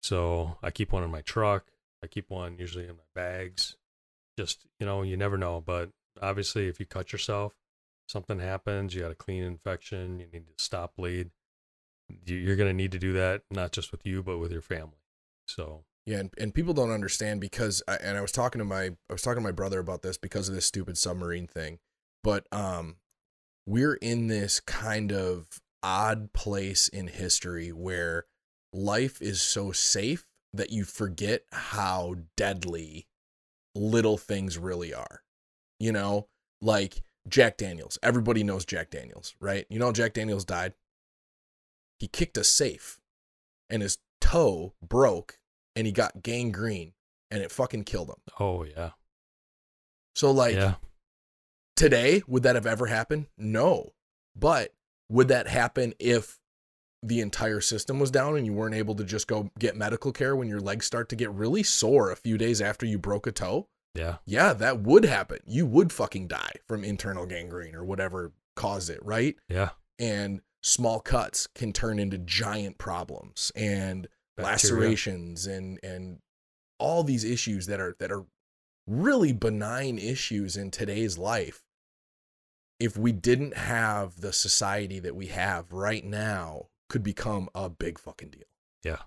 So 0.03 0.57
I 0.63 0.71
keep 0.71 0.93
one 0.93 1.03
in 1.05 1.11
my 1.11 1.21
truck. 1.23 1.67
I 2.03 2.07
keep 2.07 2.31
one 2.31 2.57
usually 2.59 2.85
in 2.85 2.97
my 2.97 3.11
bags. 3.15 3.77
Just, 4.39 4.65
you 4.79 4.87
know, 4.87 5.03
you 5.03 5.19
never 5.19 5.37
know. 5.37 5.61
But 5.61 5.91
obviously, 6.23 6.69
if 6.69 6.81
you 6.81 6.87
cut 6.87 7.13
yourself, 7.13 7.53
something 8.09 8.39
happens, 8.39 8.95
you 8.95 9.03
got 9.03 9.11
a 9.11 9.15
clean 9.17 9.43
infection, 9.43 10.19
you 10.19 10.27
need 10.33 10.47
to 10.47 10.65
stop 10.65 10.97
bleed. 10.97 11.31
you- 12.27 12.37
you're 12.39 12.57
going 12.57 12.69
to 12.71 12.75
need 12.75 12.93
to 12.93 12.99
do 12.99 13.13
that 13.13 13.43
not 13.51 13.71
just 13.73 13.93
with 13.93 14.05
you 14.07 14.23
but 14.23 14.39
with 14.39 14.51
your 14.51 14.63
family. 14.63 14.99
So 15.47 15.85
Yeah, 16.07 16.19
and, 16.19 16.31
and 16.39 16.55
people 16.55 16.75
don't 16.75 16.91
understand 16.91 17.41
because 17.41 17.83
I, 17.87 17.97
and 17.97 18.17
I 18.17 18.21
was 18.21 18.33
talking 18.33 18.59
to 18.59 18.65
my 18.65 18.85
I 18.85 19.13
was 19.13 19.23
talking 19.23 19.43
to 19.43 19.49
my 19.49 19.53
brother 19.53 19.79
about 19.79 20.03
this 20.03 20.17
because 20.17 20.49
of 20.49 20.55
this 20.55 20.67
stupid 20.67 20.97
submarine 20.99 21.47
thing. 21.47 21.79
But 22.23 22.47
um 22.53 22.97
we're 23.67 23.95
in 23.95 24.27
this 24.27 24.61
kind 24.61 25.13
of 25.13 25.47
odd 25.83 26.33
place 26.33 26.89
in 26.89 27.07
history 27.07 27.71
where 27.71 28.27
life 28.73 29.21
is 29.23 29.41
so 29.41 29.73
safe 29.73 30.27
that 30.53 30.71
you 30.71 30.85
forget 30.85 31.45
how 31.53 32.17
deadly 32.37 33.07
little 33.75 34.19
things 34.19 34.59
really 34.59 34.93
are. 34.93 35.23
You 35.79 35.93
know, 35.93 36.29
like 36.61 37.03
Jack 37.29 37.57
Daniels. 37.57 37.99
Everybody 38.03 38.43
knows 38.43 38.65
Jack 38.65 38.91
Daniels, 38.91 39.35
right? 39.41 39.67
You 39.71 39.79
know 39.79 39.93
Jack 39.93 40.15
Daniels 40.15 40.45
died? 40.45 40.75
He 41.99 42.09
kicked 42.09 42.37
a 42.39 42.45
safe 42.45 42.99
and 43.69 43.83
his 43.83 43.99
toe 44.21 44.75
broke 44.83 45.39
and 45.77 45.87
he 45.87 45.93
got 45.93 46.23
gangrene 46.23 46.93
and 47.31 47.43
it 47.43 47.53
fucking 47.53 47.85
killed 47.85 48.09
him. 48.09 48.17
oh 48.39 48.65
yeah. 48.65 48.91
So 50.15 50.31
like 50.31 50.57
yeah. 50.57 50.75
today, 51.77 52.23
would 52.27 52.43
that 52.43 52.57
have 52.57 52.67
ever 52.67 52.87
happened? 52.87 53.27
No. 53.39 53.93
But 54.37 54.75
would 55.09 55.29
that 55.29 55.49
happen 55.49 55.95
if 55.99 56.39
the 57.03 57.21
entire 57.21 57.61
system 57.61 57.99
was 57.99 58.11
down 58.11 58.37
and 58.37 58.45
you 58.45 58.53
weren't 58.53 58.75
able 58.75 58.95
to 58.97 59.05
just 59.05 59.27
go 59.27 59.51
get 59.59 59.77
medical 59.77 60.13
care 60.13 60.37
when 60.37 60.49
your 60.49 60.61
legs 60.61 60.85
start 60.87 61.09
to 61.09 61.17
get 61.17 61.31
really 61.33 61.63
sore 61.63 62.11
a 62.11 62.17
few 62.17 62.37
days 62.37 62.61
after 62.61 62.85
you 62.85 62.99
broke 62.99 63.27
a 63.27 63.33
toe? 63.33 63.69
Yeah. 63.95 64.17
Yeah, 64.27 64.53
that 64.53 64.81
would 64.81 65.05
happen. 65.05 65.39
You 65.47 65.67
would 65.67 65.93
fucking 65.93 66.29
die 66.29 66.53
from 66.69 66.85
internal 66.85 67.27
gangrene 67.27 67.75
or 67.75 67.85
whatever 67.85 68.33
caused 68.57 68.91
it, 68.91 69.01
right? 69.05 69.37
Yeah. 69.49 69.71
and 69.99 70.41
small 70.63 71.01
cuts 71.01 71.47
can 71.55 71.73
turn 71.73 71.99
into 71.99 72.19
giant 72.19 72.77
problems 72.77 73.51
and 73.57 74.07
Bacteria. 74.37 74.53
lacerations 74.53 75.47
and 75.47 75.79
and 75.83 76.19
all 76.79 77.05
these 77.05 77.25
issues 77.25 77.67
that 77.67 77.81
are 77.81 77.97
that 77.99 78.11
are 78.11 78.25
really 78.87 79.33
benign 79.33 79.99
issues 79.99 80.57
in 80.57 80.71
today's 80.71 81.19
life 81.19 81.63
if 82.79 82.97
we 82.97 83.13
didn't 83.13 83.57
have 83.57 84.21
the 84.21 84.33
society 84.33 84.99
that 84.99 85.15
we 85.15 85.27
have 85.27 85.71
right 85.73 86.05
now 86.05 86.67
could 86.89 87.03
become 87.03 87.49
a 87.55 87.69
big 87.69 87.99
fucking 87.99 88.31
deal 88.31 88.49
Yeah. 88.83 89.03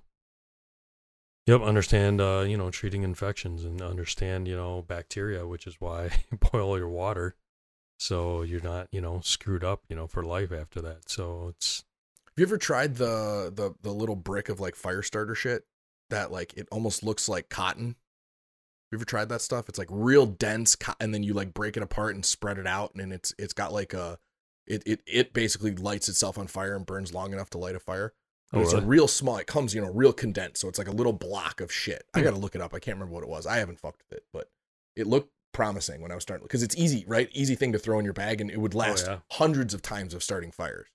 Yep, 1.48 1.62
understand 1.62 2.22
uh, 2.22 2.46
you 2.48 2.56
know, 2.56 2.72
treating 2.72 3.04
infections 3.04 3.66
and 3.66 3.82
understand, 3.82 4.48
you 4.48 4.56
know, 4.56 4.82
bacteria, 4.82 5.46
which 5.46 5.68
is 5.68 5.76
why 5.80 6.04
you 6.32 6.38
boil 6.38 6.78
your 6.78 6.88
water 6.88 7.36
so 7.98 8.42
you're 8.42 8.62
not, 8.62 8.88
you 8.92 9.02
know, 9.02 9.22
screwed 9.24 9.64
up, 9.64 9.84
you 9.88 9.96
know, 9.96 10.08
for 10.08 10.24
life 10.24 10.52
after 10.52 10.82
that. 10.82 11.10
So 11.10 11.48
it's 11.50 11.84
have 12.36 12.40
you 12.42 12.46
ever 12.46 12.58
tried 12.58 12.96
the 12.96 13.52
the 13.54 13.74
the 13.82 13.92
little 13.92 14.16
brick 14.16 14.50
of 14.50 14.60
like 14.60 14.76
fire 14.76 15.02
starter 15.02 15.36
shit 15.36 15.64
that 16.10 16.32
like 16.32 16.54
it 16.56 16.68
almost 16.72 17.04
looks 17.04 17.28
like 17.30 17.50
cotton? 17.50 17.88
Have 17.88 17.96
you 18.92 18.98
ever 18.98 19.06
tried 19.06 19.30
that 19.30 19.42
stuff? 19.42 19.70
It's 19.70 19.80
like 19.80 19.88
real 19.92 20.26
dense 20.26 20.76
co- 20.76 20.94
and 21.00 21.14
then 21.14 21.24
you 21.24 21.34
like 21.34 21.54
break 21.54 21.78
it 21.78 21.84
apart 21.84 22.16
and 22.16 22.26
spread 22.26 22.58
it 22.58 22.68
out 22.68 22.94
and 22.96 23.12
it's 23.14 23.34
it's 23.40 23.54
got 23.54 23.74
like 23.74 23.94
a 23.94 24.20
it 24.68 24.84
it, 24.86 25.02
it 25.06 25.34
basically 25.34 25.76
lights 25.76 26.08
itself 26.10 26.38
on 26.38 26.48
fire 26.48 26.76
and 26.76 26.86
burns 26.86 27.14
long 27.14 27.34
enough 27.34 27.50
to 27.52 27.58
light 27.58 27.76
a 27.76 27.80
fire 27.80 28.14
Oh, 28.56 28.62
it's 28.62 28.74
a 28.74 28.82
real 28.82 29.08
small 29.08 29.38
it 29.38 29.48
comes 29.48 29.74
you 29.74 29.82
know 29.82 29.92
real 29.92 30.14
condensed 30.14 30.62
so 30.62 30.68
it's 30.70 30.78
like 30.78 30.88
a 30.88 30.92
little 30.92 31.12
block 31.12 31.60
of 31.60 31.72
shit. 31.72 32.04
I 32.14 32.20
Hmm. 32.20 32.26
gotta 32.26 32.38
look 32.38 32.54
it 32.56 32.62
up 32.62 32.74
i 32.74 32.80
can't 32.80 32.96
remember 32.98 33.14
what 33.16 33.24
it 33.24 33.30
was 33.30 33.48
i 33.48 33.58
haven't 33.58 33.80
fucked 33.80 34.04
with 34.08 34.18
it 34.20 34.26
but 34.32 34.50
it 34.96 35.08
looked 35.08 35.32
promising 35.54 36.02
when 36.02 36.12
i 36.12 36.16
was 36.16 36.22
starting 36.22 36.46
because 36.46 36.62
it's 36.64 36.76
easy 36.78 37.04
right? 37.08 37.30
Easy 37.34 37.56
thing 37.56 37.72
to 37.74 37.80
throw 37.80 37.98
in 37.98 38.06
your 38.06 38.14
bag 38.14 38.42
and 38.42 38.52
it 38.52 38.60
would 38.60 38.76
last 38.76 39.08
Oh, 39.08 39.12
yeah. 39.14 39.20
hundreds 39.32 39.74
of 39.74 39.82
times 39.82 40.14
of 40.14 40.22
starting 40.24 40.52
fires 40.52 40.88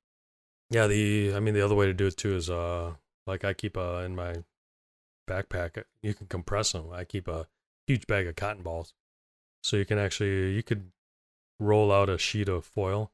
Yeah, 0.70 0.86
the 0.86 1.34
I 1.34 1.40
mean 1.40 1.54
the 1.54 1.64
other 1.64 1.74
way 1.74 1.86
to 1.86 1.94
do 1.94 2.06
it 2.06 2.16
too 2.16 2.34
is 2.34 2.50
uh 2.50 2.94
like 3.26 3.44
I 3.44 3.54
keep 3.54 3.76
uh 3.76 4.02
in 4.04 4.14
my 4.14 4.44
backpack 5.28 5.82
you 6.02 6.14
can 6.14 6.26
compress 6.26 6.72
them. 6.72 6.90
I 6.92 7.04
keep 7.04 7.28
a 7.28 7.46
huge 7.86 8.06
bag 8.06 8.26
of 8.26 8.36
cotton 8.36 8.62
balls. 8.62 8.94
So 9.62 9.76
you 9.76 9.84
can 9.84 9.98
actually 9.98 10.54
you 10.54 10.62
could 10.62 10.90
roll 11.58 11.90
out 11.90 12.08
a 12.08 12.18
sheet 12.18 12.48
of 12.48 12.64
foil, 12.64 13.12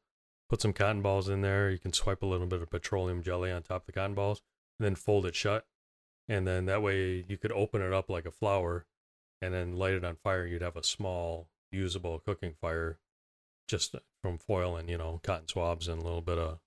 put 0.49 0.61
some 0.61 0.73
cotton 0.73 1.03
balls 1.03 1.29
in 1.29 1.41
there, 1.41 1.71
you 1.71 1.79
can 1.79 1.93
swipe 1.93 2.23
a 2.23 2.27
little 2.27 2.47
bit 2.47 2.63
of 2.63 2.71
petroleum 2.71 3.23
jelly 3.23 3.51
on 3.51 3.63
top 3.63 3.83
of 3.83 3.87
the 3.87 3.93
cotton 3.93 4.15
balls, 4.15 4.43
and 4.79 4.85
then 4.85 4.95
fold 4.95 5.27
it 5.27 5.35
shut. 5.35 5.67
And 6.29 6.47
then 6.47 6.67
that 6.67 6.83
way 6.83 7.25
you 7.29 7.37
could 7.37 7.53
open 7.53 7.83
it 7.83 7.93
up 7.93 8.09
like 8.09 8.27
a 8.27 8.31
flower 8.31 8.87
and 9.43 9.53
then 9.53 9.77
light 9.77 9.95
it 9.95 10.05
on 10.05 10.17
fire. 10.17 10.47
You'd 10.47 10.63
have 10.63 10.77
a 10.77 10.83
small 10.83 11.49
usable 11.71 12.19
cooking 12.19 12.55
fire 12.61 12.99
just 13.69 13.95
from 14.23 14.39
foil 14.39 14.77
and, 14.77 14.89
you 14.89 14.97
know, 14.97 15.21
cotton 15.23 15.49
swabs 15.49 15.87
and 15.87 16.01
a 16.01 16.05
little 16.05 16.23
bit 16.23 16.39
of 16.39 16.61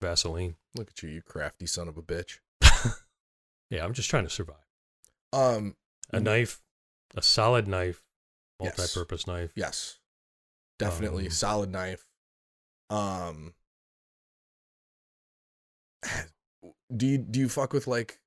Vaseline. 0.00 0.56
look 0.76 0.88
at 0.90 1.02
you 1.02 1.08
you 1.08 1.22
crafty 1.22 1.66
son 1.66 1.88
of 1.88 1.96
a 1.98 2.02
bitch 2.02 2.38
Yeah, 3.70 3.84
I'm 3.84 3.92
just 3.94 4.10
trying 4.10 4.24
to 4.24 4.30
survive. 4.30 4.66
um 5.32 5.76
A 6.12 6.18
knife, 6.20 6.60
a 7.16 7.22
solid 7.22 7.68
knife, 7.68 8.02
multi-purpose 8.60 9.26
knife. 9.28 9.52
Yes. 9.54 9.98
Definitely 10.78 11.26
Um, 11.26 11.30
solid 11.30 11.70
knife. 11.70 12.04
Um 12.88 13.54
do 16.96 17.06
you 17.06 17.18
do 17.18 17.38
you 17.40 17.48
fuck 17.48 17.72
with 17.72 17.86
like 17.86 18.18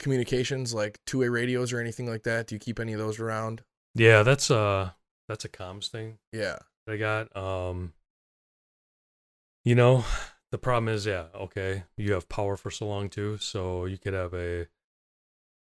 communications 0.00 0.74
like 0.74 0.98
two-way 1.06 1.28
radios 1.28 1.72
or 1.72 1.78
anything 1.80 2.06
like 2.06 2.24
that? 2.24 2.46
Do 2.48 2.54
you 2.54 2.58
keep 2.58 2.80
any 2.80 2.92
of 2.92 2.98
those 2.98 3.20
around? 3.20 3.62
Yeah, 3.94 4.22
that's 4.22 4.50
uh 4.50 4.90
that's 5.28 5.44
a 5.44 5.48
comms 5.48 5.88
thing 5.88 6.18
Yeah. 6.32 6.58
that 6.86 6.92
I 6.94 6.96
got. 6.96 7.34
Um 7.36 7.92
you 9.64 9.74
know, 9.74 10.04
the 10.54 10.58
problem 10.58 10.86
is, 10.86 11.04
yeah, 11.04 11.24
okay, 11.34 11.82
you 11.96 12.12
have 12.12 12.28
power 12.28 12.56
for 12.56 12.70
so 12.70 12.86
long 12.86 13.08
too, 13.08 13.38
so 13.38 13.86
you 13.86 13.98
could 13.98 14.12
have 14.14 14.32
a 14.34 14.68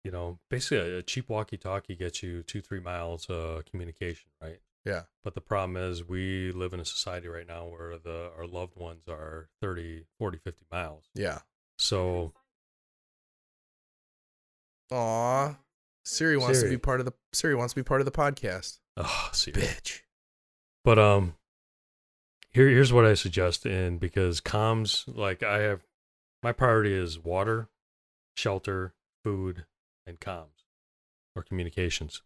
you 0.06 0.12
know, 0.12 0.40
basically 0.50 0.78
a, 0.78 1.00
a 1.00 1.04
cheap 1.04 1.28
walkie-talkie 1.28 1.98
gets 1.98 2.24
you 2.24 2.42
two, 2.42 2.62
three 2.62 2.80
miles 2.80 3.30
uh 3.30 3.64
communication, 3.70 4.30
right? 4.42 4.62
Yeah. 4.86 5.02
But 5.26 5.36
the 5.36 5.42
problem 5.42 5.76
is 5.76 6.08
we 6.08 6.54
live 6.54 6.74
in 6.74 6.80
a 6.80 6.86
society 6.86 7.28
right 7.28 7.46
now 7.46 7.68
where 7.68 7.98
the 7.98 8.32
our 8.38 8.48
loved 8.48 8.78
ones 8.78 9.10
are 9.10 9.50
30, 9.60 10.06
40, 10.20 10.38
50 10.38 10.66
miles. 10.72 11.04
Yeah. 11.14 11.40
So 11.78 12.32
Aw. 14.94 15.58
Siri 16.06 16.38
wants 16.38 16.62
to 16.62 16.70
be 16.70 16.78
part 16.78 17.02
of 17.02 17.06
the 17.06 17.14
Siri 17.34 17.56
wants 17.56 17.74
to 17.74 17.76
be 17.76 17.84
part 17.84 18.00
of 18.00 18.06
the 18.06 18.12
podcast. 18.12 18.80
Oh, 18.96 19.30
see. 19.34 19.52
Bitch. 19.52 20.00
But 20.86 20.98
um, 20.98 21.36
here 22.52 22.68
here's 22.68 22.94
what 22.94 23.06
I 23.06 23.14
suggest, 23.14 23.66
and 23.66 24.00
because 24.00 24.42
comms, 24.42 25.04
like 25.16 25.44
I 25.44 25.60
have, 25.60 25.82
my 26.42 26.52
priority 26.52 26.94
is 26.94 27.20
water, 27.20 27.70
shelter, 28.36 28.94
food, 29.24 29.66
and 30.06 30.20
comms, 30.20 30.66
or 31.36 31.44
communications. 31.44 32.22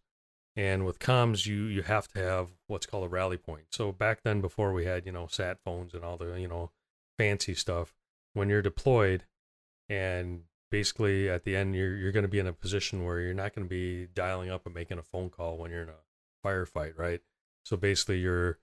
And 0.54 0.84
with 0.84 0.98
comms, 0.98 1.46
you 1.46 1.64
you 1.64 1.82
have 1.82 2.08
to 2.08 2.18
have 2.20 2.48
what's 2.66 2.86
called 2.86 3.04
a 3.04 3.08
rally 3.08 3.38
point. 3.38 3.66
So 3.70 3.90
back 3.92 4.22
then, 4.22 4.40
before 4.40 4.72
we 4.72 4.84
had 4.84 5.06
you 5.06 5.12
know 5.12 5.26
sat 5.26 5.58
phones 5.64 5.94
and 5.94 6.04
all 6.04 6.16
the 6.16 6.34
you 6.38 6.48
know 6.48 6.70
fancy 7.18 7.54
stuff, 7.54 7.94
when 8.34 8.48
you're 8.48 8.62
deployed, 8.62 9.24
and 9.88 10.42
basically 10.70 11.28
at 11.28 11.44
the 11.44 11.54
end 11.54 11.74
you're 11.74 11.96
you're 11.96 12.12
going 12.12 12.22
to 12.22 12.28
be 12.28 12.38
in 12.38 12.46
a 12.46 12.52
position 12.52 13.04
where 13.04 13.20
you're 13.20 13.34
not 13.34 13.54
going 13.54 13.66
to 13.66 13.68
be 13.68 14.08
dialing 14.14 14.50
up 14.50 14.64
and 14.64 14.74
making 14.74 14.98
a 14.98 15.02
phone 15.02 15.28
call 15.28 15.58
when 15.58 15.70
you're 15.70 15.82
in 15.82 15.90
a 15.90 16.46
firefight, 16.46 16.98
right? 16.98 17.20
So 17.64 17.76
basically, 17.76 18.18
you're 18.18 18.58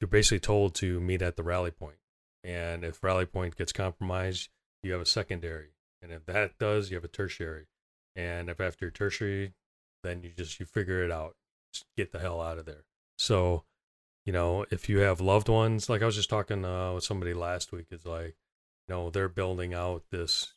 you're 0.00 0.08
basically 0.08 0.40
told 0.40 0.74
to 0.76 1.00
meet 1.00 1.22
at 1.22 1.36
the 1.36 1.42
rally 1.42 1.70
point, 1.70 1.98
and 2.44 2.84
if 2.84 3.02
rally 3.02 3.26
point 3.26 3.56
gets 3.56 3.72
compromised, 3.72 4.48
you 4.82 4.92
have 4.92 5.00
a 5.00 5.06
secondary, 5.06 5.70
and 6.02 6.12
if 6.12 6.24
that 6.26 6.58
does, 6.58 6.90
you 6.90 6.96
have 6.96 7.04
a 7.04 7.08
tertiary, 7.08 7.66
and 8.14 8.48
if 8.48 8.60
after 8.60 8.90
tertiary, 8.90 9.54
then 10.02 10.22
you 10.22 10.30
just 10.36 10.60
you 10.60 10.66
figure 10.66 11.02
it 11.02 11.10
out, 11.10 11.36
just 11.72 11.86
get 11.96 12.12
the 12.12 12.18
hell 12.18 12.40
out 12.40 12.58
of 12.58 12.66
there. 12.66 12.84
So, 13.18 13.64
you 14.24 14.32
know, 14.32 14.64
if 14.70 14.88
you 14.88 14.98
have 14.98 15.20
loved 15.20 15.48
ones, 15.48 15.88
like 15.88 16.02
I 16.02 16.06
was 16.06 16.16
just 16.16 16.30
talking 16.30 16.64
uh, 16.64 16.92
with 16.94 17.04
somebody 17.04 17.34
last 17.34 17.72
week, 17.72 17.86
is 17.90 18.06
like, 18.06 18.36
you 18.86 18.94
know, 18.94 19.10
they're 19.10 19.28
building 19.28 19.74
out 19.74 20.04
this 20.10 20.52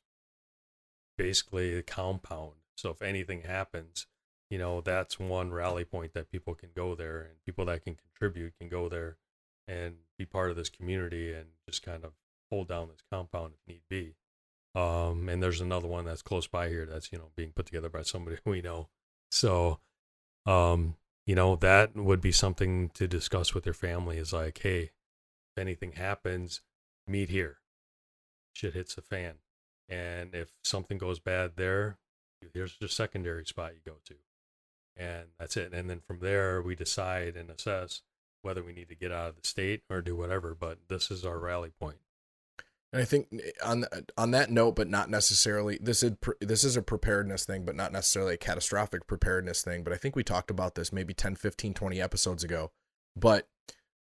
basically 1.18 1.76
a 1.76 1.82
compound. 1.82 2.54
So 2.76 2.92
if 2.92 3.02
anything 3.02 3.42
happens, 3.42 4.08
you 4.52 4.58
know 4.58 4.82
that's 4.82 5.18
one 5.18 5.52
rally 5.52 5.86
point 5.86 6.14
that 6.14 6.30
people 6.30 6.54
can 6.54 6.70
go 6.76 6.94
there 6.94 7.22
and 7.22 7.46
people 7.46 7.66
that 7.66 7.84
can 7.84 7.96
contribute 7.96 8.54
can 8.60 8.70
go 8.70 8.90
there 8.90 9.16
and 9.68 9.96
be 10.18 10.26
part 10.26 10.50
of 10.50 10.56
this 10.56 10.70
community 10.70 11.34
and 11.34 11.48
just 11.68 11.84
kind 11.84 12.04
of 12.04 12.12
hold 12.50 12.68
down 12.68 12.90
this 12.90 13.04
compound 13.12 13.54
if 13.54 13.68
need 13.68 13.82
be. 13.90 14.16
Um 14.76 15.28
and 15.30 15.42
there's 15.42 15.62
another 15.62 15.88
one 15.88 16.06
that's 16.06 16.22
close 16.22 16.48
by 16.48 16.70
here 16.70 16.86
that's 16.86 17.12
you 17.12 17.18
know 17.18 17.32
being 17.36 17.52
put 17.52 17.66
together 17.66 17.90
by 17.90 18.04
somebody 18.04 18.38
we 18.46 18.62
know. 18.62 18.90
So 19.32 19.80
um 20.46 20.96
you 21.26 21.36
know 21.36 21.56
that 21.58 21.96
would 21.96 22.22
be 22.22 22.32
something 22.32 22.90
to 22.96 23.08
discuss 23.08 23.54
with 23.54 23.66
your 23.66 23.74
family 23.74 24.18
is 24.18 24.34
like 24.34 24.60
hey 24.60 24.92
if 25.56 25.62
anything 25.62 25.94
happens 25.94 26.62
meet 27.08 27.30
here. 27.30 27.58
Shit 28.54 28.74
hits 28.74 28.96
the 28.96 29.02
fan. 29.02 29.36
And 29.90 30.34
if 30.34 30.52
something 30.64 30.98
goes 30.98 31.20
bad 31.20 31.54
there 31.58 31.98
here's 32.54 32.78
the 32.80 32.88
secondary 32.88 33.46
spot 33.46 33.74
you 33.74 33.82
go 33.86 33.98
to. 34.06 34.16
And 34.98 35.30
that's 35.40 35.58
it. 35.58 35.74
And 35.74 35.90
then 35.90 36.00
from 36.00 36.20
there, 36.20 36.62
we 36.62 36.76
decide 36.76 37.36
and 37.36 37.50
assess 37.50 38.02
whether 38.42 38.64
we 38.64 38.74
need 38.74 38.90
to 38.90 38.96
get 38.96 39.12
out 39.12 39.30
of 39.30 39.42
the 39.42 39.48
state 39.48 39.84
or 39.90 40.02
do 40.02 40.16
whatever. 40.16 40.56
But 40.60 40.80
this 40.88 41.12
is 41.12 41.26
our 41.26 41.40
rally 41.40 41.72
point. 41.80 41.98
And 42.94 43.02
I 43.02 43.06
think 43.06 43.28
on 43.64 43.86
on 44.18 44.32
that 44.32 44.52
note, 44.52 44.76
but 44.76 44.90
not 44.90 45.10
necessarily 45.10 45.80
this 45.82 46.04
is 46.04 46.14
this 46.42 46.64
is 46.64 46.76
a 46.76 46.82
preparedness 46.82 47.46
thing, 47.46 47.64
but 47.64 47.76
not 47.76 47.94
necessarily 47.94 48.34
a 48.34 48.38
catastrophic 48.38 49.08
preparedness 49.08 49.62
thing. 49.62 49.84
But 49.84 49.94
I 49.94 49.98
think 49.98 50.16
we 50.16 50.24
talked 50.24 50.52
about 50.52 50.76
this 50.76 50.92
maybe 50.92 51.14
10, 51.14 51.36
15, 51.36 51.74
20 51.74 52.02
episodes 52.02 52.44
ago. 52.44 52.72
But 53.16 53.48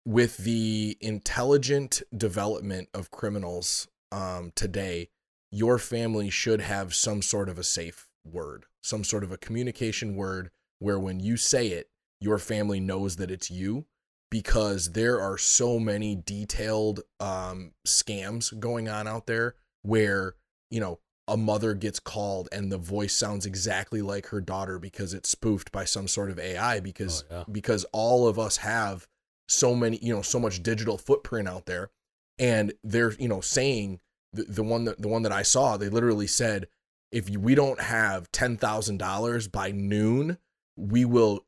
with 0.05 0.37
the 0.37 0.97
intelligent 0.99 2.01
development 2.15 2.89
of 2.93 3.11
criminals 3.11 3.87
um, 4.11 4.51
today, 4.55 5.09
your 5.51 5.77
family 5.77 6.29
should 6.29 6.59
have 6.61 6.93
some 6.93 7.21
sort 7.21 7.47
of 7.47 7.57
a 7.57 7.63
safe 7.63 8.07
word, 8.25 8.65
some 8.81 9.03
sort 9.03 9.23
of 9.23 9.31
a 9.31 9.37
communication 9.37 10.15
word 10.15 10.49
where 10.79 10.99
when 10.99 11.19
you 11.19 11.37
say 11.37 11.67
it, 11.67 11.89
your 12.19 12.37
family 12.37 12.79
knows 12.79 13.15
that 13.17 13.31
it's 13.31 13.49
you 13.49 13.85
because 14.31 14.93
there 14.93 15.21
are 15.21 15.37
so 15.37 15.77
many 15.77 16.15
detailed 16.15 17.01
um, 17.19 17.73
scams 17.85 18.57
going 18.59 18.89
on 18.89 19.07
out 19.07 19.27
there 19.27 19.53
where, 19.83 20.33
you 20.71 20.79
know, 20.79 20.99
a 21.27 21.37
mother 21.37 21.75
gets 21.75 21.99
called 21.99 22.49
and 22.51 22.71
the 22.71 22.77
voice 22.77 23.13
sounds 23.15 23.45
exactly 23.45 24.01
like 24.01 24.27
her 24.27 24.41
daughter 24.41 24.79
because 24.79 25.13
it's 25.13 25.29
spoofed 25.29 25.71
by 25.71 25.85
some 25.85 26.07
sort 26.07 26.31
of 26.31 26.39
AI 26.39 26.79
because 26.79 27.23
Oh, 27.29 27.37
yeah. 27.37 27.43
because 27.51 27.85
all 27.93 28.27
of 28.27 28.39
us 28.39 28.57
have 28.57 29.07
so 29.47 29.75
many, 29.75 29.99
you 30.01 30.13
know, 30.15 30.21
so 30.23 30.39
much 30.39 30.63
digital 30.63 30.97
footprint 30.97 31.47
out 31.47 31.65
there 31.67 31.91
and 32.39 32.73
they're, 32.83 33.13
you 33.13 33.27
know, 33.27 33.41
saying 33.41 33.99
the, 34.33 34.43
the 34.43 34.63
one 34.63 34.85
that 34.85 35.01
the 35.01 35.07
one 35.09 35.23
that 35.23 35.31
I 35.31 35.43
saw, 35.43 35.77
they 35.77 35.89
literally 35.89 36.27
said 36.27 36.67
if 37.11 37.29
we 37.29 37.53
don't 37.55 37.81
have 37.81 38.31
$10,000 38.31 39.51
by 39.51 39.71
noon, 39.71 40.37
we 40.77 41.03
will 41.05 41.45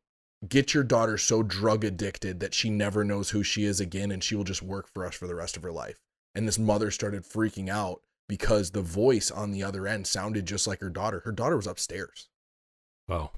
get 0.48 0.74
your 0.74 0.84
daughter 0.84 1.18
so 1.18 1.42
drug 1.44 1.84
addicted 1.84 2.40
that 2.40 2.54
she 2.54 2.70
never 2.70 3.04
knows 3.04 3.30
who 3.30 3.44
she 3.44 3.64
is 3.64 3.80
again 3.80 4.12
and 4.12 4.24
she 4.24 4.36
will 4.36 4.44
just 4.44 4.62
work 4.62 4.88
for 4.94 5.06
us 5.06 5.16
for 5.16 5.28
the 5.28 5.36
rest 5.36 5.56
of 5.58 5.64
her 5.64 5.72
life. 5.72 6.00
And 6.36 6.48
this 6.48 6.60
mother 6.60 6.92
started 6.92 7.24
freaking 7.24 7.70
out 7.70 8.02
because 8.28 8.72
the 8.72 8.82
voice 8.82 9.30
on 9.32 9.52
the 9.52 9.64
other 9.64 9.88
end 9.88 10.08
sounded 10.08 10.46
just 10.46 10.66
like 10.68 10.80
her 10.82 10.90
daughter. 10.90 11.22
Her 11.26 11.32
daughter 11.32 11.56
was 11.56 11.68
upstairs 11.68 12.30
Wow. 13.08 13.32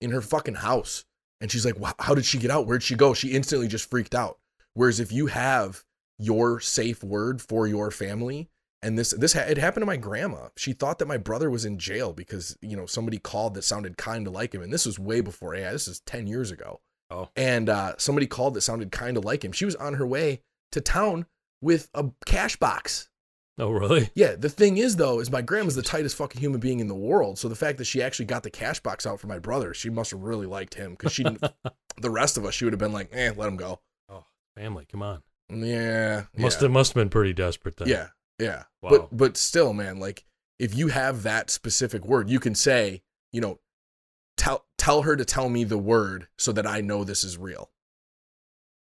in 0.00 0.10
her 0.10 0.20
fucking 0.22 0.56
house. 0.56 1.04
And 1.40 1.50
she's 1.50 1.64
like, 1.64 1.76
"Wh- 1.82 1.92
How 2.04 2.14
did 2.14 2.24
she 2.24 2.38
get 2.38 2.50
out? 2.52 2.66
Where'd 2.66 2.82
she 2.84 2.94
go? 2.94 3.14
She 3.14 3.32
instantly 3.32 3.66
just 3.66 3.88
freaked 3.90 4.14
out. 4.14 4.38
Whereas 4.74 5.00
if 5.00 5.10
you 5.10 5.26
have 5.26 5.84
your 6.18 6.60
safe 6.60 7.02
word 7.02 7.42
for 7.42 7.66
your 7.66 7.90
family, 7.90 8.48
and 8.82 8.98
this 8.98 9.10
this 9.12 9.32
ha- 9.32 9.40
it 9.48 9.58
happened 9.58 9.82
to 9.82 9.86
my 9.86 9.96
grandma. 9.96 10.48
She 10.56 10.72
thought 10.72 10.98
that 10.98 11.06
my 11.08 11.16
brother 11.18 11.50
was 11.50 11.64
in 11.64 11.78
jail 11.78 12.12
because 12.12 12.56
you 12.60 12.76
know 12.76 12.86
somebody 12.86 13.18
called 13.18 13.54
that 13.54 13.62
sounded 13.62 13.96
kind 13.96 14.26
of 14.26 14.32
like 14.32 14.54
him, 14.54 14.62
and 14.62 14.72
this 14.72 14.86
was 14.86 14.98
way 14.98 15.20
before 15.20 15.54
AI. 15.54 15.72
This 15.72 15.88
is 15.88 16.00
ten 16.00 16.26
years 16.26 16.50
ago. 16.50 16.80
Oh. 17.10 17.28
And 17.36 17.68
uh, 17.68 17.94
somebody 17.98 18.26
called 18.26 18.54
that 18.54 18.62
sounded 18.62 18.90
kind 18.90 19.16
of 19.16 19.24
like 19.24 19.44
him. 19.44 19.52
She 19.52 19.64
was 19.66 19.76
on 19.76 19.94
her 19.94 20.06
way 20.06 20.40
to 20.72 20.80
town 20.80 21.26
with 21.60 21.88
a 21.94 22.06
cash 22.24 22.56
box. 22.56 23.08
Oh, 23.58 23.70
really? 23.70 24.08
Yeah, 24.14 24.34
the 24.34 24.48
thing 24.48 24.78
is 24.78 24.96
though, 24.96 25.20
is 25.20 25.30
my 25.30 25.42
grandma's 25.42 25.74
the 25.74 25.82
tightest 25.82 26.16
fucking 26.16 26.40
human 26.40 26.58
being 26.58 26.80
in 26.80 26.88
the 26.88 26.94
world. 26.94 27.38
So 27.38 27.48
the 27.48 27.54
fact 27.54 27.76
that 27.78 27.84
she 27.84 28.02
actually 28.02 28.24
got 28.24 28.42
the 28.42 28.50
cash 28.50 28.80
box 28.80 29.04
out 29.06 29.20
for 29.20 29.26
my 29.26 29.38
brother, 29.38 29.74
she 29.74 29.90
must 29.90 30.10
have 30.12 30.22
really 30.22 30.46
liked 30.46 30.72
him 30.74 30.92
because 30.92 31.12
she, 31.12 31.22
didn't- 31.22 31.44
the 32.00 32.10
rest 32.10 32.38
of 32.38 32.46
us, 32.46 32.54
she 32.54 32.64
would 32.64 32.72
have 32.72 32.80
been 32.80 32.94
like, 32.94 33.10
eh, 33.12 33.30
let 33.36 33.48
him 33.48 33.58
go. 33.58 33.80
Oh, 34.08 34.24
family, 34.56 34.86
come 34.90 35.02
on. 35.02 35.22
Yeah, 35.50 36.24
Must 36.36 36.58
yeah, 36.60 36.62
have 36.64 36.70
must 36.72 36.92
have 36.94 37.00
been 37.02 37.10
pretty 37.10 37.34
desperate 37.34 37.76
then. 37.76 37.88
yeah, 37.88 38.08
yeah. 38.42 38.64
Wow. 38.82 38.90
But 38.90 39.16
but 39.16 39.36
still, 39.36 39.72
man, 39.72 39.98
like 39.98 40.24
if 40.58 40.74
you 40.74 40.88
have 40.88 41.22
that 41.22 41.50
specific 41.50 42.04
word, 42.04 42.28
you 42.30 42.40
can 42.40 42.54
say, 42.54 43.02
you 43.32 43.40
know, 43.40 43.60
tell 44.36 44.66
tell 44.78 45.02
her 45.02 45.16
to 45.16 45.24
tell 45.24 45.48
me 45.48 45.64
the 45.64 45.78
word 45.78 46.28
so 46.38 46.52
that 46.52 46.66
I 46.66 46.80
know 46.80 47.04
this 47.04 47.24
is 47.24 47.38
real. 47.38 47.70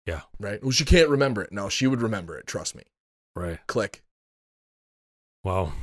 Yeah. 0.06 0.22
Right. 0.40 0.62
Well, 0.62 0.72
she 0.72 0.86
can't 0.86 1.10
remember 1.10 1.42
it. 1.42 1.52
No, 1.52 1.70
she 1.70 1.88
would 1.88 2.02
remember 2.02 2.38
it. 2.38 2.48
Trust 2.48 2.76
me. 2.76 2.84
Right. 3.36 3.60
Click. 3.68 4.04
Wow. 5.44 5.74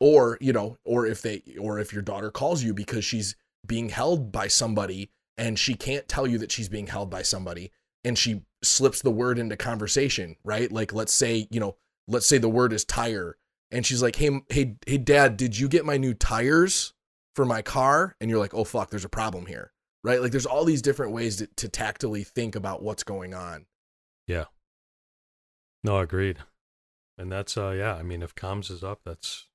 or 0.00 0.36
you 0.40 0.52
know 0.52 0.76
or 0.84 1.06
if 1.06 1.22
they 1.22 1.42
or 1.58 1.78
if 1.78 1.92
your 1.92 2.02
daughter 2.02 2.30
calls 2.30 2.62
you 2.62 2.74
because 2.74 3.04
she's 3.04 3.34
being 3.66 3.88
held 3.88 4.30
by 4.30 4.46
somebody 4.48 5.10
and 5.38 5.58
she 5.58 5.74
can't 5.74 6.08
tell 6.08 6.26
you 6.26 6.38
that 6.38 6.52
she's 6.52 6.68
being 6.68 6.86
held 6.86 7.08
by 7.10 7.22
somebody 7.22 7.72
and 8.04 8.18
she 8.18 8.42
slips 8.62 9.00
the 9.00 9.10
word 9.10 9.38
into 9.38 9.56
conversation 9.56 10.36
right 10.44 10.70
like 10.70 10.92
let's 10.92 11.14
say 11.14 11.48
you 11.50 11.60
know 11.60 11.76
let's 12.08 12.26
say 12.26 12.38
the 12.38 12.48
word 12.48 12.72
is 12.72 12.84
tire 12.84 13.36
and 13.70 13.84
she's 13.86 14.02
like 14.02 14.16
hey 14.16 14.40
hey 14.48 14.76
hey 14.86 14.98
dad 14.98 15.36
did 15.36 15.58
you 15.58 15.68
get 15.68 15.84
my 15.84 15.96
new 15.96 16.14
tires 16.14 16.92
for 17.34 17.44
my 17.44 17.62
car 17.62 18.16
and 18.20 18.30
you're 18.30 18.38
like 18.38 18.54
oh 18.54 18.64
fuck 18.64 18.90
there's 18.90 19.04
a 19.04 19.08
problem 19.08 19.46
here 19.46 19.72
right 20.04 20.20
like 20.22 20.30
there's 20.30 20.46
all 20.46 20.64
these 20.64 20.82
different 20.82 21.12
ways 21.12 21.36
to, 21.36 21.46
to 21.56 21.68
tactily 21.68 22.22
think 22.24 22.54
about 22.54 22.82
what's 22.82 23.02
going 23.02 23.34
on 23.34 23.66
Yeah. 24.26 24.44
No, 25.84 25.98
agreed. 25.98 26.38
And 27.18 27.30
that's 27.30 27.56
uh 27.56 27.70
yeah, 27.70 27.94
I 27.94 28.02
mean 28.02 28.22
if 28.22 28.34
comms 28.34 28.70
is 28.70 28.82
up, 28.84 29.00
that's 29.04 29.46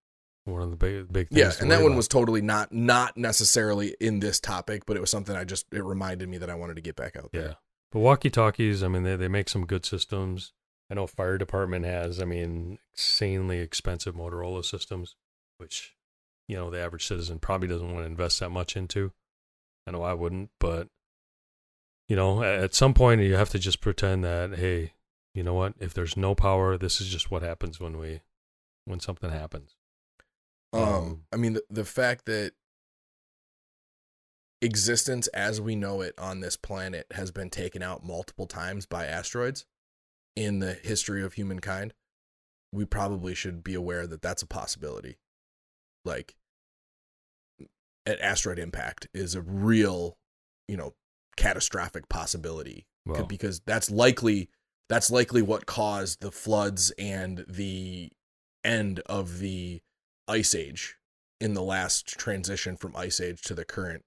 one 0.46 0.62
of 0.62 0.70
the 0.72 0.76
big 0.78 1.12
big 1.12 1.30
things. 1.30 1.40
yeah 1.40 1.52
and 1.62 1.70
that 1.72 1.78
one 1.82 1.88
about. 1.92 1.98
was 1.98 2.08
totally 2.08 2.42
not 2.42 2.74
not 2.74 3.16
necessarily 3.16 3.96
in 4.00 4.20
this 4.20 4.40
topic 4.40 4.88
but 4.88 4.98
it 4.98 5.00
was 5.00 5.12
something 5.12 5.36
i 5.36 5.44
just 5.44 5.68
it 5.72 5.84
reminded 5.84 6.28
me 6.28 6.40
that 6.40 6.50
i 6.50 6.56
wanted 6.56 6.76
to 6.76 6.82
get 6.82 6.96
back 6.96 7.16
out 7.16 7.30
there 7.32 7.46
Yeah. 7.50 7.54
But 7.92 8.00
walkie 8.00 8.30
talkies, 8.32 8.82
I 8.84 8.88
mean 8.88 9.04
they, 9.04 9.16
they 9.18 9.28
make 9.28 9.50
some 9.50 9.66
good 9.66 9.86
systems. 9.86 10.54
I 10.92 10.94
know 10.94 11.08
fire 11.08 11.38
department 11.38 11.86
has, 11.86 12.22
I 12.22 12.26
mean, 12.26 12.78
insanely 12.94 13.60
expensive 13.60 14.14
Motorola 14.14 14.66
systems, 14.66 15.16
which, 15.58 15.96
you 16.50 16.58
know, 16.58 16.70
the 16.70 16.82
average 16.82 17.08
citizen 17.08 17.40
probably 17.40 17.70
doesn't 17.70 17.94
want 17.94 18.04
to 18.04 18.12
invest 18.12 18.42
that 18.42 18.50
much 18.50 18.76
into. 18.76 19.14
I 19.88 19.92
know 19.92 20.04
I 20.04 20.14
wouldn't, 20.14 20.50
but 20.60 20.90
you 22.10 22.18
know, 22.18 22.44
at 22.44 22.76
some 22.76 22.94
point 22.94 23.22
you 23.22 23.36
have 23.36 23.50
to 23.52 23.60
just 23.60 23.80
pretend 23.80 24.26
that, 24.26 24.56
hey, 24.56 24.92
you 25.34 25.44
know 25.44 25.54
what, 25.54 25.76
if 25.80 25.94
there's 25.94 26.18
no 26.18 26.36
power, 26.36 26.78
this 26.78 27.00
is 27.00 27.08
just 27.08 27.32
what 27.32 27.42
happens 27.42 27.80
when 27.80 27.98
we 27.98 28.20
when 28.84 29.00
something 29.00 29.30
happens. 29.30 29.78
Um, 30.74 30.84
Um, 30.84 31.24
I 31.32 31.38
mean, 31.38 31.54
the, 31.54 31.64
the 31.70 31.86
fact 31.86 32.26
that 32.26 32.52
existence 34.62 35.28
as 35.28 35.62
we 35.62 35.78
know 35.78 36.02
it 36.02 36.14
on 36.18 36.42
this 36.42 36.58
planet 36.58 37.08
has 37.12 37.32
been 37.32 37.50
taken 37.50 37.82
out 37.82 38.06
multiple 38.06 38.46
times 38.46 38.86
by 38.86 39.06
asteroids 39.06 39.66
in 40.36 40.60
the 40.60 40.74
history 40.74 41.24
of 41.24 41.34
humankind, 41.34 41.94
we 42.72 42.86
probably 42.86 43.36
should 43.36 43.64
be 43.64 43.74
aware 43.74 44.08
that 44.08 44.22
that's 44.22 44.42
a 44.42 44.48
possibility. 44.48 45.18
Like, 46.06 46.36
an 48.06 48.18
asteroid 48.22 48.60
impact 48.60 49.08
is 49.14 49.36
a 49.36 49.42
real, 49.42 50.18
you 50.68 50.78
know, 50.78 50.94
catastrophic 51.38 52.10
possibility 52.10 52.86
because 53.28 53.62
that's 53.62 53.90
likely 53.90 54.50
that's 54.90 55.10
likely 55.10 55.42
what 55.42 55.66
caused 55.66 56.22
the 56.22 56.32
floods 56.32 56.92
and 57.00 57.46
the 57.48 58.10
end 58.64 59.00
of 59.08 59.40
the 59.40 59.82
ice 60.28 60.54
age 60.54 60.98
in 61.40 61.54
the 61.54 61.64
last 61.64 62.06
transition 62.08 62.78
from 62.78 62.96
ice 62.96 63.20
age 63.20 63.42
to 63.42 63.54
the 63.56 63.66
current 63.66 64.04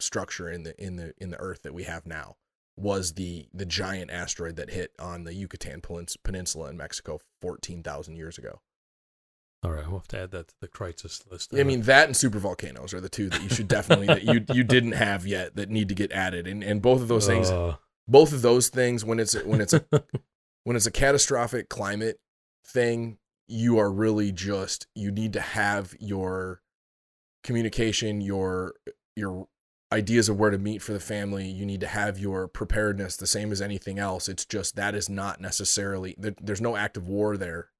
structure 0.00 0.50
in 0.50 0.62
the 0.62 0.82
in 0.82 0.96
the 0.96 1.12
in 1.18 1.30
the 1.30 1.38
earth 1.40 1.62
that 1.62 1.74
we 1.74 1.82
have 1.84 2.06
now 2.06 2.36
was 2.78 3.14
the 3.14 3.48
the 3.52 3.66
giant 3.66 4.10
asteroid 4.10 4.56
that 4.56 4.70
hit 4.70 4.92
on 4.98 5.24
the 5.24 5.34
Yucatan 5.34 5.82
Peninsula 6.22 6.70
in 6.70 6.76
Mexico 6.76 7.20
14,000 7.42 8.16
years 8.16 8.38
ago. 8.38 8.60
all 9.64 9.72
right, 9.72 9.86
we'll 9.88 9.98
have 9.98 10.08
to 10.08 10.20
add 10.20 10.30
that 10.30 10.48
to 10.48 10.54
the 10.60 10.68
crisis 10.68 11.24
list. 11.30 11.52
I 11.54 11.64
mean 11.64 11.82
that 11.82 12.06
and 12.06 12.16
super 12.16 12.38
volcanoes 12.38 12.94
are 12.94 13.00
the 13.00 13.08
two 13.08 13.28
that 13.30 13.42
you 13.42 13.48
should 13.48 13.68
definitely 13.68 14.06
that 14.06 14.24
you 14.24 14.44
you 14.54 14.64
didn't 14.64 14.92
have 14.92 15.26
yet 15.26 15.56
that 15.56 15.68
need 15.68 15.88
to 15.88 15.94
get 15.94 16.12
added 16.12 16.46
and 16.46 16.62
and 16.62 16.80
both 16.80 17.00
of 17.00 17.08
those 17.08 17.26
things 17.26 17.50
Uh, 17.50 17.76
both 18.06 18.32
of 18.32 18.42
those 18.42 18.68
things 18.68 19.04
when 19.04 19.20
it's 19.20 19.34
when 19.42 19.60
it's 19.60 19.72
a 19.74 19.84
when 20.64 20.76
it's 20.76 20.86
a 20.86 20.90
catastrophic 20.90 21.68
climate 21.68 22.18
thing, 22.64 23.18
you 23.46 23.78
are 23.78 23.90
really 23.90 24.32
just 24.32 24.86
you 24.94 25.10
need 25.10 25.32
to 25.32 25.40
have 25.40 25.94
your 25.98 26.62
communication, 27.42 28.20
your 28.20 28.74
your 29.16 29.48
ideas 29.92 30.28
of 30.28 30.38
where 30.38 30.50
to 30.50 30.58
meet 30.58 30.82
for 30.82 30.92
the 30.92 31.00
family. 31.00 31.48
You 31.48 31.64
need 31.64 31.80
to 31.80 31.86
have 31.86 32.18
your 32.18 32.48
preparedness 32.48 33.16
the 33.16 33.26
same 33.26 33.52
as 33.52 33.62
anything 33.62 33.98
else. 33.98 34.28
It's 34.28 34.44
just 34.44 34.76
that 34.76 34.94
is 34.94 35.08
not 35.08 35.40
necessarily 35.40 36.14
there's 36.18 36.60
no 36.60 36.76
active 36.76 37.08
war 37.08 37.36
there. 37.36 37.70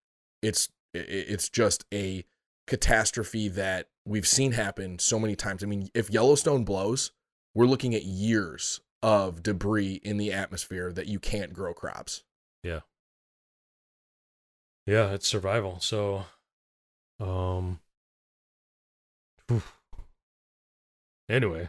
It's 0.43 0.71
it's 0.95 1.49
just 1.49 1.85
a 1.93 2.25
catastrophe 2.67 3.49
that 3.49 3.89
we've 4.05 4.27
seen 4.27 4.53
happen 4.53 4.99
so 4.99 5.19
many 5.19 5.37
times. 5.37 5.63
I 5.63 5.67
mean, 5.67 5.91
if 5.95 6.11
Yellowstone 6.11 6.65
blows, 6.65 7.13
we're 7.55 7.67
looking 7.67 7.95
at 7.95 8.05
years 8.05 8.81
of 9.03 9.43
debris 9.43 10.01
in 10.03 10.17
the 10.17 10.33
atmosphere 10.33 10.93
that 10.93 11.07
you 11.07 11.19
can't 11.19 11.53
grow 11.53 11.73
crops. 11.73 12.25
yeah, 12.63 12.81
yeah 14.87 15.11
it's 15.13 15.29
survival. 15.29 15.79
So, 15.81 16.25
um, 17.21 17.81
anyway, 21.29 21.69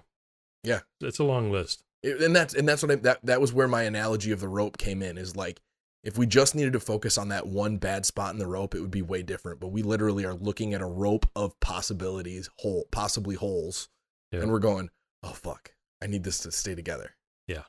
Yeah. 0.64 0.80
it's 1.02 1.20
a 1.20 1.24
long 1.24 1.52
list. 1.52 1.84
It- 2.04 2.22
and 2.22 2.36
that's 2.36 2.54
and 2.54 2.68
that's 2.68 2.82
what 2.84 2.92
I, 2.92 2.96
that 2.96 3.20
that 3.26 3.42
was 3.42 3.54
where 3.54 3.68
my 3.68 3.84
analogy 3.84 4.32
of 4.32 4.40
the 4.40 4.48
rope 4.48 4.78
came 4.78 5.02
in 5.02 5.18
is 5.18 5.36
like 5.36 5.60
if 6.04 6.18
we 6.18 6.26
just 6.26 6.56
needed 6.56 6.74
to 6.74 6.80
focus 6.80 7.18
on 7.18 7.28
that 7.30 7.46
one 7.48 7.78
bad 7.78 8.06
spot 8.06 8.32
in 8.34 8.40
the 8.40 8.48
rope 8.48 8.74
it 8.74 8.80
would 8.80 8.90
be 8.92 9.02
way 9.02 9.22
different 9.22 9.60
but 9.60 9.68
we 9.70 9.84
literally 9.84 10.26
are 10.26 10.34
looking 10.34 10.74
at 10.74 10.82
a 10.82 10.86
rope 10.86 11.26
of 11.36 11.60
possibilities 11.60 12.50
hole 12.60 12.86
possibly 12.92 13.36
holes 13.36 13.90
Yeah. 14.32 14.40
and 14.42 14.52
we're 14.52 14.60
going 14.60 14.90
oh 15.24 15.34
fuck 15.34 15.74
i 16.02 16.08
need 16.08 16.24
this 16.24 16.40
to 16.40 16.54
stay 16.54 16.74
together 16.74 17.16
Yeah. 17.48 17.64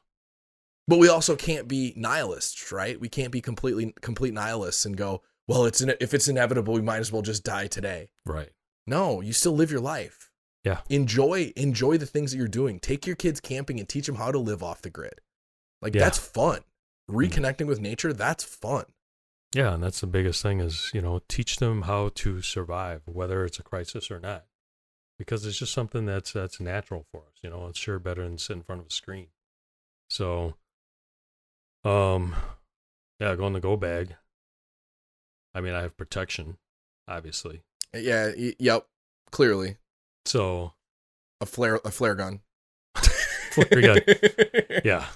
but 0.87 1.01
we 1.01 1.09
also 1.09 1.35
can't 1.35 1.67
be 1.67 1.93
nihilists 1.97 2.71
right 2.71 3.01
we 3.01 3.09
can't 3.09 3.33
be 3.33 3.41
completely 3.41 3.95
complete 4.01 4.33
nihilists 4.35 4.85
and 4.85 4.97
go 4.97 5.23
well, 5.49 5.65
it's 5.65 5.81
in, 5.81 5.93
if 6.01 6.15
it's 6.15 6.29
inevitable, 6.29 6.75
we 6.75 6.81
might 6.83 6.99
as 7.01 7.11
well 7.11 7.23
just 7.23 7.43
die 7.43 7.67
today. 7.67 8.11
Right. 8.25 8.51
No, 8.87 9.21
you 9.21 9.33
still 9.33 9.51
live 9.53 9.73
your 9.73 9.81
life. 9.81 10.30
Yeah. 10.65 10.81
Enjoy 10.91 11.53
enjoy 11.57 11.97
the 11.99 12.07
things 12.07 12.33
that 12.33 12.39
you're 12.39 12.49
doing. 12.49 12.81
Take 12.81 13.07
your 13.07 13.17
kids 13.17 13.41
camping 13.41 13.79
and 13.81 13.89
teach 13.89 14.07
them 14.07 14.17
how 14.17 14.31
to 14.31 14.39
live 14.39 14.63
off 14.63 14.83
the 14.83 14.91
grid. 14.91 15.21
Like 15.81 15.95
Yeah. 15.95 16.03
that's 16.05 16.19
fun. 16.19 16.61
Reconnecting 17.11 17.67
with 17.67 17.81
nature, 17.81 18.13
that's 18.13 18.45
fun. 18.45 18.85
Yeah, 19.55 19.75
and 19.75 19.83
that's 19.83 20.01
the 20.01 20.07
biggest 20.07 20.43
thing 20.43 20.61
is, 20.61 20.91
you 20.95 21.01
know, 21.03 21.23
teach 21.29 21.57
them 21.57 21.83
how 21.83 22.11
to 22.17 22.41
survive, 22.41 23.03
whether 23.07 23.45
it's 23.45 23.59
a 23.59 23.65
crisis 23.65 24.09
or 24.11 24.21
not. 24.21 24.45
Because 25.19 25.45
it's 25.45 25.59
just 25.59 25.73
something 25.73 26.07
that's 26.07 26.33
that's 26.33 26.61
natural 26.61 27.05
for 27.11 27.23
us, 27.23 27.35
you 27.43 27.51
know, 27.51 27.67
it's 27.67 27.79
sure 27.79 27.99
better 27.99 28.23
than 28.23 28.39
sit 28.39 28.53
in 28.57 28.63
front 28.63 28.81
of 28.83 28.87
a 28.87 28.91
screen. 28.93 29.29
So 30.09 30.55
um 31.85 32.37
yeah, 33.19 33.35
go 33.35 33.47
in 33.47 33.53
the 33.55 33.61
go 33.61 33.77
bag. 33.77 34.17
I 35.55 35.61
mean 35.61 35.75
I 35.75 35.83
have 35.83 35.97
protection, 35.97 36.59
obviously. 37.09 37.63
Yeah, 37.95 38.33
y- 38.37 38.55
yep. 38.59 38.87
Clearly. 39.31 39.77
So 40.25 40.75
A 41.41 41.47
flare 41.47 41.81
a 41.85 41.91
flare 41.91 42.15
gun. 42.15 42.41
Flare 43.51 43.81
gun. 43.83 44.01
yeah. 44.85 45.07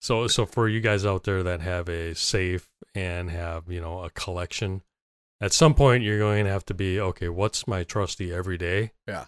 So 0.00 0.26
so 0.26 0.46
for 0.46 0.68
you 0.68 0.80
guys 0.80 1.06
out 1.06 1.24
there 1.24 1.42
that 1.42 1.60
have 1.60 1.88
a 1.88 2.14
safe 2.14 2.68
and 2.94 3.30
have, 3.30 3.70
you 3.70 3.80
know, 3.80 4.02
a 4.02 4.10
collection, 4.10 4.82
at 5.40 5.52
some 5.52 5.74
point 5.74 6.02
you're 6.02 6.18
going 6.18 6.44
to 6.44 6.50
have 6.50 6.64
to 6.66 6.74
be, 6.74 7.00
okay, 7.00 7.28
what's 7.28 7.66
my 7.66 7.84
trusty 7.84 8.32
every 8.32 8.58
day? 8.58 8.92
Yeah. 9.06 9.26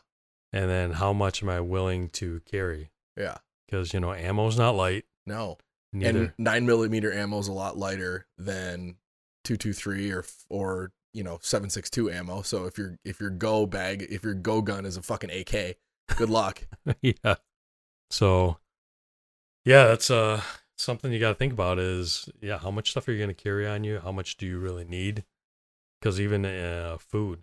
And 0.52 0.68
then 0.68 0.92
how 0.92 1.12
much 1.12 1.42
am 1.42 1.48
I 1.48 1.60
willing 1.60 2.10
to 2.10 2.40
carry? 2.44 2.90
Yeah. 3.16 3.38
Because, 3.66 3.94
you 3.94 4.00
know, 4.00 4.12
ammo's 4.12 4.58
not 4.58 4.74
light. 4.74 5.04
No. 5.26 5.56
Neither. 5.94 6.18
And 6.18 6.32
nine 6.38 6.66
millimeter 6.66 7.12
ammo 7.12 7.38
is 7.38 7.48
a 7.48 7.52
lot 7.52 7.78
lighter 7.78 8.26
than 8.36 8.96
two 9.44 9.56
two 9.56 9.72
three 9.72 10.10
or 10.10 10.24
or 10.48 10.92
you 11.12 11.22
know 11.22 11.38
seven 11.42 11.70
six 11.70 11.90
two 11.90 12.10
ammo. 12.10 12.42
So 12.42 12.66
if 12.66 12.78
your 12.78 12.98
if 13.04 13.20
your 13.20 13.30
go 13.30 13.66
bag 13.66 14.06
if 14.10 14.24
your 14.24 14.34
go 14.34 14.62
gun 14.62 14.84
is 14.86 14.96
a 14.96 15.02
fucking 15.02 15.30
AK, 15.30 15.76
good 16.16 16.30
luck. 16.30 16.66
yeah. 17.02 17.36
So 18.10 18.58
yeah, 19.64 19.84
that's 19.84 20.10
uh 20.10 20.42
something 20.76 21.12
you 21.12 21.20
got 21.20 21.30
to 21.30 21.34
think 21.34 21.52
about 21.52 21.78
is 21.78 22.28
yeah, 22.40 22.58
how 22.58 22.70
much 22.70 22.90
stuff 22.90 23.06
are 23.08 23.12
you 23.12 23.18
going 23.18 23.34
to 23.34 23.42
carry 23.42 23.66
on 23.66 23.84
you? 23.84 24.00
How 24.00 24.12
much 24.12 24.36
do 24.36 24.46
you 24.46 24.58
really 24.58 24.84
need? 24.84 25.24
Cuz 26.00 26.20
even 26.20 26.44
uh 26.44 26.98
food, 26.98 27.42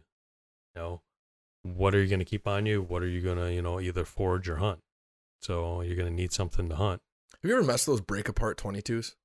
you 0.76 0.82
know, 0.82 1.02
what 1.64 1.94
are 1.96 2.02
you 2.02 2.08
going 2.08 2.20
to 2.20 2.26
keep 2.26 2.48
on 2.48 2.66
you? 2.66 2.82
What 2.82 3.04
are 3.04 3.08
you 3.08 3.22
going 3.22 3.38
to, 3.38 3.54
you 3.54 3.62
know, 3.62 3.80
either 3.80 4.06
forage 4.06 4.50
or 4.50 4.58
hunt? 4.58 4.80
So 5.42 5.82
you're 5.82 5.96
going 5.96 6.10
to 6.10 6.14
need 6.14 6.34
something 6.34 6.70
to 6.70 6.76
hunt. 6.76 7.02
Have 7.42 7.50
you 7.50 7.58
ever 7.58 7.66
messed 7.66 7.86
those 7.86 8.02
break 8.02 8.28
apart 8.28 8.58
22s? 8.58 9.16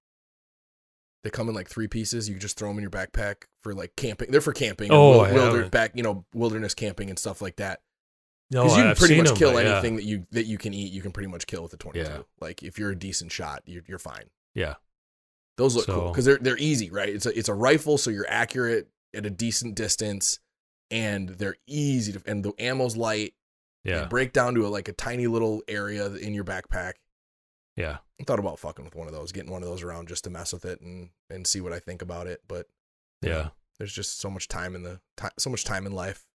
They 1.24 1.30
come 1.30 1.48
in 1.48 1.54
like 1.54 1.68
three 1.68 1.88
pieces. 1.88 2.28
You 2.28 2.36
just 2.38 2.56
throw 2.58 2.68
them 2.68 2.76
in 2.78 2.82
your 2.82 2.90
backpack 2.90 3.44
for 3.62 3.74
like 3.74 3.96
camping. 3.96 4.30
They're 4.30 4.40
for 4.42 4.52
camping. 4.52 4.92
Oh, 4.92 5.10
wil- 5.10 5.20
I 5.22 5.32
wilder, 5.32 5.68
back, 5.70 5.92
you 5.94 6.02
know, 6.04 6.24
wilderness 6.34 6.74
camping 6.74 7.08
and 7.10 7.18
stuff 7.18 7.40
like 7.42 7.56
that. 7.56 7.80
No, 8.50 8.64
Because 8.64 8.76
you 8.76 8.82
can 8.82 8.90
I've 8.90 8.98
pretty 8.98 9.16
much 9.16 9.24
much 9.24 9.30
'em, 9.32 9.36
kill 9.38 9.52
but 9.54 9.64
yeah. 9.64 9.72
anything 9.72 9.96
that 9.96 10.04
you 10.04 10.26
that 10.32 10.44
you 10.44 10.58
can 10.58 10.72
eat. 10.74 10.92
You 10.92 11.00
can 11.02 11.10
pretty 11.12 11.28
much 11.30 11.46
kill 11.46 11.62
with 11.62 11.72
a 11.72 11.78
22. 11.78 12.06
Yeah. 12.08 12.18
Like 12.40 12.62
if 12.62 12.78
you're 12.78 12.90
a 12.90 12.96
decent 12.96 13.32
shot, 13.32 13.62
you're, 13.64 13.82
you're 13.88 13.98
fine. 13.98 14.24
Yeah. 14.54 14.74
Those 15.56 15.74
look 15.76 15.86
cool 15.86 16.10
because 16.10 16.26
they're 16.26 16.36
they're 16.38 16.58
easy, 16.58 16.90
right? 16.90 17.08
It's 17.08 17.24
a 17.26 17.36
it's 17.36 17.48
a 17.48 17.54
rifle, 17.54 17.96
so 17.96 18.10
you're 18.10 18.26
accurate 18.28 18.88
at 19.14 19.24
a 19.24 19.30
decent 19.30 19.76
distance, 19.76 20.40
and 20.90 21.30
they're 21.30 21.56
easy 21.66 22.12
to. 22.12 22.22
And 22.26 22.44
the 22.44 22.52
ammo's 22.58 22.96
light. 22.96 23.32
They 23.84 23.92
Yeah. 23.92 24.04
break 24.06 24.32
down 24.32 24.54
to 24.56 24.66
a, 24.66 24.68
like 24.68 24.88
a 24.88 24.92
tiny 24.92 25.26
little 25.26 25.62
area 25.68 26.06
in 26.12 26.34
your 26.34 26.44
backpack. 26.44 26.94
Yeah. 27.76 27.98
I 28.20 28.24
thought 28.24 28.38
about 28.38 28.58
fucking 28.60 28.84
with 28.84 28.94
one 28.94 29.08
of 29.08 29.12
those, 29.14 29.32
getting 29.32 29.50
one 29.50 29.62
of 29.62 29.68
those 29.68 29.82
around 29.82 30.08
just 30.08 30.24
to 30.24 30.30
mess 30.30 30.52
with 30.52 30.64
it 30.64 30.80
and 30.80 31.10
and 31.30 31.46
see 31.46 31.60
what 31.60 31.72
I 31.72 31.78
think 31.80 32.02
about 32.02 32.26
it. 32.26 32.42
But 32.46 32.68
Yeah. 33.22 33.50
there's 33.78 33.92
just 33.92 34.20
so 34.20 34.30
much 34.30 34.46
time 34.48 34.74
in 34.74 34.82
the 34.82 35.00
time, 35.16 35.32
so 35.38 35.50
much 35.50 35.64
time 35.64 35.86
in 35.86 35.92
life. 35.92 36.26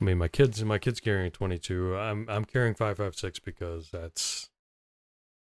I 0.00 0.04
mean, 0.04 0.18
my 0.18 0.28
kids, 0.28 0.64
my 0.64 0.78
kids 0.78 0.98
carrying 1.00 1.30
22. 1.30 1.96
I'm 1.96 2.28
I'm 2.28 2.44
carrying 2.44 2.74
556 2.74 3.38
because 3.40 3.90
that's 3.90 4.48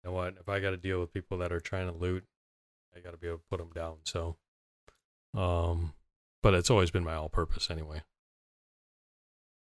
you 0.03 0.09
know 0.09 0.15
what? 0.15 0.35
If 0.39 0.49
I 0.49 0.59
got 0.59 0.71
to 0.71 0.77
deal 0.77 0.99
with 0.99 1.13
people 1.13 1.37
that 1.39 1.51
are 1.51 1.59
trying 1.61 1.87
to 1.91 1.97
loot, 1.97 2.25
I 2.95 2.99
got 2.99 3.11
to 3.11 3.17
be 3.17 3.27
able 3.27 3.37
to 3.39 3.43
put 3.49 3.57
them 3.59 3.71
down. 3.73 3.97
So, 4.03 4.35
um, 5.33 5.93
but 6.43 6.53
it's 6.53 6.69
always 6.69 6.91
been 6.91 7.03
my 7.03 7.15
all-purpose 7.15 7.71
anyway. 7.71 8.03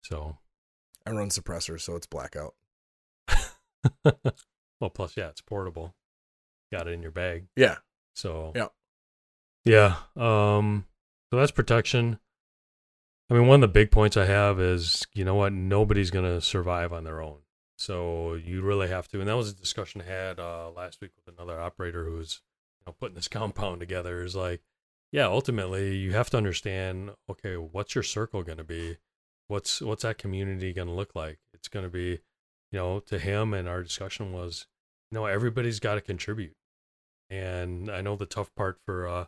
So, 0.04 0.38
I 1.06 1.12
run 1.12 1.30
suppressors, 1.30 1.82
so 1.82 1.96
it's 1.98 2.08
blackout. 2.08 2.56
well, 4.80 4.90
plus 4.90 5.18
yeah, 5.18 5.28
it's 5.30 5.42
portable. 5.42 5.96
Got 6.72 6.88
it 6.88 6.92
in 6.92 7.02
your 7.02 7.12
bag. 7.12 7.48
Yeah, 7.56 7.78
So 8.14 8.52
Yeah. 8.56 8.68
yeah. 9.66 9.96
Um, 10.16 10.86
so 11.32 11.38
that's 11.40 11.52
protection. 11.52 12.20
I 13.30 13.36
mean, 13.36 13.48
one 13.48 13.64
of 13.64 13.70
the 13.70 13.74
big 13.74 13.92
points 13.92 14.18
I 14.18 14.26
have 14.26 14.60
is 14.60 15.06
you 15.14 15.24
know 15.24 15.36
what, 15.36 15.54
nobody's 15.54 16.12
gonna 16.12 16.42
survive 16.42 16.92
on 16.94 17.04
their 17.04 17.22
own. 17.22 17.40
So 17.78 18.34
you 18.34 18.62
really 18.62 18.90
have 18.90 19.08
to, 19.10 19.20
and 19.20 19.30
that 19.30 19.38
was 19.38 19.50
a 19.52 19.56
discussion 19.56 20.02
I 20.02 20.06
had 20.12 20.40
uh, 20.40 20.70
last 20.72 21.00
week 21.02 21.12
with 21.16 21.34
another 21.34 21.60
operator 21.60 22.06
who 22.06 22.16
was 22.18 22.42
you 22.80 22.86
know 22.88 22.96
putting 23.00 23.16
this 23.16 23.28
compound 23.40 23.80
together. 23.80 24.24
Is 24.24 24.36
like, 24.36 24.62
yeah, 25.12 25.26
ultimately 25.28 25.96
you 25.96 26.12
have 26.14 26.30
to 26.32 26.38
understand. 26.38 27.12
Okay, 27.30 27.56
what's 27.56 27.96
your 27.96 28.04
circle 28.04 28.44
gonna 28.44 28.64
be? 28.64 28.98
What's 29.48 29.82
what's 29.82 30.04
that 30.04 30.18
community 30.18 30.74
gonna 30.74 30.94
look 30.94 31.16
like? 31.16 31.40
It's 31.54 31.68
gonna 31.68 31.90
be, 31.90 32.20
you 32.72 32.80
know, 32.80 33.00
to 33.02 33.20
him 33.20 33.54
and 33.54 33.68
our 33.68 33.84
discussion 33.84 34.32
was, 34.32 34.68
you 35.12 35.18
know, 35.18 35.26
everybody's 35.26 35.80
got 35.80 35.96
to 35.96 36.02
contribute. 36.02 36.56
And 37.30 37.90
I 37.90 38.02
know 38.02 38.16
the 38.16 38.26
tough 38.26 38.54
part 38.56 38.80
for 38.86 39.08
uh, 39.08 39.26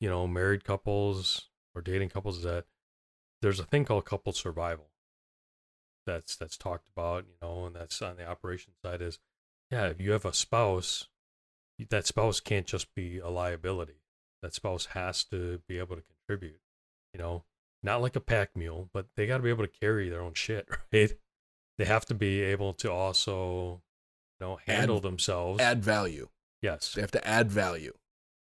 you 0.00 0.08
know, 0.08 0.26
married 0.26 0.64
couples 0.64 1.48
or 1.74 1.82
dating 1.82 2.10
couples 2.10 2.38
is 2.38 2.42
that 2.44 2.64
there's 3.42 3.60
a 3.60 3.64
thing 3.64 3.84
called 3.84 4.04
couple 4.04 4.32
survival. 4.32 4.90
That's 6.06 6.36
that's 6.36 6.56
talked 6.56 6.88
about, 6.94 7.24
you 7.26 7.34
know, 7.42 7.66
and 7.66 7.74
that's 7.74 8.00
on 8.02 8.16
the 8.16 8.26
operation 8.26 8.74
side 8.84 9.02
is 9.02 9.18
yeah, 9.70 9.86
if 9.86 10.00
you 10.00 10.12
have 10.12 10.24
a 10.24 10.32
spouse, 10.32 11.08
that 11.90 12.06
spouse 12.06 12.40
can't 12.40 12.66
just 12.66 12.94
be 12.94 13.18
a 13.18 13.28
liability. 13.28 14.00
That 14.42 14.54
spouse 14.54 14.86
has 14.86 15.24
to 15.24 15.60
be 15.68 15.78
able 15.78 15.96
to 15.96 16.02
contribute, 16.02 16.60
you 17.12 17.18
know, 17.18 17.44
not 17.82 18.00
like 18.00 18.14
a 18.14 18.20
pack 18.20 18.50
mule, 18.54 18.88
but 18.92 19.06
they 19.16 19.26
got 19.26 19.38
to 19.38 19.42
be 19.42 19.50
able 19.50 19.66
to 19.66 19.80
carry 19.80 20.08
their 20.08 20.20
own 20.20 20.34
shit, 20.34 20.68
right? 20.92 21.12
They 21.78 21.84
have 21.84 22.06
to 22.06 22.14
be 22.14 22.40
able 22.42 22.72
to 22.74 22.90
also, 22.90 23.82
you 24.40 24.46
know, 24.46 24.58
handle 24.66 24.96
Add- 24.96 25.02
themselves. 25.02 25.60
add 25.60 25.84
value. 25.84 26.28
yes, 26.62 26.94
They 26.94 27.00
have 27.02 27.10
to 27.12 27.26
add 27.26 27.50
value. 27.50 27.92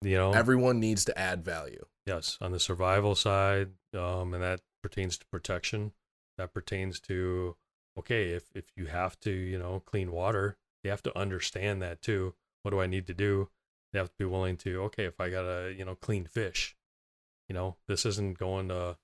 you 0.01 0.17
know, 0.17 0.31
Everyone 0.33 0.79
needs 0.79 1.05
to 1.05 1.17
add 1.17 1.43
value. 1.43 1.85
Yes, 2.05 2.37
on 2.41 2.51
the 2.51 2.59
survival 2.59 3.15
side, 3.15 3.69
um, 3.93 4.33
and 4.33 4.41
that 4.43 4.61
pertains 4.81 5.17
to 5.19 5.25
protection. 5.27 5.93
That 6.37 6.53
pertains 6.53 6.99
to 7.01 7.55
okay, 7.97 8.29
if 8.29 8.49
if 8.55 8.65
you 8.75 8.87
have 8.87 9.19
to, 9.21 9.31
you 9.31 9.59
know, 9.59 9.79
clean 9.85 10.11
water, 10.11 10.57
you 10.83 10.89
have 10.89 11.03
to 11.03 11.17
understand 11.17 11.81
that 11.83 12.01
too. 12.01 12.33
What 12.63 12.71
do 12.71 12.81
I 12.81 12.87
need 12.87 13.05
to 13.07 13.13
do? 13.13 13.49
They 13.93 13.99
have 13.99 14.09
to 14.09 14.17
be 14.17 14.25
willing 14.25 14.57
to 14.57 14.81
okay, 14.83 15.05
if 15.05 15.19
I 15.21 15.29
gotta, 15.29 15.73
you 15.77 15.85
know, 15.85 15.93
clean 15.95 16.25
fish, 16.25 16.75
you 17.47 17.53
know, 17.53 17.75
this 17.87 18.05
isn't 18.05 18.37
going 18.39 18.69
to 18.69 18.97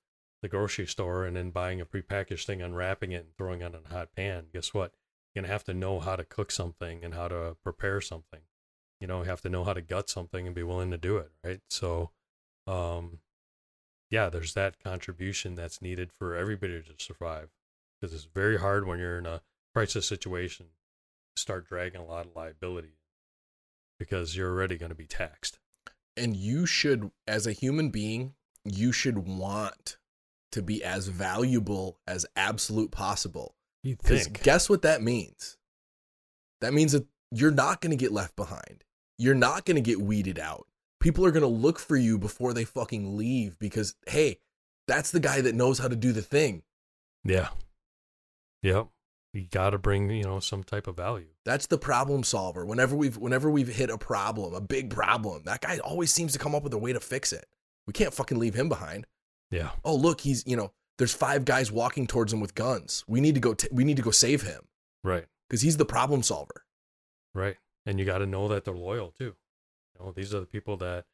the 0.48 0.58
grocery 0.58 0.88
store 0.88 1.26
and 1.26 1.36
then 1.36 1.50
buying 1.50 1.82
a 1.82 1.86
prepackaged 1.86 2.46
thing, 2.46 2.62
unwrapping 2.62 3.12
it, 3.12 3.26
and 3.26 3.38
throwing 3.38 3.62
it 3.62 3.76
in 3.76 3.82
a 3.86 3.94
hot 3.94 4.16
pan. 4.16 4.46
Guess 4.54 4.74
what? 4.74 4.94
You're 5.34 5.44
gonna 5.44 5.52
have 5.52 5.66
to 5.66 5.74
know 5.74 6.00
how 6.00 6.16
to 6.16 6.24
cook 6.24 6.52
something 6.52 7.04
and 7.04 7.14
how 7.14 7.28
to 7.28 7.58
prepare 7.64 8.00
something. 8.00 8.42
You 9.02 9.08
know, 9.08 9.20
you 9.20 9.30
have 9.30 9.42
to 9.42 9.50
know 9.50 9.64
how 9.64 9.74
to 9.74 9.82
gut 9.82 10.10
something 10.10 10.48
and 10.48 10.56
be 10.56 10.64
willing 10.64 10.92
to 10.92 10.98
do 10.98 11.18
it, 11.18 11.32
right? 11.44 11.60
So 11.70 12.12
um, 12.66 13.20
yeah, 14.10 14.30
there's 14.30 14.54
that 14.54 14.82
contribution 14.82 15.56
that's 15.56 15.82
needed 15.82 16.12
for 16.18 16.36
everybody 16.36 16.82
to 16.82 16.94
survive 16.98 17.50
because 18.00 18.14
it's 18.14 18.28
very 18.34 18.58
hard 18.58 18.88
when 18.88 19.00
you're 19.00 19.20
in 19.20 19.26
a 19.26 19.42
crisis 19.74 20.08
situation 20.08 20.68
to 21.36 21.42
start 21.42 21.68
dragging 21.68 22.02
a 22.02 22.06
lot 22.06 22.26
of 22.26 22.36
liability 22.36 23.00
because 24.00 24.36
you're 24.36 24.52
already 24.52 24.78
going 24.78 24.92
to 24.92 24.96
be 24.96 25.08
taxed. 25.08 25.60
And 26.16 26.36
you 26.36 26.66
should, 26.66 27.12
as 27.28 27.46
a 27.46 27.52
human 27.52 27.90
being, 27.90 28.34
you 28.64 28.92
should 28.92 29.28
want 29.28 29.98
to 30.52 30.62
be 30.62 30.84
as 30.84 31.08
valuable 31.08 32.00
as 32.08 32.26
absolute 32.36 32.92
possible. 32.92 33.56
You 33.84 33.96
Because 33.96 34.24
think? 34.24 34.44
guess 34.44 34.70
what 34.70 34.82
that 34.84 35.02
means? 35.02 35.58
That 36.62 36.74
means 36.74 36.92
that 36.94 37.06
you're 37.32 37.52
not 37.52 37.82
going 37.82 37.92
to 37.92 37.98
get 37.98 38.12
left 38.12 38.36
behind. 38.36 38.84
You're 39.18 39.36
not 39.36 39.66
going 39.66 39.76
to 39.76 39.82
get 39.82 40.02
weeded 40.02 40.40
out. 40.40 40.68
People 41.00 41.26
are 41.26 41.32
going 41.32 41.42
to 41.42 41.48
look 41.48 41.80
for 41.80 41.96
you 41.96 42.18
before 42.18 42.54
they 42.54 42.64
fucking 42.66 43.18
leave 43.18 43.60
because, 43.60 43.96
hey, 44.08 44.40
that's 44.88 45.12
the 45.12 45.20
guy 45.20 45.42
that 45.42 45.54
knows 45.56 45.80
how 45.80 45.88
to 45.88 45.96
do 45.96 46.12
the 46.12 46.22
thing. 46.22 46.64
yeah. 47.24 47.50
Yep. 48.64 48.88
You 49.34 49.46
got 49.52 49.70
to 49.72 49.78
bring, 49.78 50.10
you 50.10 50.24
know, 50.24 50.40
some 50.40 50.64
type 50.64 50.88
of 50.88 50.98
value. 50.98 51.28
That's 51.46 51.68
the 51.68 51.78
problem 51.78 52.24
solver. 52.24 52.66
Whenever 52.66 52.96
we've 52.96 53.18
whenever 53.18 53.52
we've 53.52 53.68
hit 53.68 53.92
a 53.92 53.98
problem, 53.98 54.56
a 54.56 54.62
big 54.62 54.90
problem, 54.90 55.44
that 55.46 55.62
guy 55.62 55.78
always 55.78 56.12
seems 56.12 56.34
to 56.34 56.40
come 56.40 56.56
up 56.56 56.64
with 56.64 56.74
a 56.74 56.78
way 56.78 56.92
to 56.92 57.00
fix 57.00 57.32
it. 57.32 57.46
We 57.86 57.94
can't 57.94 58.14
fucking 58.14 58.40
leave 58.40 58.56
him 58.56 58.68
behind. 58.68 59.06
Yeah. 59.52 59.72
Oh, 59.84 59.96
look, 59.96 60.22
he's, 60.22 60.44
you 60.46 60.56
know, 60.56 60.74
there's 60.98 61.14
five 61.14 61.46
guys 61.46 61.72
walking 61.72 62.08
towards 62.08 62.34
him 62.34 62.40
with 62.40 62.56
guns. 62.56 63.04
We 63.08 63.22
need 63.22 63.36
to 63.36 63.42
go 63.42 63.54
t- 63.54 63.68
we 63.72 63.84
need 63.84 63.98
to 63.98 64.04
go 64.04 64.12
save 64.12 64.42
him 64.42 64.68
Right. 65.04 65.26
cuz 65.50 65.62
he's 65.62 65.78
the 65.78 65.86
problem 65.86 66.24
solver. 66.24 66.66
Right. 67.34 67.58
And 67.86 68.00
you 68.00 68.06
got 68.06 68.18
to 68.18 68.26
know 68.26 68.48
that 68.48 68.66
they're 68.66 68.74
loyal 68.74 69.12
too. 69.12 69.36
You 69.94 70.06
know, 70.06 70.12
these 70.12 70.34
are 70.34 70.40
the 70.40 70.46
people 70.46 70.76
that 70.78 71.06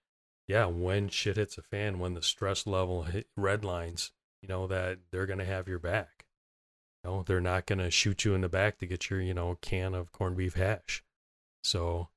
yeah, 0.48 0.66
when 0.66 1.08
shit 1.10 1.38
hits 1.38 1.58
a 1.58 1.62
fan, 1.62 2.00
when 2.00 2.16
the 2.16 2.22
stress 2.22 2.68
level 2.68 3.04
hit 3.04 3.28
red 3.38 3.64
lines, 3.64 4.12
you 4.42 4.50
know 4.50 4.68
that 4.68 5.00
they're 5.12 5.26
gonna 5.26 5.46
have 5.46 5.68
your 5.70 5.80
back. 5.80 6.26
You 7.04 7.10
know, 7.10 7.24
they're 7.24 7.40
not 7.40 7.66
gonna 7.66 7.90
shoot 7.92 8.26
you 8.26 8.34
in 8.36 8.42
the 8.42 8.50
back 8.50 8.78
to 8.80 8.86
get 8.88 9.10
your 9.10 9.22
you 9.22 9.34
know 9.34 9.58
can 9.62 9.94
of 9.94 10.12
corned 10.12 10.36
beef 10.38 10.56
hash. 10.56 11.04
So, 11.64 12.10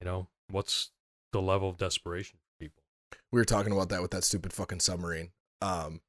you 0.00 0.04
know, 0.06 0.28
what's 0.50 0.90
the 1.32 1.40
level 1.42 1.68
of 1.68 1.76
desperation 1.76 2.38
for 2.40 2.64
people? 2.64 2.82
we 3.30 3.38
were 3.40 3.44
talking 3.44 3.72
about 3.72 3.88
that 3.90 4.02
with 4.02 4.10
that 4.10 4.24
stupid 4.24 4.52
fucking 4.52 4.80
submarine. 4.80 5.30
Um, 5.62 6.00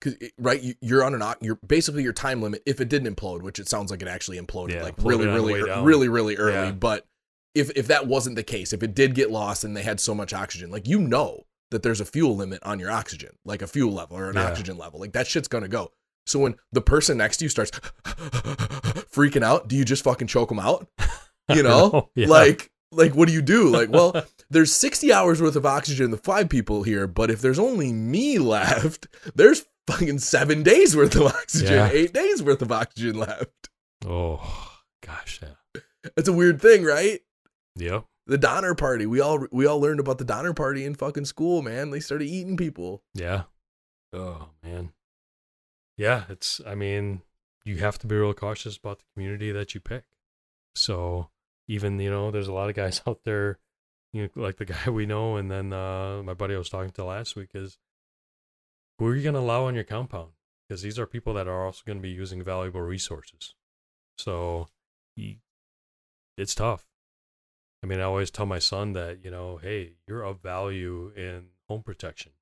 cause 0.00 0.14
right, 0.38 0.60
you, 0.62 0.74
you're 0.80 1.04
on 1.04 1.14
an 1.14 1.34
you're 1.40 1.58
basically 1.66 2.02
your 2.02 2.12
time 2.12 2.42
limit. 2.42 2.62
If 2.66 2.80
it 2.80 2.88
didn't 2.88 3.14
implode, 3.14 3.42
which 3.42 3.58
it 3.58 3.68
sounds 3.68 3.90
like 3.90 4.02
it 4.02 4.08
actually 4.08 4.38
imploded, 4.38 4.74
Yeah, 4.74 4.82
like 4.84 4.94
really, 4.98 5.26
really, 5.26 5.64
down. 5.64 5.84
really, 5.84 6.08
really 6.08 6.36
early. 6.36 6.52
Yeah. 6.66 6.70
But 6.72 7.06
if 7.54 7.70
if 7.76 7.86
that 7.88 8.06
wasn't 8.06 8.36
the 8.36 8.42
case, 8.42 8.72
if 8.72 8.82
it 8.82 8.94
did 8.94 9.14
get 9.14 9.30
lost 9.30 9.64
and 9.64 9.76
they 9.76 9.82
had 9.82 10.00
so 10.00 10.14
much 10.14 10.32
oxygen, 10.32 10.70
like 10.70 10.86
you 10.86 11.00
know 11.00 11.44
that 11.70 11.82
there's 11.82 12.00
a 12.00 12.04
fuel 12.04 12.36
limit 12.36 12.62
on 12.62 12.78
your 12.78 12.90
oxygen, 12.90 13.30
like 13.44 13.60
a 13.62 13.66
fuel 13.66 13.92
level 13.92 14.16
or 14.18 14.28
an 14.30 14.36
Yeah. 14.36 14.48
oxygen 14.48 14.78
level, 14.78 15.00
like 15.00 15.12
that 15.12 15.26
shit's 15.26 15.48
gonna 15.48 15.68
go. 15.68 15.90
So 16.26 16.38
when 16.38 16.56
the 16.72 16.82
person 16.82 17.16
next 17.18 17.38
to 17.38 17.44
you 17.44 17.48
starts 17.48 17.70
freaking 19.12 19.42
out, 19.42 19.68
do 19.68 19.76
you 19.76 19.84
just 19.84 20.04
fucking 20.04 20.28
choke 20.28 20.48
them 20.48 20.58
out? 20.58 20.86
You 21.50 21.62
know, 21.62 22.10
Yeah. 22.14 22.26
like 22.26 22.70
like 22.92 23.14
what 23.14 23.26
do 23.26 23.32
you 23.32 23.40
do? 23.40 23.70
Like, 23.70 23.88
well, 23.90 24.12
there's 24.50 24.74
60 24.74 25.12
hours 25.12 25.40
worth 25.42 25.56
of 25.56 25.66
oxygen 25.66 26.06
in 26.06 26.10
the 26.10 26.16
five 26.16 26.48
people 26.48 26.82
here, 26.82 27.06
but 27.06 27.30
if 27.30 27.40
there's 27.40 27.58
only 27.58 27.92
me 27.92 28.38
left, 28.38 29.06
there's 29.34 29.66
fucking 29.86 30.18
seven 30.18 30.62
days 30.62 30.96
worth 30.96 31.14
of 31.16 31.22
oxygen, 31.22 31.74
Yeah. 31.74 31.90
eight 31.92 32.12
days 32.12 32.42
worth 32.42 32.62
of 32.62 32.70
oxygen 32.72 33.18
left. 33.18 33.70
Oh 34.06 34.80
gosh, 35.02 35.40
yeah, 35.42 35.80
It's 36.16 36.28
a 36.28 36.32
weird 36.32 36.60
thing, 36.60 36.84
right? 36.84 37.20
yep, 37.76 38.04
The 38.26 38.38
Donner 38.38 38.74
Party. 38.74 39.06
We 39.06 39.20
all 39.20 39.46
we 39.52 39.66
all 39.66 39.80
learned 39.80 40.00
about 40.00 40.18
the 40.18 40.24
Donner 40.24 40.52
Party 40.54 40.84
in 40.84 40.94
fucking 40.94 41.24
school, 41.26 41.62
man. 41.62 41.90
They 41.90 42.00
started 42.00 42.26
eating 42.26 42.56
people. 42.56 43.02
yeah. 43.14 43.44
Oh 44.12 44.48
man, 44.62 44.92
yeah. 45.96 46.24
It's 46.28 46.60
I 46.66 46.74
mean, 46.74 47.22
you 47.64 47.76
have 47.78 47.98
to 47.98 48.06
be 48.06 48.16
real 48.16 48.32
cautious 48.34 48.76
about 48.76 48.98
the 49.00 49.04
community 49.14 49.52
that 49.52 49.74
you 49.74 49.80
pick. 49.80 50.04
So 50.74 51.28
even 51.66 51.98
you 52.00 52.10
know, 52.10 52.30
there's 52.30 52.48
a 52.48 52.52
lot 52.52 52.68
of 52.70 52.76
guys 52.76 53.02
out 53.06 53.20
there, 53.24 53.58
you 54.18 54.30
know, 54.34 54.42
like 54.42 54.56
the 54.56 54.64
guy 54.64 54.88
we 54.90 55.06
know, 55.06 55.36
and 55.36 55.50
then 55.50 55.72
uh, 55.72 56.22
my 56.24 56.34
buddy 56.34 56.54
I 56.54 56.58
was 56.58 56.68
talking 56.68 56.90
to 56.92 57.04
last 57.04 57.36
week 57.36 57.50
is, 57.54 57.78
who 58.98 59.06
are 59.06 59.14
you 59.14 59.22
going 59.22 59.34
to 59.34 59.40
allow 59.40 59.66
on 59.66 59.74
your 59.74 59.84
compound? 59.84 60.32
Because 60.68 60.82
these 60.82 60.98
are 60.98 61.06
people 61.06 61.34
that 61.34 61.46
are 61.46 61.66
also 61.66 61.82
going 61.86 61.98
to 61.98 62.02
be 62.02 62.10
using 62.10 62.42
valuable 62.42 62.80
resources. 62.80 63.54
So, 64.18 64.68
it's 66.36 66.54
tough. 66.54 66.86
I 67.82 67.86
mean, 67.86 68.00
I 68.00 68.04
always 68.04 68.30
tell 68.30 68.46
my 68.46 68.58
son 68.58 68.92
that 68.94 69.24
you 69.24 69.30
know, 69.30 69.58
hey, 69.58 69.92
you're 70.08 70.24
of 70.24 70.42
value 70.42 71.12
in 71.16 71.50
home 71.68 71.84
protection. 71.84 72.32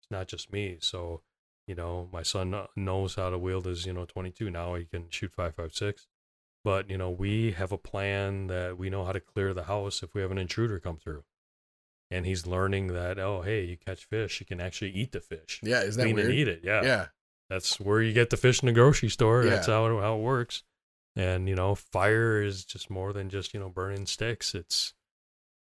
It's 0.00 0.10
not 0.10 0.26
just 0.26 0.52
me. 0.52 0.78
So, 0.80 1.20
you 1.66 1.74
know, 1.74 2.08
my 2.10 2.22
son 2.22 2.54
knows 2.74 3.16
how 3.16 3.28
to 3.28 3.38
wield 3.38 3.66
his 3.66 3.84
you 3.84 3.92
know 3.92 4.06
22 4.06 4.50
now. 4.50 4.74
He 4.74 4.86
can 4.86 5.10
shoot 5.10 5.32
5.56 5.36 6.06
but 6.64 6.90
you 6.90 6.98
know 6.98 7.10
we 7.10 7.52
have 7.52 7.72
a 7.72 7.78
plan 7.78 8.46
that 8.48 8.78
we 8.78 8.90
know 8.90 9.04
how 9.04 9.12
to 9.12 9.20
clear 9.20 9.52
the 9.54 9.64
house 9.64 10.02
if 10.02 10.14
we 10.14 10.20
have 10.20 10.30
an 10.30 10.38
intruder 10.38 10.78
come 10.78 10.96
through 10.96 11.24
and 12.10 12.26
he's 12.26 12.46
learning 12.46 12.88
that 12.88 13.18
oh 13.18 13.42
hey 13.42 13.64
you 13.64 13.76
catch 13.76 14.04
fish 14.04 14.40
you 14.40 14.46
can 14.46 14.60
actually 14.60 14.90
eat 14.90 15.12
the 15.12 15.20
fish 15.20 15.60
Yeah, 15.62 15.82
is 15.82 15.96
that 15.96 16.02
clean 16.04 16.16
weird? 16.16 16.30
and 16.30 16.34
eat 16.38 16.48
it 16.48 16.60
yeah. 16.64 16.82
yeah. 16.82 17.06
that's 17.48 17.78
where 17.80 18.02
you 18.02 18.12
get 18.12 18.30
the 18.30 18.36
fish 18.36 18.62
in 18.62 18.66
the 18.66 18.72
grocery 18.72 19.08
store 19.08 19.44
that's 19.44 19.66
how 19.66 19.86
it, 19.86 20.00
how 20.00 20.16
it 20.16 20.20
works 20.22 20.62
and 21.16 21.48
you 21.48 21.54
know 21.54 21.74
fire 21.74 22.42
is 22.42 22.64
just 22.64 22.90
more 22.90 23.12
than 23.12 23.28
just 23.30 23.52
you 23.54 23.60
know 23.60 23.68
burning 23.68 24.06
sticks 24.06 24.54
it's 24.54 24.94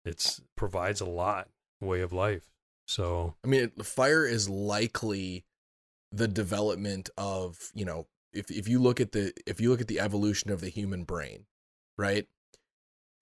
it's 0.04 0.40
provides 0.56 1.00
a 1.00 1.06
lot 1.06 1.48
way 1.80 2.00
of 2.00 2.12
life 2.12 2.50
so 2.88 3.34
I 3.44 3.48
mean, 3.48 3.72
it- 3.76 3.84
fire 3.84 4.24
is 4.24 4.48
likely 4.48 5.44
the 6.12 6.28
development 6.28 7.10
of, 7.18 7.58
you 7.74 7.84
know, 7.84 8.06
if 8.32 8.50
if 8.50 8.68
you 8.68 8.78
look 8.78 9.00
at 9.00 9.12
the 9.12 9.32
if 9.46 9.60
you 9.60 9.70
look 9.70 9.80
at 9.80 9.88
the 9.88 10.00
evolution 10.00 10.50
of 10.50 10.60
the 10.60 10.68
human 10.68 11.04
brain, 11.04 11.46
right? 11.96 12.26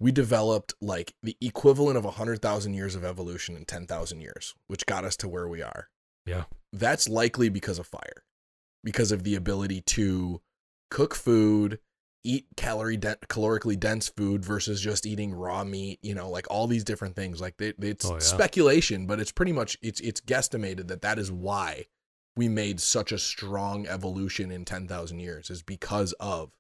We 0.00 0.10
developed 0.12 0.74
like 0.80 1.14
the 1.22 1.36
equivalent 1.40 1.96
of 1.96 2.04
100,000 2.04 2.74
years 2.74 2.94
of 2.96 3.04
evolution 3.04 3.56
in 3.56 3.64
10,000 3.64 4.20
years, 4.20 4.54
which 4.66 4.86
got 4.86 5.04
us 5.04 5.16
to 5.18 5.28
where 5.28 5.46
we 5.48 5.62
are. 5.62 5.88
Yeah. 6.26 6.44
That's 6.72 7.08
likely 7.08 7.48
because 7.48 7.78
of 7.78 7.86
fire. 7.86 8.24
Because 8.82 9.12
of 9.12 9.22
the 9.22 9.36
ability 9.36 9.82
to 9.82 10.42
cook 10.90 11.14
food, 11.14 11.78
eat 12.24 12.46
calorie 12.56 12.96
de- 12.96 13.16
calorically 13.28 13.78
dense 13.78 14.08
food 14.08 14.44
versus 14.44 14.80
just 14.80 15.06
eating 15.06 15.32
raw 15.32 15.62
meat, 15.62 16.00
you 16.02 16.14
know, 16.14 16.28
like 16.28 16.46
all 16.50 16.66
these 16.66 16.84
different 16.84 17.14
things. 17.14 17.40
Like 17.40 17.56
they, 17.58 17.72
it's 17.78 18.04
Oh, 18.04 18.14
yeah. 18.14 18.18
speculation, 18.18 19.06
but 19.06 19.20
it's 19.20 19.32
pretty 19.32 19.52
much 19.52 19.78
it's 19.80 20.00
it's 20.00 20.20
guesstimated 20.20 20.88
that 20.88 21.02
that 21.02 21.18
is 21.20 21.30
why 21.30 21.86
we 22.36 22.48
made 22.48 22.80
such 22.80 23.12
a 23.12 23.18
strong 23.18 23.86
evolution 23.86 24.50
in 24.50 24.64
10,000 24.64 25.20
years 25.20 25.50
is 25.50 25.62
because 25.62 26.12
of 26.14 26.50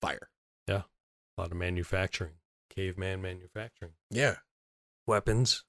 fire. 0.00 0.28
Yeah. 0.68 0.82
A 1.36 1.40
lot 1.40 1.50
of 1.50 1.56
manufacturing 1.56 2.34
caveman 2.70 3.20
manufacturing 3.22 3.92
Yeah. 4.10 4.36
weapons 5.06 5.64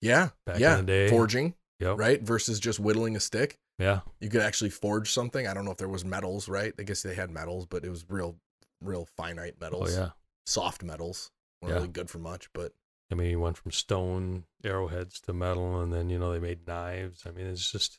Yeah. 0.00 0.30
Back 0.46 0.56
in 0.56 0.62
yeah. 0.62 0.76
the 0.76 0.82
day. 0.82 1.08
Forging, 1.08 1.54
yep 1.78 1.98
right? 1.98 2.20
Versus 2.22 2.58
just 2.60 2.78
whittling 2.80 3.16
a 3.16 3.20
stick. 3.20 3.58
yeah 3.78 4.00
You 4.20 4.28
could 4.28 4.42
actually 4.42 4.70
forge 4.70 5.10
something. 5.12 5.46
I 5.46 5.54
don't 5.54 5.64
know 5.64 5.72
if 5.72 5.76
there 5.78 5.88
was 5.88 6.04
metals, 6.04 6.48
right? 6.48 6.72
I 6.78 6.82
guess 6.82 7.02
they 7.02 7.14
had 7.14 7.30
metals, 7.30 7.66
but 7.66 7.84
it 7.84 7.90
was 7.90 8.04
real 8.08 8.36
real 8.82 9.06
finite 9.16 9.54
oh 9.60 9.64
metals. 9.64 9.94
yeah 9.96 10.10
Soft 10.46 10.82
metals. 10.82 11.30
weren't 11.60 11.70
Yeah. 11.72 11.76
really 11.76 11.88
good 11.88 12.08
for 12.10 12.18
much, 12.18 12.48
but 12.52 12.72
I 13.12 13.16
mean, 13.16 13.30
you 13.30 13.40
went 13.40 13.56
from 13.56 13.72
stone 13.72 14.44
arrowheads 14.64 15.20
to 15.22 15.32
metal, 15.32 15.80
and 15.80 15.92
then 15.92 16.10
you 16.10 16.18
know 16.18 16.30
they 16.32 16.38
made 16.38 16.66
knives. 16.66 17.24
I 17.26 17.32
mean, 17.32 17.46
it's 17.46 17.70
just, 17.72 17.98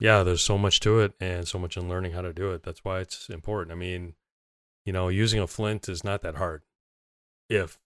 yeah, 0.00 0.22
there's 0.22 0.42
so 0.42 0.58
much 0.58 0.80
to 0.80 1.00
it, 1.00 1.12
and 1.20 1.46
so 1.46 1.58
much 1.58 1.76
in 1.76 1.88
learning 1.88 2.12
how 2.12 2.20
to 2.22 2.32
do 2.32 2.50
it. 2.52 2.62
That's 2.62 2.84
why 2.84 3.00
it's 3.00 3.28
important. 3.28 3.72
I 3.72 3.76
mean, 3.76 4.14
you 4.84 4.92
know, 4.92 5.08
using 5.08 5.40
a 5.40 5.46
flint 5.46 5.88
is 5.88 6.04
not 6.04 6.22
that 6.22 6.34
hard 6.36 6.62
if 7.48 7.78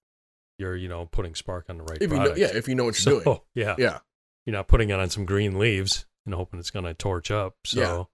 you're, 0.58 0.74
you 0.76 0.88
know, 0.88 1.06
putting 1.06 1.34
spark 1.34 1.66
on 1.68 1.78
the 1.78 1.84
right 1.84 1.98
if 2.00 2.10
you 2.10 2.18
know, 2.18 2.34
yeah, 2.36 2.48
if 2.54 2.66
you 2.68 2.74
know 2.74 2.84
what 2.84 3.04
you're 3.04 3.20
so, 3.22 3.24
doing. 3.24 3.38
yeah, 3.54 3.74
Yeah. 3.78 3.98
you're 4.46 4.56
not 4.56 4.66
putting 4.68 4.90
it 4.90 4.98
on 4.98 5.08
some 5.10 5.24
green 5.24 5.58
leaves 5.58 6.06
and 6.26 6.34
hoping 6.34 6.58
it's 6.58 6.70
gonna 6.70 6.94
torch 6.94 7.30
up. 7.30 7.56
So, 7.64 8.08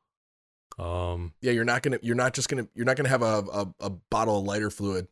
um, 0.79 1.33
Yeah, 1.41 1.53
you're 1.53 1.65
not 1.65 1.83
gonna 1.83 1.99
you're 2.03 2.17
not 2.17 2.35
just 2.35 2.49
gonna 2.49 2.67
you're 2.75 2.85
not 2.87 2.97
gonna 2.97 3.09
have 3.09 3.23
a, 3.23 3.45
a, 3.53 3.75
a 3.81 3.91
bottle 4.11 4.39
of 4.41 4.45
lighter 4.45 4.71
fluid 4.71 5.09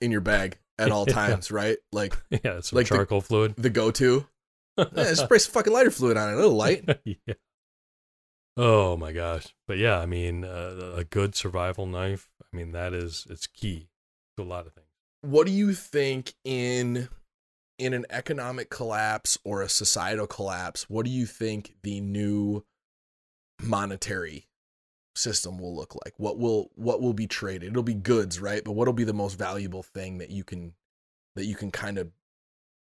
in 0.00 0.10
your 0.10 0.20
bag 0.20 0.58
at 0.78 0.90
all 0.90 1.04
Yeah. 1.08 1.14
times, 1.14 1.50
right? 1.52 1.76
Like 1.92 2.16
yeah, 2.30 2.60
some 2.60 2.76
Like 2.76 2.88
the- 2.88 2.96
charcoal 2.96 3.20
fluid. 3.20 3.54
the 3.56 3.70
go 3.70 3.90
to. 3.92 4.26
Yeah, 4.78 5.12
spray 5.14 5.38
some 5.38 5.52
fucking 5.52 5.72
lighter 5.72 5.90
fluid 5.90 6.16
on 6.16 6.28
it, 6.30 6.32
a 6.34 6.36
little 6.36 6.54
light. 6.54 6.88
yeah. 7.04 7.34
Oh 8.58 8.96
my 8.96 9.12
gosh. 9.12 9.54
But 9.68 9.78
yeah, 9.78 9.98
I 10.00 10.06
mean, 10.06 10.44
uh, 10.44 10.92
a 10.96 11.04
good 11.04 11.34
survival 11.36 11.86
knife, 11.86 12.28
I 12.42 12.56
mean, 12.56 12.72
that 12.72 12.92
is, 12.92 13.26
it's 13.30 13.46
key 13.46 13.88
to 14.36 14.42
a 14.42 14.44
lot 14.44 14.66
of 14.66 14.72
things. 14.72 14.86
what 15.22 15.46
do 15.46 15.52
you 15.52 15.74
think 15.74 16.34
in 16.44 17.08
in 17.78 17.92
an 17.94 18.04
economic 18.10 18.70
collapse 18.70 19.38
or 19.44 19.62
a 19.62 19.68
societal 19.68 20.26
collapse 20.26 20.88
what 20.90 21.04
do 21.04 21.10
you 21.10 21.26
think 21.26 21.74
the 21.82 22.00
new 22.00 22.64
monetary 23.62 24.46
system 25.14 25.58
will 25.58 25.74
look 25.74 25.94
like 26.04 26.14
what 26.18 26.38
will 26.38 26.70
what 26.76 27.00
will 27.00 27.12
be 27.12 27.26
traded 27.26 27.70
it'll 27.70 27.82
be 27.82 27.94
goods 27.94 28.40
right 28.40 28.62
but 28.64 28.72
what'll 28.72 28.92
be 28.94 29.04
the 29.04 29.12
most 29.12 29.36
valuable 29.38 29.82
thing 29.82 30.18
that 30.18 30.30
you 30.30 30.44
can 30.44 30.72
that 31.34 31.44
you 31.46 31.56
can 31.56 31.70
kind 31.70 31.98
of 31.98 32.10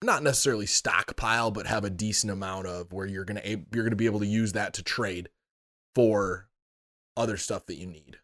not 0.03 0.21
necessarily 0.23 0.65
stockpile 0.65 1.51
but 1.51 1.67
have 1.67 1.86
a 1.86 1.89
decent 1.89 2.32
amount 2.32 2.67
of 2.67 2.91
where 2.91 3.05
you're 3.05 3.23
to 3.26 3.65
you're 3.73 3.89
to 3.89 3.95
be 3.95 4.05
able 4.05 4.19
to 4.19 4.28
use 4.28 4.51
that 4.53 4.73
to 4.73 4.84
trade 4.84 5.30
for 5.95 6.47
other 7.17 7.37
stuff 7.37 7.65
that 7.67 7.75
you 7.75 7.87
need 7.87 8.17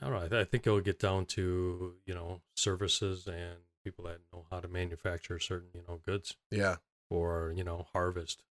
I 0.00 0.08
don't 0.08 0.30
know. 0.30 0.40
I, 0.40 0.44
think 0.44 0.66
it'll 0.68 0.80
get 0.80 1.00
down 1.00 1.26
to, 1.26 1.94
you 2.06 2.14
know, 2.14 2.42
services 2.54 3.26
and 3.26 3.56
people 3.82 4.04
that 4.04 4.18
know 4.32 4.44
how 4.48 4.60
to 4.60 4.68
manufacture 4.68 5.40
certain, 5.40 5.70
you 5.74 5.82
know, 5.88 6.00
goods 6.06 6.36
yeah 6.52 6.76
or, 7.10 7.52
you 7.56 7.64
know, 7.64 7.86
harvest. 7.92 8.44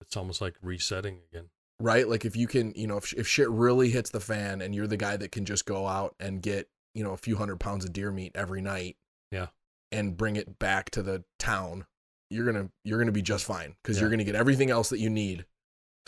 It's 0.00 0.16
almost 0.16 0.40
like 0.40 0.54
resetting 0.62 1.18
again. 1.30 1.50
right? 1.78 2.08
Like 2.08 2.24
if 2.24 2.36
you 2.36 2.46
can, 2.46 2.72
you 2.74 2.86
know, 2.86 2.96
if, 2.96 3.12
if 3.12 3.28
shit 3.28 3.50
really 3.50 3.90
hits 3.90 4.08
the 4.08 4.20
fan 4.20 4.62
and 4.62 4.74
you're 4.74 4.86
the 4.86 4.96
guy 4.96 5.18
that 5.18 5.30
can 5.30 5.44
just 5.44 5.66
go 5.66 5.86
out 5.86 6.14
and 6.18 6.40
get, 6.40 6.70
you 6.94 7.04
know, 7.04 7.12
a 7.12 7.18
few 7.18 7.36
hundred 7.36 7.60
pounds 7.60 7.84
of 7.84 7.92
deer 7.92 8.10
meat 8.10 8.32
every 8.34 8.62
night, 8.62 8.96
Yeah. 9.30 9.48
and 9.92 10.16
bring 10.16 10.36
it 10.36 10.58
back 10.58 10.88
to 10.92 11.02
the 11.02 11.22
town, 11.38 11.84
you're 12.30 12.46
gonna 12.46 12.70
you're 12.84 12.98
gonna 12.98 13.12
be 13.12 13.20
just 13.22 13.44
fine 13.44 13.74
because 13.82 14.00
you're 14.00 14.08
gonna 14.10 14.24
get 14.24 14.34
everything 14.36 14.70
else 14.70 14.88
that 14.88 15.00
you 15.00 15.10
need, 15.10 15.44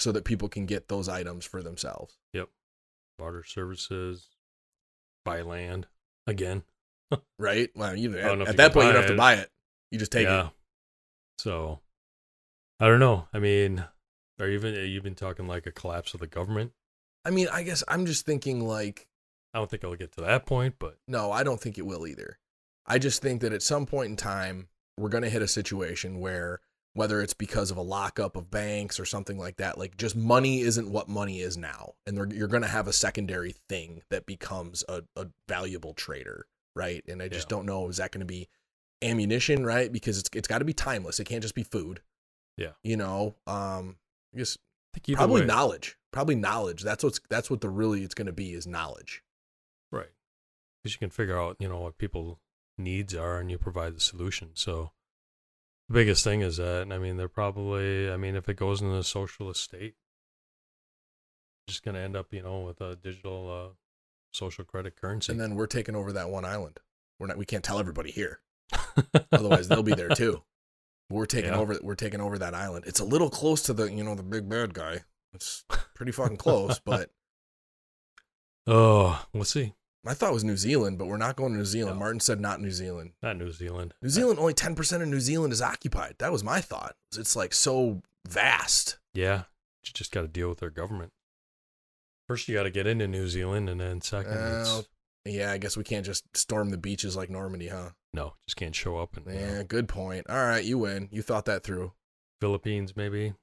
so 0.01 0.13
that 0.13 0.25
people 0.25 0.49
can 0.49 0.67
get 0.67 0.89
those 0.89 1.09
items 1.09 1.45
for 1.45 1.63
themselves. 1.63 2.17
Yep. 2.33 2.49
Barter 3.19 3.45
services, 3.45 4.29
buy 5.25 5.43
land 5.43 5.87
again. 6.27 6.63
Right? 7.39 7.71
Well, 7.75 7.95
you 7.97 8.17
I 8.19 8.23
don't 8.23 8.39
know 8.39 8.45
at, 8.45 8.51
at 8.51 8.57
that 8.57 8.73
point 8.73 8.87
you 8.87 8.93
don't 8.93 9.03
have 9.03 9.11
to 9.11 9.17
buy 9.17 9.35
it. 9.35 9.51
You 9.91 9.99
just 9.99 10.13
take 10.13 10.27
yeah. 10.27 10.47
it. 10.47 10.53
So, 11.39 11.81
I 12.79 12.87
don't 12.87 13.01
know. 13.01 13.27
I 13.33 13.39
mean, 13.39 13.85
are 14.39 14.47
you 14.47 14.55
even, 14.55 14.75
are 14.75 14.85
you 14.85 15.03
been 15.03 15.15
talking 15.15 15.47
like 15.47 15.67
a 15.67 15.73
collapse 15.73 16.15
of 16.15 16.21
the 16.21 16.27
government? 16.27 16.73
I 17.25 17.31
mean, 17.31 17.49
I 17.53 17.63
guess 17.63 17.85
I'm 17.89 18.07
just 18.07 18.25
thinking 18.25 18.67
like, 18.67 19.07
I 19.53 19.59
don't 19.59 19.69
think 19.69 19.85
I'll 19.85 19.97
get 19.97 20.13
to 20.13 20.23
that 20.23 20.47
point, 20.47 20.77
but 20.79 20.97
no, 21.09 21.33
I 21.33 21.43
don't 21.43 21.61
think 21.61 21.77
it 21.77 21.85
will 21.85 22.07
either. 22.07 22.39
I 22.87 22.99
just 22.99 23.21
think 23.21 23.41
that 23.43 23.53
at 23.53 23.63
some 23.63 23.85
point 23.85 24.11
in 24.11 24.17
time, 24.17 24.69
we're 24.97 25.09
gonna 25.09 25.29
hit 25.29 25.43
a 25.43 25.49
situation 25.49 26.21
where 26.21 26.61
whether 26.95 27.21
it's 27.23 27.35
because 27.35 27.71
of 27.71 27.77
a 27.77 27.83
lockup 27.83 28.37
of 28.37 28.51
banks 28.51 28.99
or 28.99 29.05
something 29.05 29.39
like 29.39 29.57
that. 29.59 29.79
Like 29.79 29.97
just 29.97 30.17
money 30.17 30.61
isn't 30.61 30.91
what 30.91 31.09
money 31.09 31.41
is 31.41 31.57
now, 31.57 31.95
and 32.07 32.33
you're 32.33 32.49
going 32.49 32.63
to 32.63 32.69
have 32.69 32.89
a 32.89 32.93
secondary 32.93 33.55
thing 33.69 34.03
that 34.11 34.27
becomes 34.27 34.85
a, 34.89 35.03
a 35.17 35.29
valuable 35.49 35.95
trader, 35.95 36.47
right? 36.75 37.05
And 37.09 37.23
I 37.23 37.29
just 37.29 37.47
Yeah. 37.51 37.57
don't 37.57 37.67
know 37.67 37.89
is 37.89 37.99
that 37.99 38.11
going 38.13 38.21
to 38.21 38.27
be 38.27 38.49
ammunition, 39.03 39.65
right? 39.65 39.91
Because 39.93 40.19
it's 40.19 40.31
it's 40.35 40.49
got 40.49 40.59
to 40.59 40.65
be 40.65 40.73
timeless. 40.73 41.21
It 41.21 41.25
can't 41.25 41.43
just 41.43 41.55
be 41.55 41.63
food. 41.63 42.01
Yeah. 42.57 42.73
you 42.83 42.97
know, 42.99 43.37
um, 43.47 43.97
I 44.35 44.39
guess 44.39 44.59
I 44.95 44.99
think 44.99 45.17
probably 45.17 45.41
way- 45.43 45.47
knowledge. 45.47 45.97
Probably 46.13 46.35
knowledge. 46.35 46.83
That's 46.83 47.03
what's 47.05 47.21
that's 47.31 47.49
what 47.49 47.61
the 47.61 47.71
really 47.71 48.03
it's 48.03 48.15
going 48.15 48.27
to 48.27 48.33
be 48.33 48.53
is 48.53 48.67
knowledge. 48.67 49.23
Right. 49.93 50.11
Because 50.83 50.95
you 50.95 50.99
can 50.99 51.11
figure 51.11 51.39
out, 51.41 51.57
you 51.61 51.69
know, 51.69 51.81
what 51.81 51.97
people 51.99 52.41
needs 52.77 53.15
are 53.15 53.39
and 53.39 53.51
you 53.51 53.57
provide 53.59 53.95
the 53.95 54.01
solution. 54.01 54.51
So 54.55 54.91
the 55.91 55.95
biggest 55.95 56.23
thing 56.23 56.41
is 56.41 56.59
that, 56.59 56.83
and 56.83 56.95
I 56.95 56.99
mean, 56.99 57.17
they're 57.17 57.27
probably, 57.29 58.09
I 58.11 58.17
mean, 58.17 58.37
if 58.37 58.49
it 58.49 58.55
goes 58.57 58.81
into 58.81 58.97
a 58.97 59.03
socialist 59.03 59.61
state, 59.61 59.95
just 61.67 61.83
to 61.85 61.97
end 61.97 62.17
up, 62.17 62.33
you 62.33 62.43
know, 62.43 62.61
with 62.61 62.81
a 62.81 62.95
digital 62.95 63.51
uh, 63.73 63.75
social 64.33 64.65
credit 64.65 64.95
currency. 64.95 65.33
And 65.33 65.41
then 65.41 65.57
we're 65.57 65.67
taking 65.67 65.97
over 65.97 66.13
that 66.13 66.31
one 66.31 66.45
island. 66.45 66.79
We're 67.19 67.27
not. 67.27 67.37
We 67.37 67.45
can't 67.45 67.65
tell 67.65 67.79
everybody 67.81 68.11
here. 68.13 68.41
Otherwise, 69.33 69.67
they'll 69.69 69.83
be 69.83 69.95
there 69.95 70.09
too. 70.11 70.43
We're 71.11 71.27
taking 71.27 71.51
Yeah. 71.53 71.59
over. 71.59 71.77
We're 71.83 71.97
taking 71.97 72.21
over 72.21 72.39
that 72.39 72.55
island. 72.55 72.85
It's 72.87 73.01
a 73.01 73.05
little 73.05 73.31
close 73.31 73.63
to 73.65 73.73
the 73.73 73.93
you 73.93 74.05
know 74.05 74.15
the 74.15 74.23
big 74.23 74.49
bad 74.49 74.75
guy. 74.75 75.01
It's 75.35 75.65
pretty 75.95 76.13
fucking 76.13 76.37
close, 76.39 76.79
but 76.85 77.11
oh, 78.67 79.25
we'll 79.33 79.45
see. 79.45 79.75
I 80.07 80.15
thought 80.15 80.31
it 80.31 80.35
was 80.35 80.45
New 80.45 80.57
Zealand, 80.57 80.99
but 80.99 81.07
we're 81.09 81.19
not 81.19 81.37
going 81.37 81.53
to 81.53 81.59
New 81.59 81.65
Zealand. 81.65 81.97
No. 81.97 82.01
Martin 82.01 82.21
said 82.21 82.41
not 82.41 82.61
New 82.61 82.71
Zealand. 82.71 83.13
Not 83.23 83.37
New 83.37 83.53
Zealand. 83.53 83.93
New 84.01 84.09
Zealand 84.09 84.39
only 84.39 84.55
ten 84.55 84.75
percent 84.75 85.03
of 85.03 85.09
New 85.09 85.21
Zealand 85.21 85.53
is 85.53 85.61
occupied. 85.61 86.15
That 86.19 86.33
was 86.33 86.43
my 86.43 86.61
thought. 86.61 86.97
It's 87.17 87.37
like 87.37 87.53
so 87.53 88.01
vast. 88.27 88.99
Yeah. 89.13 89.43
You 89.85 89.93
just 89.93 90.13
got 90.13 90.23
to 90.23 90.29
deal 90.29 90.49
with 90.49 90.59
their 90.59 90.71
government. 90.71 91.13
First, 92.29 92.49
you 92.49 92.55
got 92.55 92.63
to 92.63 92.71
get 92.71 92.87
into 92.87 93.09
New 93.09 93.29
Zealand, 93.29 93.69
and 93.69 93.81
then 93.81 94.01
second, 94.01 94.33
it's, 94.37 94.89
Yeah, 95.25 95.53
I 95.53 95.59
guess 95.59 95.77
we 95.77 95.85
can't 95.85 96.07
just 96.07 96.25
storm 96.37 96.71
the 96.71 96.79
beaches 96.79 97.17
like 97.17 97.29
Normandy, 97.29 97.69
huh? 97.69 97.91
no, 98.13 98.35
just 98.47 98.57
can't 98.57 98.75
show 98.75 98.99
up. 98.99 99.17
And, 99.17 99.27
you 99.27 99.33
know, 99.33 99.47
Yeah, 99.57 99.63
good 99.65 99.89
point. 99.89 100.27
All 100.31 100.37
right, 100.37 100.65
you 100.65 100.79
win. 100.79 101.09
You 101.11 101.23
thought 101.23 101.45
that 101.47 101.65
through. 101.65 101.93
Philippines, 102.41 102.95
maybe. 102.97 103.35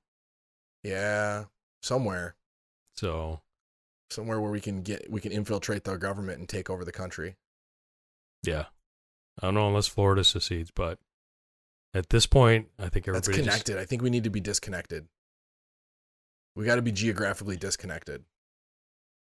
Yeah, 0.84 1.45
somewhere. 1.82 2.36
So, 2.95 3.41
somewhere 4.10 4.39
where 4.39 4.51
we 4.51 4.62
can 4.62 4.82
get 4.82 5.10
we 5.10 5.22
can 5.22 5.32
infiltrate 5.32 5.84
the 5.84 5.95
government 5.97 6.39
and 6.39 6.47
take 6.49 6.70
over 6.70 6.84
the 6.86 6.91
country. 6.91 7.36
Yeah. 8.43 8.66
I 9.41 9.47
don't 9.47 9.53
know 9.55 9.68
unless 9.68 9.88
Florida 9.88 10.24
secedes, 10.24 10.72
but 10.72 10.99
at 11.93 12.10
this 12.10 12.26
point, 12.26 12.70
I 12.80 12.89
think 12.89 13.05
That's 13.05 13.18
everybody 13.28 13.38
just- 13.38 13.49
connected. 13.49 13.78
I 13.78 13.86
think 13.86 14.01
we 14.01 14.10
need 14.10 14.24
to 14.24 14.30
be 14.30 14.39
disconnected. 14.39 15.08
We 16.55 16.66
got 16.66 16.76
to 16.76 16.82
be 16.82 16.91
geographically 16.91 17.55
disconnected. 17.58 18.26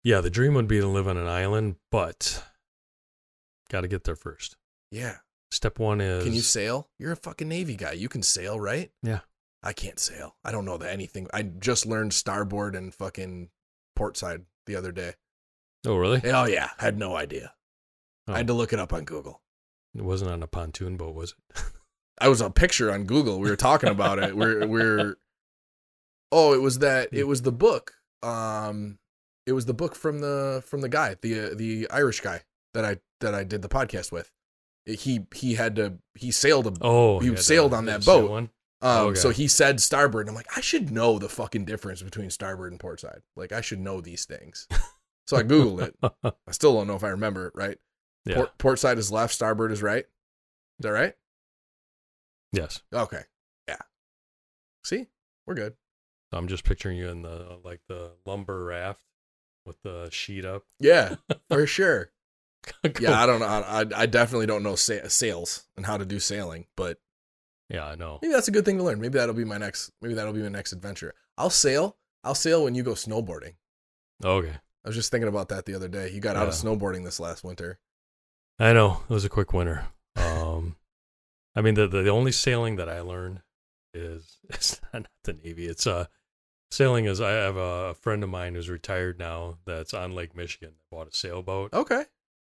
yeah, 0.02 0.20
the 0.22 0.30
dream 0.30 0.54
would 0.54 0.68
be 0.68 0.80
to 0.80 0.86
live 0.86 1.06
on 1.06 1.18
an 1.18 1.26
island, 1.26 1.76
but 1.90 2.42
got 3.68 3.82
to 3.82 3.88
get 3.88 4.04
there 4.04 4.16
first. 4.16 4.56
Yeah. 4.90 5.18
Step 5.50 5.78
one 5.78 6.00
is 6.00 6.24
Can 6.24 6.32
you 6.32 6.40
sail? 6.40 6.88
You're 6.98 7.12
a 7.12 7.16
fucking 7.16 7.48
Navy 7.48 7.76
guy. 7.76 7.92
You 7.92 8.08
can 8.08 8.22
sail, 8.22 8.58
right? 8.58 8.90
Yeah. 9.02 9.20
I 9.62 9.74
can't 9.74 9.98
sail. 9.98 10.36
I 10.44 10.52
don't 10.52 10.64
know 10.64 10.78
that 10.78 10.90
anything. 10.90 11.26
I 11.34 11.42
just 11.42 11.84
learned 11.84 12.14
starboard 12.14 12.74
and 12.74 12.94
fucking 12.94 13.50
port 13.94 14.16
side 14.16 14.46
the 14.70 14.76
other 14.78 14.92
day. 14.92 15.14
Oh, 15.86 15.96
really? 15.96 16.20
Oh 16.30 16.44
yeah, 16.44 16.70
I 16.78 16.84
had 16.84 16.98
no 16.98 17.16
idea. 17.16 17.52
Oh, 18.28 18.34
I 18.34 18.38
had 18.38 18.46
to 18.46 18.52
look 18.54 18.72
it 18.72 18.78
up 18.78 18.92
on 18.92 19.04
Google. 19.04 19.40
it 19.94 20.02
wasn't 20.04 20.30
on 20.30 20.42
a 20.42 20.46
pontoon 20.46 20.96
boat, 20.96 21.14
was 21.14 21.34
it? 21.56 21.62
I 22.20 22.28
was 22.28 22.40
a 22.40 22.50
picture 22.50 22.92
on 22.92 23.04
Google. 23.04 23.40
We 23.40 23.48
were 23.50 23.56
talking 23.56 23.88
about 23.88 24.18
it. 24.18 24.36
We're 24.36 24.66
we're 24.66 25.16
Oh, 26.32 26.52
it 26.54 26.60
was 26.62 26.78
that 26.78 27.08
it 27.12 27.24
was 27.26 27.42
the 27.42 27.52
book. 27.52 27.94
Um 28.22 28.98
it 29.46 29.52
was 29.52 29.64
the 29.66 29.74
book 29.74 29.94
from 29.96 30.20
the 30.20 30.62
from 30.66 30.80
the 30.82 30.88
guy, 30.88 31.16
the 31.22 31.40
uh, 31.50 31.54
the 31.54 31.88
Irish 31.90 32.20
guy 32.20 32.42
that 32.74 32.84
I 32.84 32.98
that 33.20 33.34
I 33.34 33.42
did 33.44 33.62
the 33.62 33.68
podcast 33.68 34.12
with. 34.12 34.30
He 34.86 35.26
he 35.34 35.54
had 35.54 35.76
to 35.76 35.94
he 36.14 36.30
sailed 36.30 36.66
a 36.66 36.72
Oh, 36.82 37.20
to- 37.20 37.36
sailed 37.36 37.74
on 37.74 37.86
that 37.86 38.04
boat. 38.04 38.30
One? 38.30 38.50
Um 38.82 39.08
okay. 39.08 39.20
so 39.20 39.30
he 39.30 39.46
said 39.48 39.80
starboard 39.80 40.26
and 40.26 40.30
I'm 40.30 40.36
like 40.36 40.56
I 40.56 40.60
should 40.60 40.90
know 40.90 41.18
the 41.18 41.28
fucking 41.28 41.64
difference 41.66 42.02
between 42.02 42.30
starboard 42.30 42.72
and 42.72 42.80
port 42.80 43.00
side. 43.00 43.20
Like 43.36 43.52
I 43.52 43.60
should 43.60 43.80
know 43.80 44.00
these 44.00 44.24
things. 44.24 44.66
So 45.26 45.36
I 45.36 45.42
googled 45.44 45.82
it. 45.82 45.96
I 46.48 46.50
still 46.50 46.74
don't 46.74 46.88
know 46.88 46.96
if 46.96 47.04
I 47.04 47.10
remember 47.10 47.46
it 47.46 47.52
right. 47.54 47.78
yeah. 48.24 48.34
Port, 48.36 48.58
port 48.58 48.78
side 48.80 48.98
is 48.98 49.12
left, 49.12 49.32
starboard 49.32 49.70
is 49.70 49.80
right. 49.82 50.04
Is 50.04 50.80
that 50.80 50.90
right? 50.90 51.14
yes. 52.52 52.82
Okay. 52.92 53.22
Yeah. 53.68 53.76
See? 54.84 55.06
We're 55.46 55.54
good. 55.54 55.74
I'm 56.32 56.48
just 56.48 56.64
picturing 56.64 56.96
you 56.96 57.08
in 57.08 57.22
the 57.22 57.58
like 57.64 57.80
the 57.88 58.12
lumber 58.24 58.64
raft 58.64 59.04
with 59.66 59.80
the 59.82 60.08
sheet 60.10 60.44
up. 60.44 60.64
Yeah, 60.78 61.16
for 61.48 61.66
sure. 61.66 62.10
Yeah, 63.00 63.20
I 63.20 63.26
don't 63.26 63.40
know. 63.40 63.46
I, 63.46 63.84
I 63.94 64.06
definitely 64.06 64.46
don't 64.46 64.62
know 64.62 64.76
sa- 64.76 65.08
sails 65.08 65.64
and 65.76 65.86
how 65.86 65.96
to 65.96 66.04
do 66.04 66.18
sailing, 66.20 66.66
but 66.76 66.98
yeah, 67.70 67.86
I 67.86 67.94
know. 67.94 68.18
maybe 68.20 68.32
that's 68.34 68.48
a 68.48 68.50
good 68.50 68.64
thing 68.64 68.76
to 68.78 68.82
learn. 68.84 69.00
Maybe 69.00 69.18
that'll 69.18 69.34
be 69.34 69.44
my 69.44 69.58
next. 69.58 69.90
Maybe 70.02 70.14
that'll 70.14 70.32
be 70.32 70.42
my 70.42 70.48
next 70.48 70.72
adventure. 70.72 71.14
I'll 71.38 71.50
sail. 71.50 71.96
I'll 72.24 72.34
sail 72.34 72.64
when 72.64 72.74
you 72.74 72.82
go 72.82 72.92
snowboarding. 72.92 73.54
Okay. 74.22 74.52
I 74.84 74.88
was 74.88 74.96
just 74.96 75.10
thinking 75.10 75.28
about 75.28 75.48
that 75.50 75.64
the 75.66 75.74
other 75.74 75.88
day. 75.88 76.10
You 76.10 76.20
got 76.20 76.36
out 76.36 76.48
of 76.48 76.54
snowboarding 76.54 77.04
this 77.04 77.20
last 77.20 77.44
winter. 77.44 77.78
I 78.58 78.72
know 78.74 79.00
it 79.08 79.12
was 79.12 79.24
a 79.24 79.30
quick 79.30 79.52
winter. 79.54 79.86
Um, 80.16 80.76
I 81.56 81.62
mean 81.62 81.74
the, 81.74 81.86
the 81.86 82.02
the 82.02 82.10
only 82.10 82.32
sailing 82.32 82.76
that 82.76 82.88
I 82.88 83.00
learned 83.00 83.40
is 83.94 84.38
it's 84.50 84.80
not 84.92 85.06
the 85.24 85.32
Navy. 85.32 85.66
It's 85.66 85.86
uh 85.86 86.06
sailing 86.70 87.06
is 87.06 87.20
I 87.20 87.30
have 87.30 87.56
a 87.56 87.94
friend 87.94 88.22
of 88.22 88.30
mine 88.30 88.54
who's 88.54 88.68
retired 88.68 89.18
now 89.18 89.58
that's 89.66 89.94
on 89.94 90.14
Lake 90.14 90.36
Michigan. 90.36 90.74
Bought 90.90 91.08
a 91.08 91.16
sailboat, 91.16 91.72
Okay. 91.74 92.04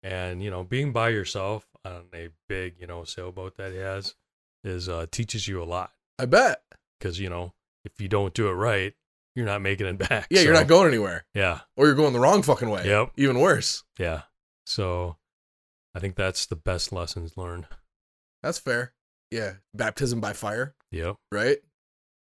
and 0.01 0.43
you 0.43 0.49
know 0.51 0.63
being 0.63 0.91
by 0.91 1.09
yourself 1.09 1.65
on 1.85 2.03
a 2.13 2.29
big 2.47 2.75
you 2.79 2.87
know 2.87 3.03
sailboat 3.03 3.57
that 3.57 3.71
he 3.71 3.77
has 3.79 4.15
is 4.63 4.87
uh 4.89 5.05
teaches 5.11 5.47
you 5.47 5.61
a 5.61 5.65
lot 5.65 5.91
I 6.19 6.25
bet. 6.25 6.61
because 6.99 7.19
you 7.19 7.29
know 7.29 7.53
if 7.85 7.99
you 7.99 8.07
don't 8.07 8.33
do 8.33 8.47
it 8.47 8.53
right, 8.53 8.93
you're 9.35 9.45
not 9.45 9.61
making 9.61 9.87
it 9.87 9.97
back. 10.09 10.27
Yeah, 10.29 10.41
you're 10.41 10.53
So, 10.55 10.59
not 10.61 10.67
going 10.69 10.87
anywhere, 10.87 11.25
Yeah, 11.33 11.61
or 11.75 11.85
you're 11.87 11.95
going 11.95 12.13
the 12.13 12.19
wrong 12.19 12.41
fucking 12.43 12.69
way. 12.69 12.85
Yep. 12.85 13.11
Even 13.17 13.39
worse. 13.39 13.83
yeah. 13.99 14.21
So 14.65 15.17
I 15.93 15.99
think 15.99 16.15
that's 16.15 16.45
the 16.45 16.55
best 16.55 16.91
lessons 16.93 17.35
learned. 17.37 17.67
That's 18.41 18.57
fair. 18.59 18.93
Yeah. 19.31 19.53
Baptism 19.73 20.21
by 20.21 20.33
fire, 20.33 20.75
Yep. 20.91 21.17
right? 21.31 21.57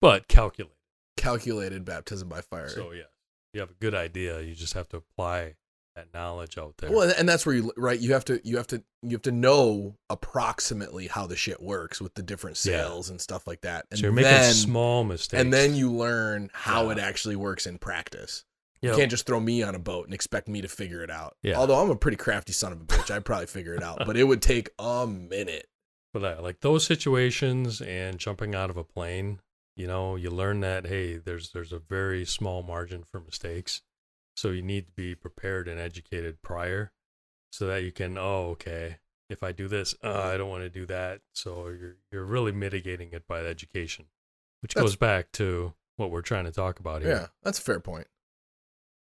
But 0.00 0.26
calculate. 0.28 0.72
Calculated 1.16 1.84
baptism 1.84 2.28
by 2.28 2.40
fire. 2.40 2.68
So 2.68 2.90
yeah, 2.92 3.04
you 3.52 3.60
have 3.60 3.70
a 3.70 3.74
good 3.74 3.94
idea. 3.94 4.40
You 4.40 4.54
just 4.54 4.74
have 4.74 4.88
to 4.90 4.96
apply 4.98 5.54
that 5.96 6.12
knowledge 6.12 6.58
out 6.58 6.74
there. 6.78 6.90
Well, 6.90 7.12
and 7.16 7.28
that's 7.28 7.46
where 7.46 7.54
you 7.54 7.72
right. 7.76 7.98
You 7.98 8.12
have 8.14 8.24
to 8.26 8.40
you 8.44 8.56
have 8.56 8.66
to 8.68 8.82
you 9.02 9.10
have 9.10 9.22
to 9.22 9.32
know 9.32 9.96
approximately 10.10 11.06
how 11.06 11.26
the 11.26 11.36
shit 11.36 11.62
works 11.62 12.00
with 12.00 12.14
the 12.14 12.22
different 12.22 12.62
Yeah. 12.64 13.00
and 13.08 13.20
stuff 13.20 13.46
like 13.46 13.60
that. 13.62 13.86
And 13.90 14.00
so 14.00 14.06
you're 14.06 14.12
making 14.12 14.52
small 14.52 15.04
mistakes, 15.04 15.40
and 15.40 15.52
then 15.52 15.74
you 15.74 15.92
learn 15.92 16.50
how 16.52 16.86
Yeah. 16.86 16.92
it 16.92 16.98
actually 16.98 17.36
works 17.36 17.66
in 17.66 17.78
practice. 17.78 18.44
Yep. 18.82 18.92
You 18.92 18.98
can't 18.98 19.10
just 19.10 19.24
throw 19.26 19.40
me 19.40 19.62
on 19.62 19.74
a 19.74 19.78
boat 19.78 20.04
and 20.06 20.12
expect 20.14 20.46
me 20.48 20.60
to 20.60 20.68
figure 20.68 21.02
it 21.02 21.10
out. 21.10 21.36
Yeah. 21.42 21.56
Although 21.56 21.82
I'm 21.82 21.90
a 21.90 21.96
pretty 21.96 22.18
crafty 22.18 22.52
son 22.52 22.72
of 22.72 22.80
a 22.82 22.84
bitch, 22.84 23.10
I'd 23.10 23.24
probably 23.24 23.46
figure 23.46 23.74
it 23.74 23.82
out, 23.82 24.02
but 24.04 24.16
it 24.16 24.24
would 24.24 24.42
take 24.42 24.70
a 24.78 25.06
minute. 25.06 25.68
But 26.12 26.24
uh, 26.24 26.42
like 26.42 26.60
those 26.60 26.84
situations 26.84 27.80
and 27.80 28.18
jumping 28.18 28.54
out 28.54 28.68
of 28.70 28.76
a 28.76 28.84
plane, 28.84 29.40
you 29.76 29.86
know, 29.86 30.16
you 30.16 30.30
learn 30.30 30.60
that 30.60 30.86
hey, 30.86 31.16
there's 31.16 31.50
there's 31.52 31.72
a 31.72 31.78
very 31.78 32.24
small 32.26 32.62
margin 32.62 33.04
for 33.04 33.20
mistakes, 33.20 33.80
so 34.34 34.50
you 34.50 34.62
need 34.62 34.86
to 34.86 34.92
be 34.92 35.14
prepared 35.14 35.68
and 35.68 35.78
educated 35.80 36.42
prior, 36.42 36.92
so 37.50 37.66
that 37.66 37.82
you 37.82 37.92
can 37.92 38.18
oh 38.18 38.50
okay, 38.52 38.98
if 39.30 39.42
I 39.42 39.52
do 39.52 39.68
this, 39.68 39.94
uh, 40.02 40.30
I 40.32 40.36
don't 40.36 40.50
want 40.50 40.62
to 40.64 40.70
do 40.70 40.86
that. 40.86 41.20
So 41.32 41.68
you're 41.68 41.96
you're 42.12 42.24
really 42.24 42.52
mitigating 42.52 43.10
it 43.12 43.26
by 43.26 43.42
the 43.42 43.48
education, 43.48 44.06
which 44.60 44.74
That's- 44.74 44.90
goes 44.90 44.96
back 44.96 45.32
to 45.32 45.74
what 45.96 46.10
we're 46.10 46.22
trying 46.22 46.44
to 46.44 46.52
talk 46.52 46.80
about 46.80 47.02
here. 47.02 47.10
Yeah, 47.10 47.26
that's 47.42 47.58
a 47.58 47.62
fair 47.62 47.80
point. 47.80 48.06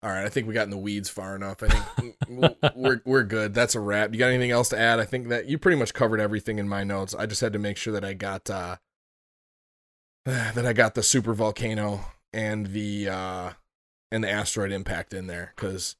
All 0.03 0.11
right, 0.11 0.25
I 0.25 0.29
think 0.29 0.47
we 0.47 0.53
got 0.53 0.65
in 0.65 0.69
the 0.69 0.77
weeds 0.77 1.09
far 1.09 1.35
enough. 1.35 1.63
I 1.63 1.67
think 1.67 2.15
we're 2.75 3.01
we're 3.05 3.23
good. 3.23 3.55
That's 3.55 3.73
a 3.73 3.79
wrap. 3.79 4.13
You 4.13 4.19
got 4.19 4.27
anything 4.27 4.51
else 4.51 4.69
to 4.69 4.77
add? 4.79 4.99
I 4.99 5.05
think 5.05 5.29
that 5.29 5.47
you 5.47 5.57
pretty 5.57 5.79
much 5.79 5.95
covered 5.95 6.19
everything 6.19 6.59
in 6.59 6.67
my 6.69 6.83
notes. 6.83 7.15
I 7.15 7.25
just 7.25 7.41
had 7.41 7.53
to 7.53 7.59
make 7.59 7.75
sure 7.77 7.91
that 7.93 8.05
I 8.05 8.13
got 8.13 8.47
uh 8.49 8.75
that 10.25 10.65
I 10.65 10.73
got 10.73 10.93
the 10.93 11.01
super 11.01 11.33
volcano 11.33 12.05
and 12.33 12.67
the 12.67 13.09
uh 13.09 13.49
and 14.15 14.23
the 14.23 14.29
asteroid 14.31 14.71
impact 14.71 15.13
in 15.13 15.27
there 15.27 15.53
cuz 15.55 15.95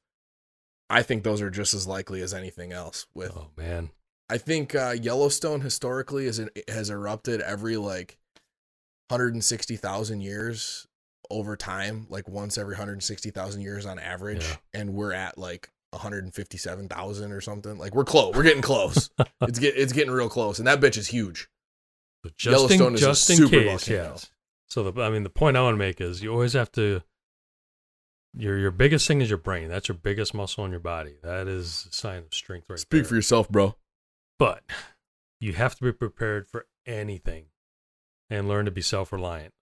I 0.90 1.02
think 1.02 1.22
those 1.24 1.40
are 1.42 1.50
just 1.50 1.74
as 1.74 1.86
likely 1.86 2.20
as 2.22 2.32
anything 2.34 2.72
else 2.72 3.06
with 3.14 3.36
Oh 3.36 3.50
man. 3.56 3.90
I 4.28 4.38
think 4.38 4.74
uh, 4.74 4.94
Yellowstone 5.00 5.60
historically 5.60 6.26
is 6.26 6.40
has 6.68 6.90
erupted 6.90 7.40
every 7.40 7.76
like 7.76 8.18
160,000 9.10 10.20
years 10.20 10.86
over 11.30 11.56
time, 11.56 12.06
like 12.08 12.28
once 12.28 12.58
every 12.58 12.72
160,000 12.74 13.60
years 13.60 13.86
on 13.86 13.98
average, 13.98 14.44
Yeah. 14.44 14.56
and 14.74 14.94
we're 14.94 15.12
at 15.12 15.38
like 15.38 15.70
157,000 15.90 17.32
or 17.32 17.40
something. 17.40 17.78
Like 17.78 17.94
we're 17.94 18.04
close. 18.04 18.34
We're 18.34 18.42
getting 18.42 18.62
close. 18.62 19.10
it's 19.42 19.58
get 19.58 19.76
it's 19.76 19.92
getting 19.92 20.12
real 20.12 20.28
close, 20.28 20.58
and 20.58 20.66
that 20.66 20.80
bitch 20.80 20.96
is 20.96 21.08
huge. 21.08 21.48
So 22.24 22.30
just 22.36 22.46
in, 22.46 22.52
Yellowstone 22.52 22.94
is 22.94 23.02
a 23.02 23.06
just 23.06 23.30
in 23.30 23.36
super 23.36 23.50
case, 23.50 23.66
volcano. 23.86 24.10
yes. 24.12 24.30
So 24.66 24.90
the 24.90 25.02
I 25.02 25.10
mean 25.10 25.22
the 25.22 25.30
point 25.30 25.56
I 25.56 25.62
want 25.62 25.74
to 25.74 25.78
make 25.78 26.00
is 26.00 26.22
you 26.22 26.32
always 26.32 26.52
have 26.54 26.70
to 26.72 27.02
your 28.36 28.58
your 28.58 28.70
biggest 28.70 29.06
thing 29.08 29.20
is 29.20 29.28
your 29.28 29.38
brain. 29.38 29.68
That's 29.68 29.88
your 29.88 29.96
biggest 29.96 30.34
muscle 30.34 30.64
in 30.64 30.70
your 30.70 30.80
body. 30.80 31.16
That 31.22 31.48
is 31.48 31.88
a 31.90 31.94
sign 31.94 32.18
of 32.18 32.34
strength 32.34 32.68
right 32.68 32.78
Speak 32.78 33.02
there. 33.02 33.08
for 33.08 33.14
yourself, 33.14 33.48
bro. 33.48 33.76
But 34.38 34.62
you 35.40 35.54
have 35.54 35.74
to 35.76 35.84
be 35.84 35.92
prepared 35.92 36.46
for 36.46 36.66
anything 36.86 37.46
and 38.30 38.48
learn 38.48 38.66
to 38.66 38.70
be 38.70 38.82
self 38.82 39.12
reliant. 39.12 39.54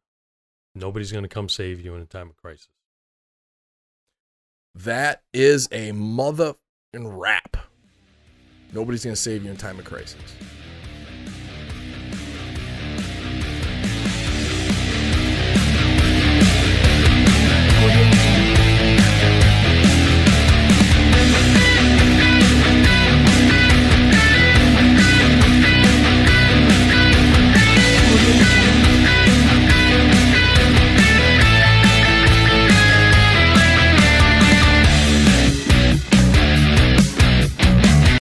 Nobody's 0.75 1.13
going 1.13 1.23
to 1.25 1.29
come 1.29 1.49
save 1.49 1.81
you 1.81 1.95
in 1.95 2.03
a 2.03 2.07
time 2.07 2.31
of 2.31 2.37
crisis. 2.37 2.69
That 4.75 5.23
is 5.33 5.69
a 5.71 5.93
mother 5.93 6.55
and 6.93 7.21
rap. 7.21 7.57
Nobody's 8.73 9.05
gonna 9.05 9.15
save 9.15 9.45
you 9.45 9.51
in 9.51 9.57
time 9.57 9.79
of 9.79 9.85
crisis. 9.85 10.21